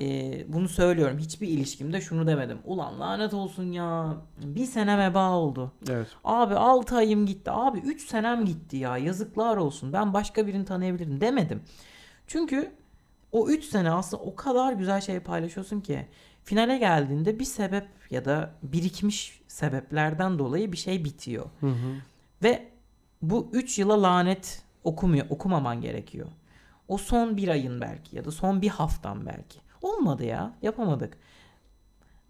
e, 0.00 0.06
bunu 0.48 0.68
söylüyorum. 0.68 1.18
Hiçbir 1.18 1.48
ilişkimde 1.48 2.00
şunu 2.00 2.26
demedim. 2.26 2.58
Ulan 2.64 3.00
lanet 3.00 3.34
olsun 3.34 3.72
ya. 3.72 4.16
Bir 4.44 4.66
sene 4.66 4.98
veba 4.98 5.30
oldu. 5.30 5.72
Evet. 5.90 6.06
Abi 6.24 6.54
6 6.54 6.96
ayım 6.96 7.26
gitti. 7.26 7.50
Abi 7.50 7.78
3 7.78 8.08
senem 8.08 8.44
gitti 8.44 8.76
ya. 8.76 8.98
Yazıklar 8.98 9.56
olsun. 9.56 9.92
Ben 9.92 10.14
başka 10.14 10.46
birini 10.46 10.64
tanıyabilirim 10.64 11.20
demedim. 11.20 11.62
Çünkü 12.26 12.70
o 13.32 13.48
3 13.48 13.64
sene 13.64 13.90
aslında 13.90 14.22
o 14.22 14.34
kadar 14.34 14.72
güzel 14.72 15.00
şey 15.00 15.20
paylaşıyorsun 15.20 15.80
ki 15.80 16.06
finale 16.44 16.78
geldiğinde 16.78 17.38
bir 17.38 17.44
sebep 17.44 17.88
ya 18.10 18.24
da 18.24 18.50
birikmiş 18.62 19.40
sebeplerden 19.48 20.38
dolayı 20.38 20.72
bir 20.72 20.76
şey 20.76 21.04
bitiyor. 21.04 21.46
Hı 21.60 21.66
hı. 21.66 21.96
Ve 22.42 22.68
bu 23.22 23.50
3 23.52 23.78
yıla 23.78 24.02
lanet 24.02 24.62
okumuyor, 24.84 25.26
okumaman 25.30 25.80
gerekiyor. 25.80 26.26
O 26.88 26.98
son 26.98 27.36
bir 27.36 27.48
ayın 27.48 27.80
belki 27.80 28.16
ya 28.16 28.24
da 28.24 28.30
son 28.30 28.62
bir 28.62 28.68
haftan 28.68 29.26
belki. 29.26 29.60
Olmadı 29.82 30.24
ya, 30.24 30.52
yapamadık. 30.62 31.18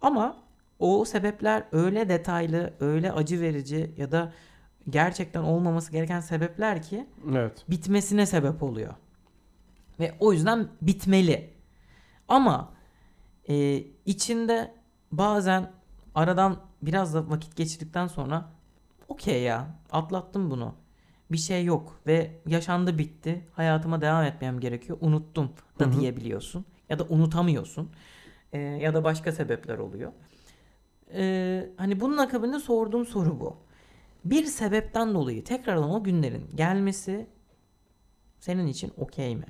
Ama 0.01 0.37
o 0.79 1.05
sebepler 1.05 1.65
öyle 1.73 2.09
detaylı, 2.09 2.75
öyle 2.81 3.13
acı 3.13 3.41
verici 3.41 3.95
ya 3.97 4.13
da 4.13 4.33
gerçekten 4.91 5.43
olmaması 5.43 5.93
gereken 5.93 6.21
sebepler 6.21 6.83
ki 6.83 7.07
Evet. 7.31 7.65
bitmesine 7.71 8.27
sebep 8.27 8.63
oluyor. 8.63 8.95
Ve 10.01 10.15
o 10.21 10.33
yüzden 10.33 10.69
bitmeli. 10.83 11.51
Ama 12.29 12.74
e, 13.49 13.85
içinde 14.07 14.75
bazen 15.13 15.73
aradan 16.15 16.61
biraz 16.83 17.15
da 17.15 17.31
vakit 17.31 17.57
geçirdikten 17.57 18.07
sonra 18.07 18.51
okey 19.09 19.43
ya 19.43 19.67
atlattım 19.93 20.51
bunu. 20.51 20.75
Bir 21.33 21.39
şey 21.39 21.65
yok 21.65 22.01
ve 22.07 22.31
yaşandı 22.47 22.99
bitti. 22.99 23.49
Hayatıma 23.53 24.01
devam 24.01 24.25
etmem 24.25 24.61
gerekiyor. 24.61 24.99
Unuttum 25.01 25.51
da 25.81 25.85
Hı 25.85 25.89
hı. 25.89 26.01
diyebiliyorsun. 26.01 26.65
Ya 26.89 26.99
da 26.99 27.05
unutamıyorsun. 27.09 27.91
E, 28.53 28.59
ya 28.59 28.95
da 28.95 29.05
başka 29.05 29.33
sebepler 29.33 29.79
oluyor. 29.79 30.13
E, 31.15 31.67
hani 31.77 32.01
bunun 32.01 32.17
akabinde 32.17 32.59
sorduğum 32.59 33.07
soru 33.07 33.41
bu. 33.41 33.57
Bir 34.25 34.45
sebepten 34.45 35.15
dolayı 35.15 35.45
tekrardan 35.45 35.91
o 35.91 36.05
günlerin 36.05 36.45
gelmesi 36.55 37.27
senin 38.39 38.67
için 38.67 38.93
okey 38.97 39.37
mi? 39.37 39.47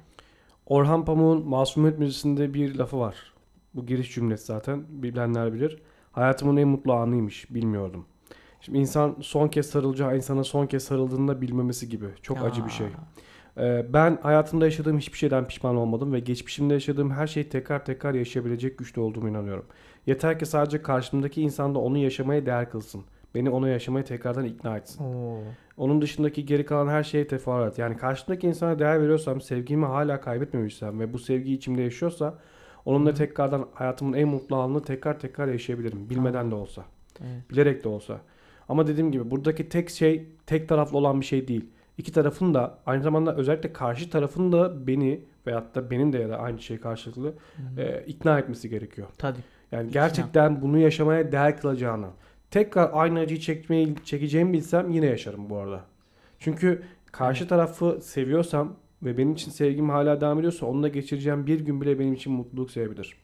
Orhan 0.66 1.04
Pamuk'un 1.04 1.48
Masumiyet 1.48 1.98
Müzesi'nde 1.98 2.54
bir 2.54 2.74
lafı 2.74 2.98
var. 2.98 3.33
Bu 3.74 3.86
giriş 3.86 4.14
cümlesi 4.14 4.44
zaten 4.44 4.84
bilenler 4.88 5.52
bilir. 5.52 5.82
Hayatımın 6.12 6.56
en 6.56 6.68
mutlu 6.68 6.92
anıymış. 6.92 7.54
Bilmiyordum. 7.54 8.06
Şimdi 8.60 8.78
insan 8.78 9.16
son 9.20 9.48
kez 9.48 9.66
sarılacağı 9.66 10.16
insana 10.16 10.44
son 10.44 10.66
kez 10.66 10.84
sarıldığında 10.84 11.40
bilmemesi 11.40 11.88
gibi. 11.88 12.06
Çok 12.22 12.44
acı 12.44 12.64
bir 12.64 12.70
şey. 12.70 12.86
Ee, 13.58 13.86
ben 13.92 14.18
hayatımda 14.22 14.64
yaşadığım 14.64 14.98
hiçbir 14.98 15.18
şeyden 15.18 15.48
pişman 15.48 15.76
olmadım 15.76 16.12
ve 16.12 16.20
geçmişimde 16.20 16.74
yaşadığım 16.74 17.10
her 17.10 17.26
şeyi 17.26 17.48
tekrar 17.48 17.84
tekrar 17.84 18.14
yaşayabilecek 18.14 18.78
güçte 18.78 19.00
olduğumu 19.00 19.28
inanıyorum. 19.28 19.64
Yeter 20.06 20.38
ki 20.38 20.46
sadece 20.46 20.82
karşımdaki 20.82 21.42
insan 21.42 21.74
da 21.74 21.78
onu 21.78 21.98
yaşamaya 21.98 22.46
değer 22.46 22.70
kılsın. 22.70 23.04
Beni 23.34 23.50
ona 23.50 23.68
yaşamaya 23.68 24.04
tekrardan 24.04 24.44
ikna 24.44 24.76
etsin. 24.76 25.04
Oo. 25.04 25.38
Onun 25.76 26.02
dışındaki 26.02 26.46
geri 26.46 26.66
kalan 26.66 26.88
her 26.88 27.02
şeye 27.02 27.26
teferruat. 27.26 27.78
Yani 27.78 27.96
karşımdaki 27.96 28.46
insana 28.46 28.78
değer 28.78 29.00
veriyorsam, 29.00 29.40
sevgimi 29.40 29.86
hala 29.86 30.20
kaybetmemişsem 30.20 31.00
ve 31.00 31.12
bu 31.12 31.18
sevgi 31.18 31.54
içimde 31.54 31.82
yaşıyorsa 31.82 32.38
onunla 32.84 33.14
tekrardan 33.14 33.68
hayatımın 33.74 34.12
en 34.12 34.28
mutlu 34.28 34.56
anını 34.56 34.82
tekrar 34.82 35.18
tekrar 35.18 35.48
yaşayabilirim. 35.48 36.10
Bilmeden 36.10 36.50
de 36.50 36.54
olsa. 36.54 36.84
Evet. 37.20 37.50
Bilerek 37.50 37.84
de 37.84 37.88
olsa. 37.88 38.20
Ama 38.68 38.86
dediğim 38.86 39.12
gibi 39.12 39.30
buradaki 39.30 39.68
tek 39.68 39.90
şey 39.90 40.28
tek 40.46 40.68
taraflı 40.68 40.98
olan 40.98 41.20
bir 41.20 41.26
şey 41.26 41.48
değil. 41.48 41.64
İki 41.98 42.12
tarafın 42.12 42.54
da 42.54 42.78
aynı 42.86 43.02
zamanda 43.02 43.36
özellikle 43.36 43.72
karşı 43.72 44.10
tarafın 44.10 44.52
da 44.52 44.86
beni 44.86 45.20
veyahut 45.46 45.74
da 45.74 45.90
benim 45.90 46.12
de 46.12 46.18
ya 46.18 46.28
da 46.28 46.38
aynı 46.38 46.60
şey 46.62 46.78
karşılıklı 46.78 47.34
e, 47.78 48.04
ikna 48.06 48.38
etmesi 48.38 48.70
gerekiyor. 48.70 49.08
Tabii. 49.18 49.38
Yani 49.72 49.90
gerçekten 49.92 50.62
bunu 50.62 50.78
yaşamaya 50.78 51.32
değer 51.32 51.60
kılacağını. 51.60 52.06
Tekrar 52.50 52.90
aynı 52.92 53.18
acıyı 53.18 53.40
çekmeyi 53.40 53.94
çekeceğimi 54.04 54.52
bilsem 54.52 54.90
yine 54.90 55.06
yaşarım 55.06 55.50
bu 55.50 55.56
arada. 55.56 55.80
Çünkü 56.38 56.82
karşı 57.12 57.48
tarafı 57.48 57.98
seviyorsam 58.02 58.76
ve 59.04 59.18
benim 59.18 59.32
için 59.32 59.50
sevgim 59.50 59.88
hala 59.90 60.20
devam 60.20 60.38
ediyorsa 60.38 60.66
onunla 60.66 60.88
geçireceğim 60.88 61.46
bir 61.46 61.60
gün 61.60 61.80
bile 61.80 61.98
benim 61.98 62.12
için 62.12 62.32
mutluluk 62.32 62.70
sebebidir. 62.70 63.16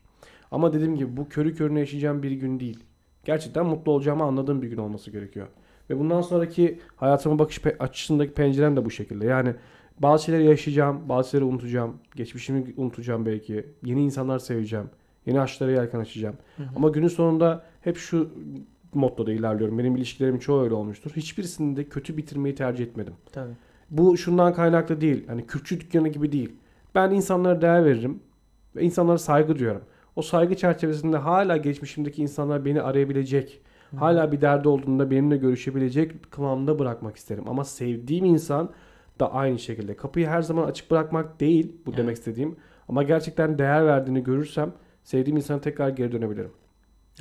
Ama 0.50 0.72
dediğim 0.72 0.96
gibi 0.96 1.16
bu 1.16 1.28
körü 1.28 1.54
körüne 1.54 1.80
yaşayacağım 1.80 2.22
bir 2.22 2.30
gün 2.30 2.60
değil. 2.60 2.84
Gerçekten 3.24 3.66
mutlu 3.66 3.92
olacağımı 3.92 4.24
anladığım 4.24 4.62
bir 4.62 4.68
gün 4.68 4.76
olması 4.76 5.10
gerekiyor. 5.10 5.46
Ve 5.90 5.98
bundan 5.98 6.20
sonraki 6.20 6.78
hayatıma 6.96 7.38
bakış 7.38 7.58
pe- 7.58 7.78
açısındaki 7.78 8.32
pencerem 8.32 8.76
de 8.76 8.84
bu 8.84 8.90
şekilde. 8.90 9.26
Yani 9.26 9.54
bazı 9.98 10.24
şeyleri 10.24 10.44
yaşayacağım, 10.44 11.08
bazı 11.08 11.30
şeyleri 11.30 11.48
unutacağım. 11.48 11.96
Geçmişimi 12.16 12.74
unutacağım 12.76 13.26
belki. 13.26 13.66
Yeni 13.84 14.04
insanlar 14.04 14.38
seveceğim. 14.38 14.86
Yeni 15.26 15.40
aşklara 15.40 15.70
yelken 15.70 16.00
açacağım. 16.00 16.36
Ama 16.76 16.88
günün 16.88 17.08
sonunda 17.08 17.64
hep 17.80 17.96
şu 17.96 18.30
mottoda 18.94 19.32
ilerliyorum. 19.32 19.78
Benim 19.78 19.96
ilişkilerimin 19.96 20.38
çoğu 20.38 20.62
öyle 20.62 20.74
olmuştur. 20.74 21.10
Hiçbirisini 21.16 21.76
de 21.76 21.84
kötü 21.84 22.16
bitirmeyi 22.16 22.54
tercih 22.54 22.84
etmedim. 22.84 23.14
Tabii. 23.32 23.52
Bu 23.90 24.16
şundan 24.16 24.54
kaynaklı 24.54 25.00
değil. 25.00 25.26
Hani 25.26 25.46
Kürtçü 25.46 25.80
dükkanı 25.80 26.08
gibi 26.08 26.32
değil. 26.32 26.52
Ben 26.94 27.10
insanlara 27.10 27.60
değer 27.62 27.84
veririm 27.84 28.20
ve 28.76 28.82
insanlara 28.82 29.18
saygı 29.18 29.58
duyuyorum. 29.58 29.82
O 30.16 30.22
saygı 30.22 30.54
çerçevesinde 30.56 31.16
hala 31.16 31.56
geçmişimdeki 31.56 32.22
insanlar 32.22 32.64
beni 32.64 32.82
arayabilecek, 32.82 33.60
hala 33.96 34.32
bir 34.32 34.40
derdi 34.40 34.68
olduğunda 34.68 35.10
benimle 35.10 35.36
görüşebilecek 35.36 36.32
kıvamda 36.32 36.78
bırakmak 36.78 37.16
isterim. 37.16 37.44
Ama 37.48 37.64
sevdiğim 37.64 38.24
insan 38.24 38.70
da 39.20 39.32
aynı 39.34 39.58
şekilde. 39.58 39.96
Kapıyı 39.96 40.26
her 40.26 40.42
zaman 40.42 40.66
açık 40.66 40.90
bırakmak 40.90 41.40
değil 41.40 41.72
bu 41.86 41.90
Evet. 41.90 41.98
demek 41.98 42.16
istediğim. 42.16 42.56
Ama 42.88 43.02
gerçekten 43.02 43.58
değer 43.58 43.86
verdiğini 43.86 44.22
görürsem 44.22 44.72
sevdiğim 45.04 45.36
insana 45.36 45.60
tekrar 45.60 45.88
geri 45.88 46.12
dönebilirim. 46.12 46.50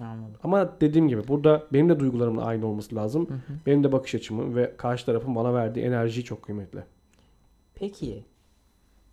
Anladım. 0.01 0.39
Ama 0.43 0.81
dediğim 0.81 1.07
gibi 1.07 1.27
burada 1.27 1.67
benim 1.73 1.89
de 1.89 1.99
duygularımla 1.99 2.45
aynı 2.45 2.65
olması 2.65 2.95
lazım. 2.95 3.29
Hı 3.29 3.33
hı. 3.33 3.57
Benim 3.65 3.83
de 3.83 3.91
bakış 3.91 4.15
açımı 4.15 4.55
ve 4.55 4.77
karşı 4.77 5.05
tarafın 5.05 5.35
bana 5.35 5.53
verdiği 5.53 5.85
enerji 5.85 6.23
çok 6.23 6.41
kıymetli. 6.41 6.83
Peki 7.75 8.25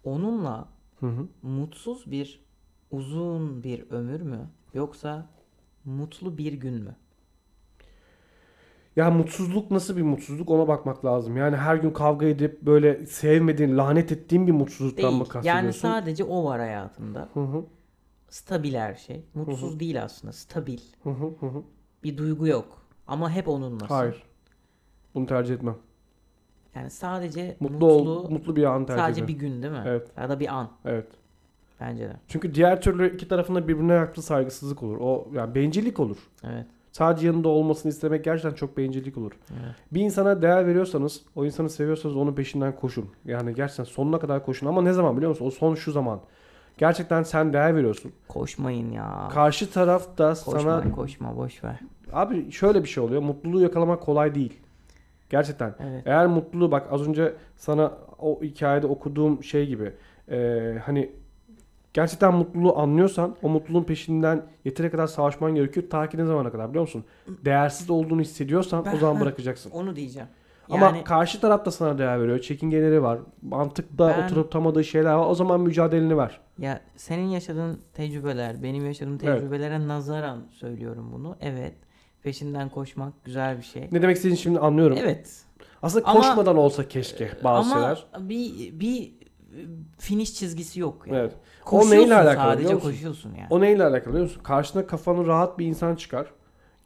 onunla 0.04 0.68
Hı 1.00 1.06
hı. 1.06 1.28
mutsuz 1.42 2.10
bir 2.10 2.44
uzun 2.90 3.62
bir 3.62 3.90
ömür 3.90 4.20
mü 4.20 4.40
yoksa 4.74 5.26
mutlu 5.84 6.38
bir 6.38 6.52
gün 6.52 6.74
mü? 6.74 6.96
Ya 8.96 9.10
mutsuzluk 9.10 9.70
nasıl 9.70 9.96
bir 9.96 10.02
mutsuzluk 10.02 10.50
ona 10.50 10.68
bakmak 10.68 11.04
lazım. 11.04 11.36
Yani 11.36 11.56
her 11.56 11.76
gün 11.76 11.90
kavga 11.90 12.26
edip 12.26 12.62
böyle 12.62 13.06
sevmediğin, 13.06 13.78
lanet 13.78 14.12
ettiğin 14.12 14.46
bir 14.46 14.52
mutsuzluktan 14.52 15.10
Değil. 15.10 15.18
mı 15.18 15.28
kastediyorsun? 15.28 15.58
Yani 15.66 15.72
sadece 15.72 16.24
o 16.24 16.44
var 16.44 16.60
hayatında. 16.60 17.28
Hı 17.34 17.40
hı. 17.40 17.64
Stabil 18.36 18.74
her 18.74 18.94
şey. 18.94 19.24
Mutsuz 19.34 19.80
değil 19.80 20.02
aslında. 20.02 20.32
Stabil. 20.32 20.78
Hı 21.02 21.10
hı 21.10 21.26
hı 21.40 21.46
hı. 21.46 21.62
Bir 22.04 22.18
duygu 22.18 22.46
yok. 22.46 22.82
Ama 23.06 23.30
hep 23.30 23.48
onunlasın. 23.48 23.86
Hayır. 23.86 24.22
Bunu 25.14 25.26
tercih 25.26 25.54
etmem. 25.54 25.76
Yani 26.74 26.90
sadece 26.90 27.56
Mutlu, 27.60 27.74
mutlu, 27.74 27.86
ol, 27.92 28.30
mutlu 28.30 28.56
bir 28.56 28.64
an 28.64 28.86
tercih 28.86 29.02
sadece 29.02 29.20
ederim. 29.20 29.34
bir 29.34 29.40
gün 29.40 29.62
değil 29.62 29.72
mi? 29.72 29.82
Evet. 29.86 30.08
Ya 30.16 30.28
da 30.28 30.40
bir 30.40 30.54
an 30.54 30.70
Evet. 30.84 31.06
bence 31.80 32.08
de. 32.08 32.16
Çünkü 32.28 32.54
diğer 32.54 32.80
türlü 32.80 33.14
iki 33.14 33.28
tarafında 33.28 33.68
birbirine 33.68 33.92
yaptığı 33.92 34.22
saygısızlık 34.22 34.82
olur. 34.82 34.96
O 35.00 35.28
yani 35.32 35.54
bencillik 35.54 36.00
olur. 36.00 36.16
Evet. 36.44 36.66
Sadece 36.92 37.26
yanında 37.26 37.48
olmasını 37.48 37.92
istemek 37.92 38.24
gerçekten 38.24 38.54
çok 38.56 38.76
bencillik 38.76 39.18
olur. 39.18 39.32
evet. 39.50 39.74
Bir 39.92 40.00
insana 40.00 40.42
değer 40.42 40.66
veriyorsanız, 40.66 41.22
o 41.36 41.44
insanı 41.44 41.70
seviyorsanız 41.70 42.16
onun 42.16 42.34
peşinden 42.34 42.76
koşun. 42.76 43.10
Yani 43.24 43.54
gerçekten 43.54 43.84
sonuna 43.84 44.18
kadar 44.18 44.44
koşun. 44.44 44.66
Ama 44.66 44.82
ne 44.82 44.92
zaman 44.92 45.16
biliyor 45.16 45.30
musun? 45.30 45.46
O 45.46 45.50
son 45.50 45.74
şu 45.74 45.92
zaman. 45.92 46.20
Gerçekten 46.78 47.22
sen 47.22 47.52
değer 47.52 47.76
veriyorsun. 47.76 48.12
Koşmayın 48.28 48.90
ya. 48.90 49.28
Karşı 49.32 49.70
taraf 49.70 50.18
da 50.18 50.28
Koşma, 50.44 50.60
sana... 50.60 50.92
koşma, 50.92 51.36
boş 51.36 51.64
ver. 51.64 51.80
Abi 52.12 52.52
şöyle 52.52 52.82
bir 52.82 52.88
şey 52.88 53.02
oluyor. 53.04 53.22
Mutluluğu 53.22 53.60
yakalamak 53.62 54.02
kolay 54.02 54.34
değil. 54.34 54.60
Gerçekten. 55.30 55.74
Evet. 55.80 56.02
Eğer 56.06 56.26
mutluluğu 56.26 56.70
bak 56.70 56.86
az 56.90 57.08
önce 57.08 57.34
sana 57.56 57.92
o 58.18 58.42
hikayede 58.42 58.86
okuduğum 58.86 59.44
şey 59.44 59.66
gibi. 59.66 59.92
e, 60.30 60.78
hani 60.84 61.10
gerçekten 61.94 62.34
mutluluğu 62.34 62.78
anlıyorsan 62.78 63.36
o 63.42 63.48
mutluluğun 63.48 63.84
peşinden 63.84 64.42
yeteri 64.64 64.90
kadar 64.90 65.06
savaşman 65.06 65.54
gerekiyor. 65.54 65.86
Ta 65.90 66.08
ki 66.08 66.18
ne 66.18 66.24
zamana 66.24 66.50
kadar 66.52 66.68
biliyor 66.68 66.82
musun? 66.82 67.04
Değersiz 67.44 67.90
olduğunu 67.90 68.20
hissediyorsan 68.20 68.84
Ben- 68.84 68.96
o 68.96 68.98
zaman 68.98 69.20
bırakacaksın. 69.20 69.70
Onu 69.70 69.96
diyeceğim. 69.96 70.28
Ama 70.70 70.86
Yani 70.86 71.04
karşı 71.04 71.40
taraf 71.40 71.64
da 71.64 71.70
sana 71.70 71.98
değer 71.98 72.20
veriyor. 72.22 72.38
Çekingeleri 72.38 73.02
var. 73.02 73.18
Mantıkta 73.42 74.08
Ben- 74.08 74.24
oturtamadığı 74.26 74.84
şeyler 74.84 75.12
var. 75.14 75.26
O 75.30 75.34
zaman 75.34 75.60
mücadeleni 75.60 76.16
ver. 76.16 76.40
ya 76.58 76.80
senin 76.96 77.26
yaşadığın 77.26 77.80
tecrübeler, 77.94 78.62
benim 78.62 78.86
yaşadığım 78.86 79.18
Evet. 79.22 79.40
tecrübelere 79.40 79.88
nazaran 79.88 80.46
söylüyorum 80.50 81.10
bunu. 81.12 81.36
Evet. 81.40 81.74
Peşinden 82.22 82.68
koşmak 82.68 83.24
güzel 83.24 83.58
bir 83.58 83.62
şey. 83.62 83.88
Ne 83.92 84.02
demek 84.02 84.16
istediğini 84.16 84.38
şimdi 84.38 84.58
anlıyorum. 84.58 84.98
Evet. 85.00 85.44
Aslında 85.82 86.06
Ama- 86.06 86.20
koşmadan 86.20 86.56
olsa 86.56 86.88
keşke 86.88 87.30
bazı 87.44 87.74
Ama 87.74 87.80
şeyler. 87.80 88.28
bir 88.28 88.80
bir 88.80 89.12
finish 89.98 90.34
çizgisi 90.34 90.80
yok 90.80 91.04
yani. 91.06 91.18
Evet. 91.18 91.32
O 91.62 91.64
Koşuyorsun 91.64 92.00
neyle 92.00 92.14
alakalı 92.14 92.52
sadece 92.52 92.78
koşuyorsun 92.78 93.34
yani. 93.34 93.46
O 93.50 93.60
neyle 93.60 93.84
alakalı 93.84 94.08
biliyor 94.14 94.22
musun? 94.24 94.42
Karşına 94.42 94.86
kafanı 94.86 95.26
rahat 95.26 95.58
bir 95.58 95.66
insan 95.66 95.94
çıkar. 95.94 96.26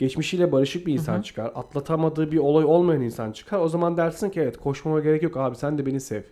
Geçmişiyle 0.01 0.53
barışık 0.53 0.87
bir 0.87 0.93
insan 0.93 1.23
çıkar. 1.23 1.53
Atlatamadığı 1.55 2.33
bir 2.33 2.39
olay 2.39 2.65
olmayan 2.65 3.03
insan 3.03 3.33
çıkar. 3.33 3.59
O 3.59 3.69
zaman 3.69 3.97
dersin 3.97 4.31
ki 4.31 4.41
evet 4.41 4.57
koşmama 4.57 5.01
gerek 5.01 5.23
yok 5.23 5.37
abi 5.37 5.57
sen 5.57 5.79
de 5.79 5.87
beni 5.87 6.01
sev. 6.01 6.23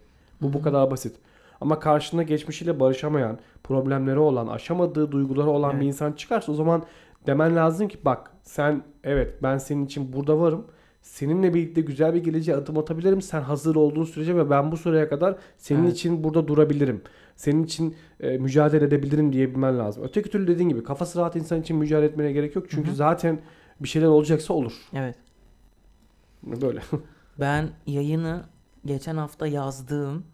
Bu 0.43 0.53
bu 0.53 0.62
kadar 0.62 0.91
basit. 0.91 1.16
Ama 1.61 1.79
karşında 1.81 2.23
geçmişiyle 2.23 2.81
barışamayan, 2.81 3.39
problemleri 3.64 4.19
olan, 4.19 4.47
aşamadığı 4.47 5.12
duyguları 5.12 5.51
olan 5.51 5.71
Evet. 5.71 5.81
bir 5.83 5.87
insan 5.87 6.12
çıkarsa 6.12 6.53
o 6.53 6.55
zaman 6.55 6.83
demen 7.27 7.57
lazım 7.57 7.89
ki 7.89 7.99
bak 8.05 8.31
sen 8.43 8.83
evet 9.05 9.43
ben 9.43 9.59
senin 9.59 9.87
için 9.87 10.12
burada 10.12 10.41
varım. 10.41 10.64
Seninle 11.03 11.55
birlikte 11.55 11.81
güzel 11.81 12.14
bir 12.14 12.25
geleceğe 12.25 12.55
adım 12.57 12.79
atabilirim. 12.79 13.23
Sen 13.23 13.41
hazır 13.41 13.77
olduğun 13.77 14.05
sürece 14.05 14.37
ve 14.37 14.51
ben 14.51 14.73
bu 14.73 14.77
süreye 14.77 15.09
kadar 15.09 15.37
senin 15.59 15.85
Evet. 15.85 15.93
için 15.93 16.25
burada 16.25 16.49
durabilirim. 16.49 17.03
Senin 17.37 17.64
için 17.64 17.97
e, 18.21 18.39
mücadele 18.39 18.85
edebilirim 18.85 19.33
diyebilmen 19.33 19.79
lazım. 19.79 20.03
Öteki 20.07 20.31
türlü 20.31 20.47
dediğin 20.47 20.69
gibi 20.69 20.83
kafası 20.85 21.19
rahat 21.19 21.37
insan 21.37 21.61
için 21.61 21.77
mücadele 21.77 22.07
etmene 22.07 22.33
gerek 22.33 22.57
yok. 22.57 22.66
Çünkü 22.71 22.89
Hı 22.89 22.93
hı. 22.93 22.97
zaten 22.97 23.39
bir 23.81 23.89
şeyler 23.89 24.07
olacaksa 24.07 24.55
olur. 24.55 24.72
Evet. 24.93 25.16
Böyle. 26.43 26.83
Ben 27.41 27.70
yayını 27.87 28.45
geçen 28.85 29.16
hafta 29.16 29.47
yazdığım 29.47 30.24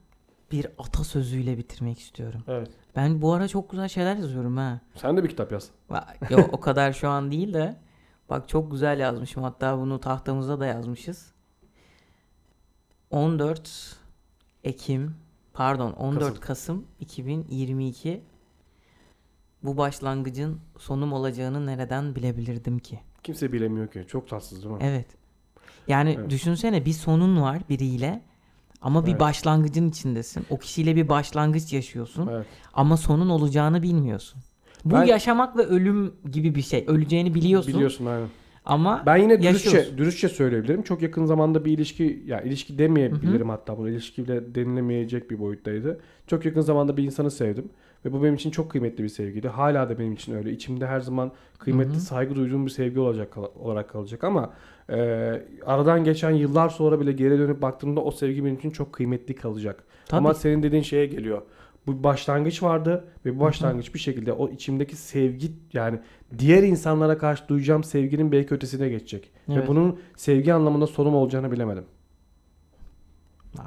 bir 0.52 0.66
atasözüyle 0.78 1.58
bitirmek 1.58 1.98
istiyorum. 2.00 2.44
evet. 2.48 2.70
Ben 2.96 3.22
bu 3.22 3.32
ara 3.32 3.48
çok 3.48 3.70
güzel 3.70 3.88
şeyler 3.88 4.16
yazıyorum 4.16 4.56
ha. 4.56 4.80
Sen 4.94 5.16
de 5.16 5.24
bir 5.24 5.28
kitap 5.28 5.52
yaz. 5.52 5.70
Yok 6.30 6.48
o 6.52 6.60
kadar 6.60 6.92
şu 6.92 7.08
an 7.08 7.30
değil 7.30 7.54
de 7.54 7.76
bak 8.30 8.48
çok 8.48 8.70
güzel 8.70 9.00
yazmışım. 9.00 9.42
Hatta 9.42 9.78
bunu 9.78 10.00
tahtamıza 10.00 10.60
da 10.60 10.66
yazmışız. 10.66 11.32
14 13.10 13.96
Ekim 14.64 15.14
pardon 15.52 15.92
14 15.92 16.20
Kasım. 16.24 16.40
Kasım, 16.40 16.86
2022 17.00 18.22
bu 19.62 19.76
başlangıcın 19.76 20.60
sonum 20.78 21.12
olacağını 21.12 21.66
nereden 21.66 22.14
bilebilirdim 22.14 22.78
ki? 22.78 23.00
Kimse 23.24 23.52
bilemiyor 23.52 23.88
ki. 23.88 24.04
Çok 24.08 24.28
tatsız 24.28 24.62
değil 24.62 24.74
mi? 24.74 24.78
Evet. 24.82 25.06
Yani 25.88 26.16
Evet. 26.18 26.30
düşünsene 26.30 26.84
bir 26.84 26.92
sonun 26.92 27.42
var 27.42 27.58
biriyle 27.70 28.22
ama 28.82 29.06
bir 29.06 29.10
Evet. 29.10 29.20
başlangıcın 29.20 29.88
içindesin. 29.90 30.46
O 30.50 30.58
kişiyle 30.58 30.96
bir 30.96 31.08
başlangıç 31.08 31.72
yaşıyorsun 31.72 32.28
Evet. 32.32 32.46
ama 32.74 32.96
sonun 32.96 33.28
olacağını 33.28 33.82
bilmiyorsun. 33.82 34.40
Bu 34.84 34.94
Ben- 34.94 35.04
yaşamak 35.04 35.56
ve 35.56 35.62
ölüm 35.62 36.12
gibi 36.32 36.54
bir 36.54 36.62
şey. 36.62 36.84
Öleceğini 36.88 37.34
biliyorsun, 37.34 37.74
Biliyorsun 37.74 38.06
aynen. 38.06 38.28
ama 38.64 39.02
Ben 39.06 39.16
yine 39.16 39.42
dürüstçe, 39.42 39.68
Yaşıyorsun. 39.68 39.98
dürüstçe 39.98 40.28
söyleyebilirim. 40.28 40.82
Çok 40.82 41.02
yakın 41.02 41.24
zamanda 41.24 41.64
bir 41.64 41.72
ilişki, 41.72 42.22
ya 42.26 42.40
ilişki 42.40 42.78
demeyebilirim 42.78 43.48
hatta 43.48 43.78
bunu. 43.78 43.88
ilişki 43.90 44.24
bile 44.24 44.54
denilemeyecek 44.54 45.30
bir 45.30 45.38
boyuttaydı. 45.38 46.00
Çok 46.26 46.44
yakın 46.44 46.60
zamanda 46.60 46.96
bir 46.96 47.04
insanı 47.04 47.30
sevdim. 47.30 47.68
Ve 48.04 48.12
bu 48.12 48.22
benim 48.22 48.34
için 48.34 48.50
çok 48.50 48.70
kıymetli 48.70 49.04
bir 49.04 49.08
sevgiydi. 49.08 49.48
Hala 49.48 49.88
da 49.88 49.98
benim 49.98 50.12
için 50.12 50.34
öyle. 50.34 50.52
İçimde 50.52 50.86
her 50.86 51.00
zaman 51.00 51.32
kıymetli, 51.58 51.90
Hı 51.92 51.96
hı. 51.96 52.00
saygı 52.00 52.34
duyduğum 52.34 52.66
bir 52.66 52.70
sevgi 52.70 53.00
olacak 53.00 53.32
kal- 53.32 53.48
olarak 53.60 53.88
kalacak 53.90 54.24
ama 54.24 54.52
e, 54.90 54.96
aradan 55.66 56.04
geçen 56.04 56.30
yıllar 56.30 56.68
sonra 56.68 57.00
bile 57.00 57.12
geri 57.12 57.38
dönüp 57.38 57.62
baktığımda 57.62 58.00
o 58.00 58.10
sevgi 58.10 58.44
benim 58.44 58.56
için 58.56 58.70
çok 58.70 58.92
kıymetli 58.92 59.34
kalacak. 59.34 59.84
tabii 60.06 60.18
Ama 60.18 60.34
senin 60.34 60.62
dediğin 60.62 60.82
şeye 60.82 61.06
geliyor. 61.06 61.42
Bu 61.86 62.04
başlangıç 62.04 62.62
vardı 62.62 63.04
ve 63.26 63.36
bu 63.36 63.40
başlangıç 63.40 63.94
bir 63.94 63.98
şekilde 63.98 64.32
o 64.32 64.48
içimdeki 64.50 64.96
sevgi 64.96 65.52
yani 65.72 65.98
diğer 66.38 66.62
insanlara 66.62 67.18
karşı 67.18 67.48
duyacağım 67.48 67.84
sevginin 67.84 68.32
belki 68.32 68.54
ötesine 68.54 68.88
geçecek. 68.88 69.30
Evet. 69.48 69.58
Ve 69.62 69.66
bunun 69.68 69.98
sevgi 70.16 70.54
anlamında 70.54 70.86
sonum 70.86 71.14
olacağını 71.14 71.52
bilemedim. 71.52 71.84
Aa, 73.58 73.62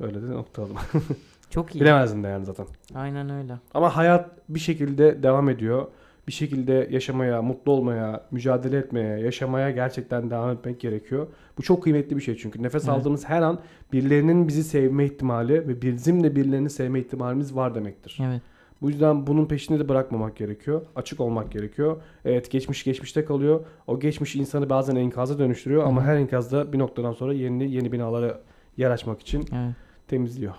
Öyle 0.00 0.22
de 0.22 0.30
noktaladım. 0.30 0.76
çok 1.50 1.74
iyi. 1.76 1.80
Bilemezdim 1.80 2.24
de 2.24 2.28
yani 2.28 2.44
zaten. 2.44 2.66
Aynen 2.94 3.30
öyle. 3.30 3.52
Ama 3.74 3.96
hayat 3.96 4.30
bir 4.48 4.60
şekilde 4.60 5.22
devam 5.22 5.48
ediyor. 5.48 5.86
Bir 6.28 6.32
şekilde 6.32 6.88
yaşamaya, 6.90 7.42
mutlu 7.42 7.72
olmaya, 7.72 8.24
mücadele 8.30 8.76
etmeye, 8.78 9.20
yaşamaya 9.20 9.70
gerçekten 9.70 10.30
devam 10.30 10.50
etmek 10.50 10.80
gerekiyor. 10.80 11.26
Bu 11.58 11.62
çok 11.62 11.82
kıymetli 11.82 12.16
bir 12.16 12.22
şey 12.22 12.36
çünkü. 12.36 12.62
Nefes 12.62 12.84
Evet. 12.88 12.94
aldığımız 12.98 13.28
her 13.28 13.42
an 13.42 13.58
birilerinin 13.92 14.48
bizi 14.48 14.64
sevme 14.64 15.04
ihtimali 15.04 15.68
ve 15.68 15.82
bizim 15.82 16.24
de 16.24 16.36
birilerini 16.36 16.70
sevme 16.70 17.00
ihtimalimiz 17.00 17.56
var 17.56 17.74
demektir. 17.74 18.18
Evet. 18.22 18.42
Bu 18.82 18.90
yüzden 18.90 19.26
bunun 19.26 19.46
peşini 19.46 19.78
de 19.80 19.88
bırakmamak 19.88 20.36
gerekiyor. 20.36 20.82
Açık 20.96 21.20
olmak 21.20 21.52
gerekiyor. 21.52 21.96
Evet 22.24 22.50
geçmiş 22.50 22.84
geçmişte 22.84 23.24
kalıyor. 23.24 23.60
O 23.86 24.00
geçmiş 24.00 24.36
insanı 24.36 24.70
bazen 24.70 24.96
enkaza 24.96 25.38
dönüştürüyor 25.38 25.82
ama 25.84 26.00
Hı 26.00 26.04
hı. 26.04 26.08
her 26.10 26.16
enkazda 26.16 26.72
bir 26.72 26.78
noktadan 26.78 27.12
sonra 27.12 27.32
yeni 27.32 27.70
yeni 27.72 27.92
binalara 27.92 28.40
yer 28.76 28.90
açmak 28.90 29.20
için 29.20 29.38
Evet. 29.38 29.74
temizliyor. 30.08 30.54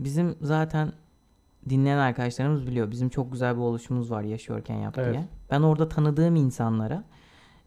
Bizim 0.00 0.36
zaten 0.40 0.92
dinleyen 1.68 1.98
arkadaşlarımız 1.98 2.66
biliyor. 2.66 2.90
Bizim 2.90 3.08
çok 3.08 3.32
güzel 3.32 3.56
bir 3.56 3.60
oluşumuz 3.60 4.10
var 4.10 4.22
yaşıyorken 4.22 4.76
yap 4.76 4.94
Evet. 4.98 5.12
diye. 5.12 5.24
Ben 5.50 5.60
orada 5.60 5.88
tanıdığım 5.88 6.36
insanlara 6.36 7.04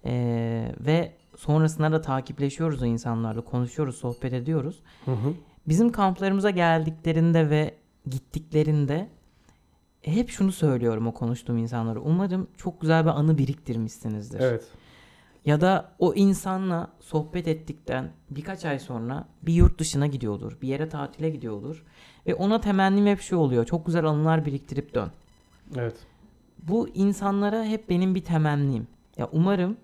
eee, 0.05 0.75
ve 0.79 1.11
sonrasında 1.37 1.91
da 1.91 2.01
takipleşiyoruz 2.01 2.81
o 2.81 2.85
insanlarla. 2.85 3.41
Konuşuyoruz, 3.41 3.95
sohbet 3.95 4.33
ediyoruz. 4.33 4.79
Hı 5.05 5.11
hı. 5.11 5.33
Bizim 5.67 5.91
kamplarımıza 5.91 6.49
geldiklerinde 6.49 7.49
ve 7.49 7.73
gittiklerinde 8.09 9.07
hep 10.01 10.29
şunu 10.29 10.51
söylüyorum 10.51 11.07
o 11.07 11.11
konuştuğum 11.13 11.57
insanlara. 11.57 11.99
Umarım 11.99 12.47
çok 12.57 12.81
güzel 12.81 13.03
bir 13.05 13.09
anı 13.09 13.37
biriktirmişsinizdir. 13.37 14.39
Evet. 14.39 14.63
Ya 15.45 15.61
da 15.61 15.91
o 15.99 16.13
insanla 16.13 16.91
sohbet 16.99 17.47
ettikten 17.47 18.11
birkaç 18.29 18.65
ay 18.65 18.79
sonra 18.79 19.27
bir 19.41 19.53
yurt 19.53 19.79
dışına 19.79 20.07
gidiyordur. 20.07 20.57
Bir 20.61 20.67
yere 20.67 20.89
tatile 20.89 21.29
gidiyordur. 21.29 21.85
Ve 22.27 22.35
ona 22.35 22.61
temennim 22.61 23.05
hep 23.05 23.19
şu 23.21 23.37
oluyor. 23.37 23.65
Çok 23.65 23.85
güzel 23.85 24.05
anılar 24.05 24.45
biriktirip 24.45 24.93
dön. 24.93 25.11
Evet. 25.77 25.95
Bu 26.59 26.89
insanlara 26.89 27.63
hep 27.63 27.89
benim 27.89 28.15
bir 28.15 28.23
temennim. 28.23 28.87
Ya 29.17 29.29
umarım 29.31 29.77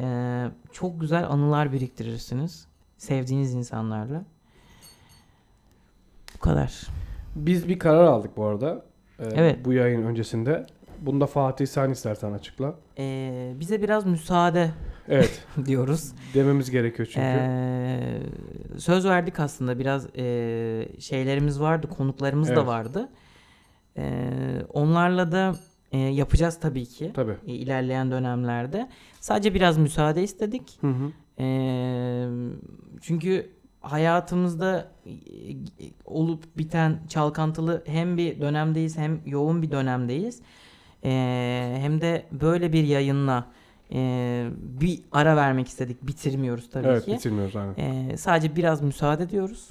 eee, 0.00 0.50
çok 0.72 1.00
güzel 1.00 1.28
anılar 1.30 1.72
biriktirirsiniz. 1.72 2.66
Sevdiğiniz 2.98 3.54
insanlarla. 3.54 4.24
kadar. 6.40 6.86
Biz 7.36 7.68
bir 7.68 7.78
karar 7.78 8.04
aldık 8.04 8.36
bu 8.36 8.44
arada. 8.44 8.84
Ee, 9.18 9.24
Evet. 9.34 9.64
Bu 9.64 9.72
yayın 9.72 10.02
öncesinde. 10.02 10.66
Bunda 11.00 11.26
Fatih 11.26 11.66
sen 11.66 11.90
istersen 11.90 12.32
açıkla. 12.32 12.74
Ee, 12.98 13.52
bize 13.60 13.82
biraz 13.82 14.06
müsaade 14.06 14.70
Evet. 15.08 15.44
diyoruz. 15.66 16.12
dememiz 16.34 16.70
gerekiyor 16.70 17.06
çünkü. 17.12 17.26
Ee, 17.26 18.20
söz 18.78 19.06
verdik 19.06 19.40
aslında 19.40 19.78
biraz 19.78 20.06
ee, 20.16 20.88
şeylerimiz 20.98 21.60
vardı, 21.60 21.88
konuklarımız 21.96 22.48
Evet. 22.48 22.58
da 22.58 22.66
vardı. 22.66 23.08
Ee, 23.96 24.30
onlarla 24.72 25.32
da 25.32 25.54
ee, 25.92 25.98
yapacağız 25.98 26.60
tabii 26.60 26.86
ki 26.86 27.12
Tabii. 27.14 27.36
ee, 27.46 27.52
ilerleyen 27.52 28.10
dönemlerde. 28.10 28.88
Sadece 29.20 29.54
biraz 29.54 29.78
müsaade 29.78 30.22
istedik. 30.22 30.78
Hı 30.80 30.86
hı. 30.86 31.12
Ee, 31.42 32.28
çünkü 33.00 33.50
hayatımızda 33.80 34.92
e, 35.06 35.10
olup 36.04 36.58
biten 36.58 37.00
çalkantılı 37.08 37.82
hem 37.86 38.16
bir 38.16 38.40
dönemdeyiz 38.40 38.98
hem 38.98 39.20
yoğun 39.26 39.62
bir 39.62 39.70
dönemdeyiz. 39.70 40.42
Ee, 41.04 41.76
hem 41.80 42.00
de 42.00 42.26
böyle 42.32 42.72
bir 42.72 42.84
yayınla 42.84 43.44
e, 43.92 44.48
bir 44.60 45.00
ara 45.12 45.36
vermek 45.36 45.68
istedik. 45.68 46.02
Bitirmiyoruz 46.02 46.70
tabii 46.70 46.86
Evet 46.88 47.04
ki. 47.04 47.12
bitirmiyoruz 47.12 47.56
aynen. 47.56 47.74
Ee, 47.76 48.16
sadece 48.16 48.56
biraz 48.56 48.82
müsaade 48.82 49.28
diyoruz. 49.30 49.68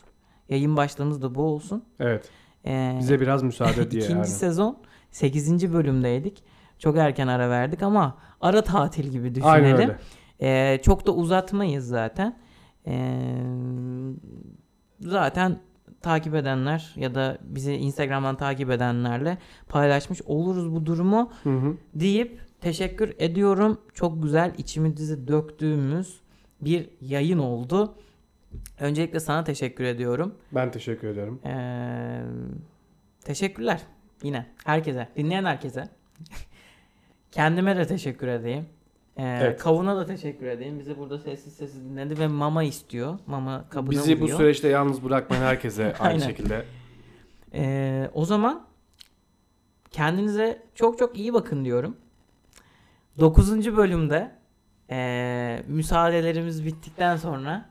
Yayın 0.50 0.78
başlığımız 0.78 1.22
da 1.22 1.36
bu 1.36 1.42
olsun. 1.44 1.84
Evet. 2.00 2.30
Ee, 2.66 2.96
Bize 3.00 3.20
biraz 3.20 3.44
müsaade 3.44 3.92
diye 3.92 4.02
ikinci 4.02 4.14
yani. 4.18 4.28
sezon 4.28 4.78
8. 5.12 5.74
bölümdeydik. 5.74 6.44
Çok 6.80 6.98
erken 6.98 7.28
ara 7.28 7.50
verdik 7.50 7.84
ama 7.84 8.18
ara 8.42 8.62
tatil 8.64 9.04
gibi 9.08 9.36
düşünelim. 9.36 9.54
Aynen 9.66 9.78
öyle. 9.82 9.98
Ee, 10.42 10.82
çok 10.82 11.08
da 11.08 11.12
uzatmayız 11.12 11.88
zaten. 11.88 12.38
Ee, 12.88 13.36
zaten 15.00 15.60
takip 16.02 16.36
edenler 16.36 16.94
ya 16.96 17.16
da 17.16 17.38
bizi 17.42 17.74
Instagram'dan 17.74 18.38
takip 18.38 18.72
edenlerle 18.72 19.38
paylaşmış 19.70 20.22
oluruz 20.22 20.72
bu 20.72 20.86
durumu 20.86 21.32
Hı 21.44 21.50
hı. 21.50 21.78
deyip 21.94 22.40
teşekkür 22.62 23.16
ediyorum. 23.20 23.82
Çok 23.94 24.24
güzel 24.24 24.54
içimizi 24.58 25.28
döktüğümüz 25.28 26.20
bir 26.62 26.90
yayın 27.02 27.38
oldu. 27.40 27.96
Öncelikle 28.80 29.20
sana 29.20 29.44
teşekkür 29.44 29.84
ediyorum. 29.84 30.36
Ben 30.52 30.72
teşekkür 30.72 31.08
ederim. 31.08 31.40
Ee, 31.46 32.22
teşekkürler 33.26 33.82
yine 34.24 34.46
herkese, 34.66 35.10
dinleyen 35.16 35.46
herkese. 35.46 35.84
Kendime 37.32 37.78
de 37.78 37.88
teşekkür 37.88 38.28
edeyim. 38.28 38.66
Ee, 39.18 39.24
Evet. 39.42 39.60
Kavun'a 39.60 39.96
da 39.98 40.06
teşekkür 40.06 40.46
edeyim. 40.46 40.80
Bizi 40.80 40.98
burada 40.98 41.20
sessiz 41.20 41.54
sessiz 41.54 41.86
dinledi 41.90 42.20
ve 42.20 42.28
mama 42.28 42.64
istiyor. 42.64 43.20
Mama 43.28 43.66
kabına 43.70 43.92
Bizi 43.92 44.20
bu 44.20 44.24
vuruyor. 44.24 44.38
süreçte 44.38 44.68
yalnız 44.68 45.04
bırakmayan 45.04 45.42
herkese 45.46 45.94
aynı 46.00 46.22
şekilde. 46.22 46.66
Ee, 47.54 48.10
o 48.14 48.26
zaman 48.26 48.66
kendinize 49.92 50.64
çok 50.76 50.98
çok 51.00 51.18
iyi 51.20 51.34
bakın 51.34 51.66
diyorum. 51.66 51.98
9. 53.20 53.78
bölümde 53.78 54.32
ee, 54.90 55.60
müsaadelerimiz 55.68 56.66
bittikten 56.66 57.18
sonra 57.18 57.66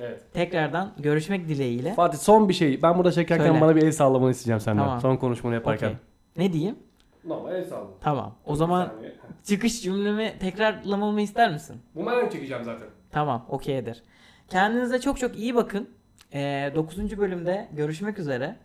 Evet. 0.00 0.22
tekrardan 0.32 0.92
görüşmek 0.98 1.48
dileğiyle. 1.48 1.94
Fatih 1.94 2.18
son 2.18 2.48
bir 2.48 2.54
şey. 2.54 2.82
Ben 2.82 2.96
burada 2.98 3.12
çekerken 3.12 3.46
Söyle. 3.46 3.60
bana 3.60 3.76
bir 3.76 3.82
el 3.82 3.92
sallamanı 3.92 4.30
isteyeceğim 4.30 4.60
senden. 4.60 4.82
Tamam. 4.84 5.00
Son 5.00 5.16
konuşmanı 5.16 5.54
yaparken. 5.54 5.86
Okey. 5.88 5.98
Ne 6.36 6.52
diyeyim? 6.52 6.76
No, 7.24 7.50
el 7.50 7.64
salla. 7.64 7.88
Tamam. 8.00 8.38
O 8.44 8.56
zaman 8.56 8.92
çıkış 9.42 9.82
cümlemi 9.82 10.38
tekrarlamamı 10.40 11.20
ister 11.20 11.52
misin? 11.52 11.82
Bu 11.94 12.06
ben 12.06 12.28
çekeceğim 12.28 12.64
zaten. 12.64 12.88
Tamam, 13.10 13.46
okeydir. 13.48 14.02
Kendinize 14.48 15.00
çok 15.00 15.18
çok 15.18 15.38
iyi 15.38 15.54
bakın. 15.54 15.90
Ee, 16.32 16.72
9. 16.74 17.18
bölümde 17.18 17.68
görüşmek 17.72 18.18
üzere. 18.18 18.56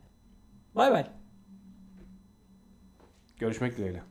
Bay 0.76 0.92
bay. 0.92 1.06
Görüşmek 3.40 3.78
dileğiyle. 3.78 4.02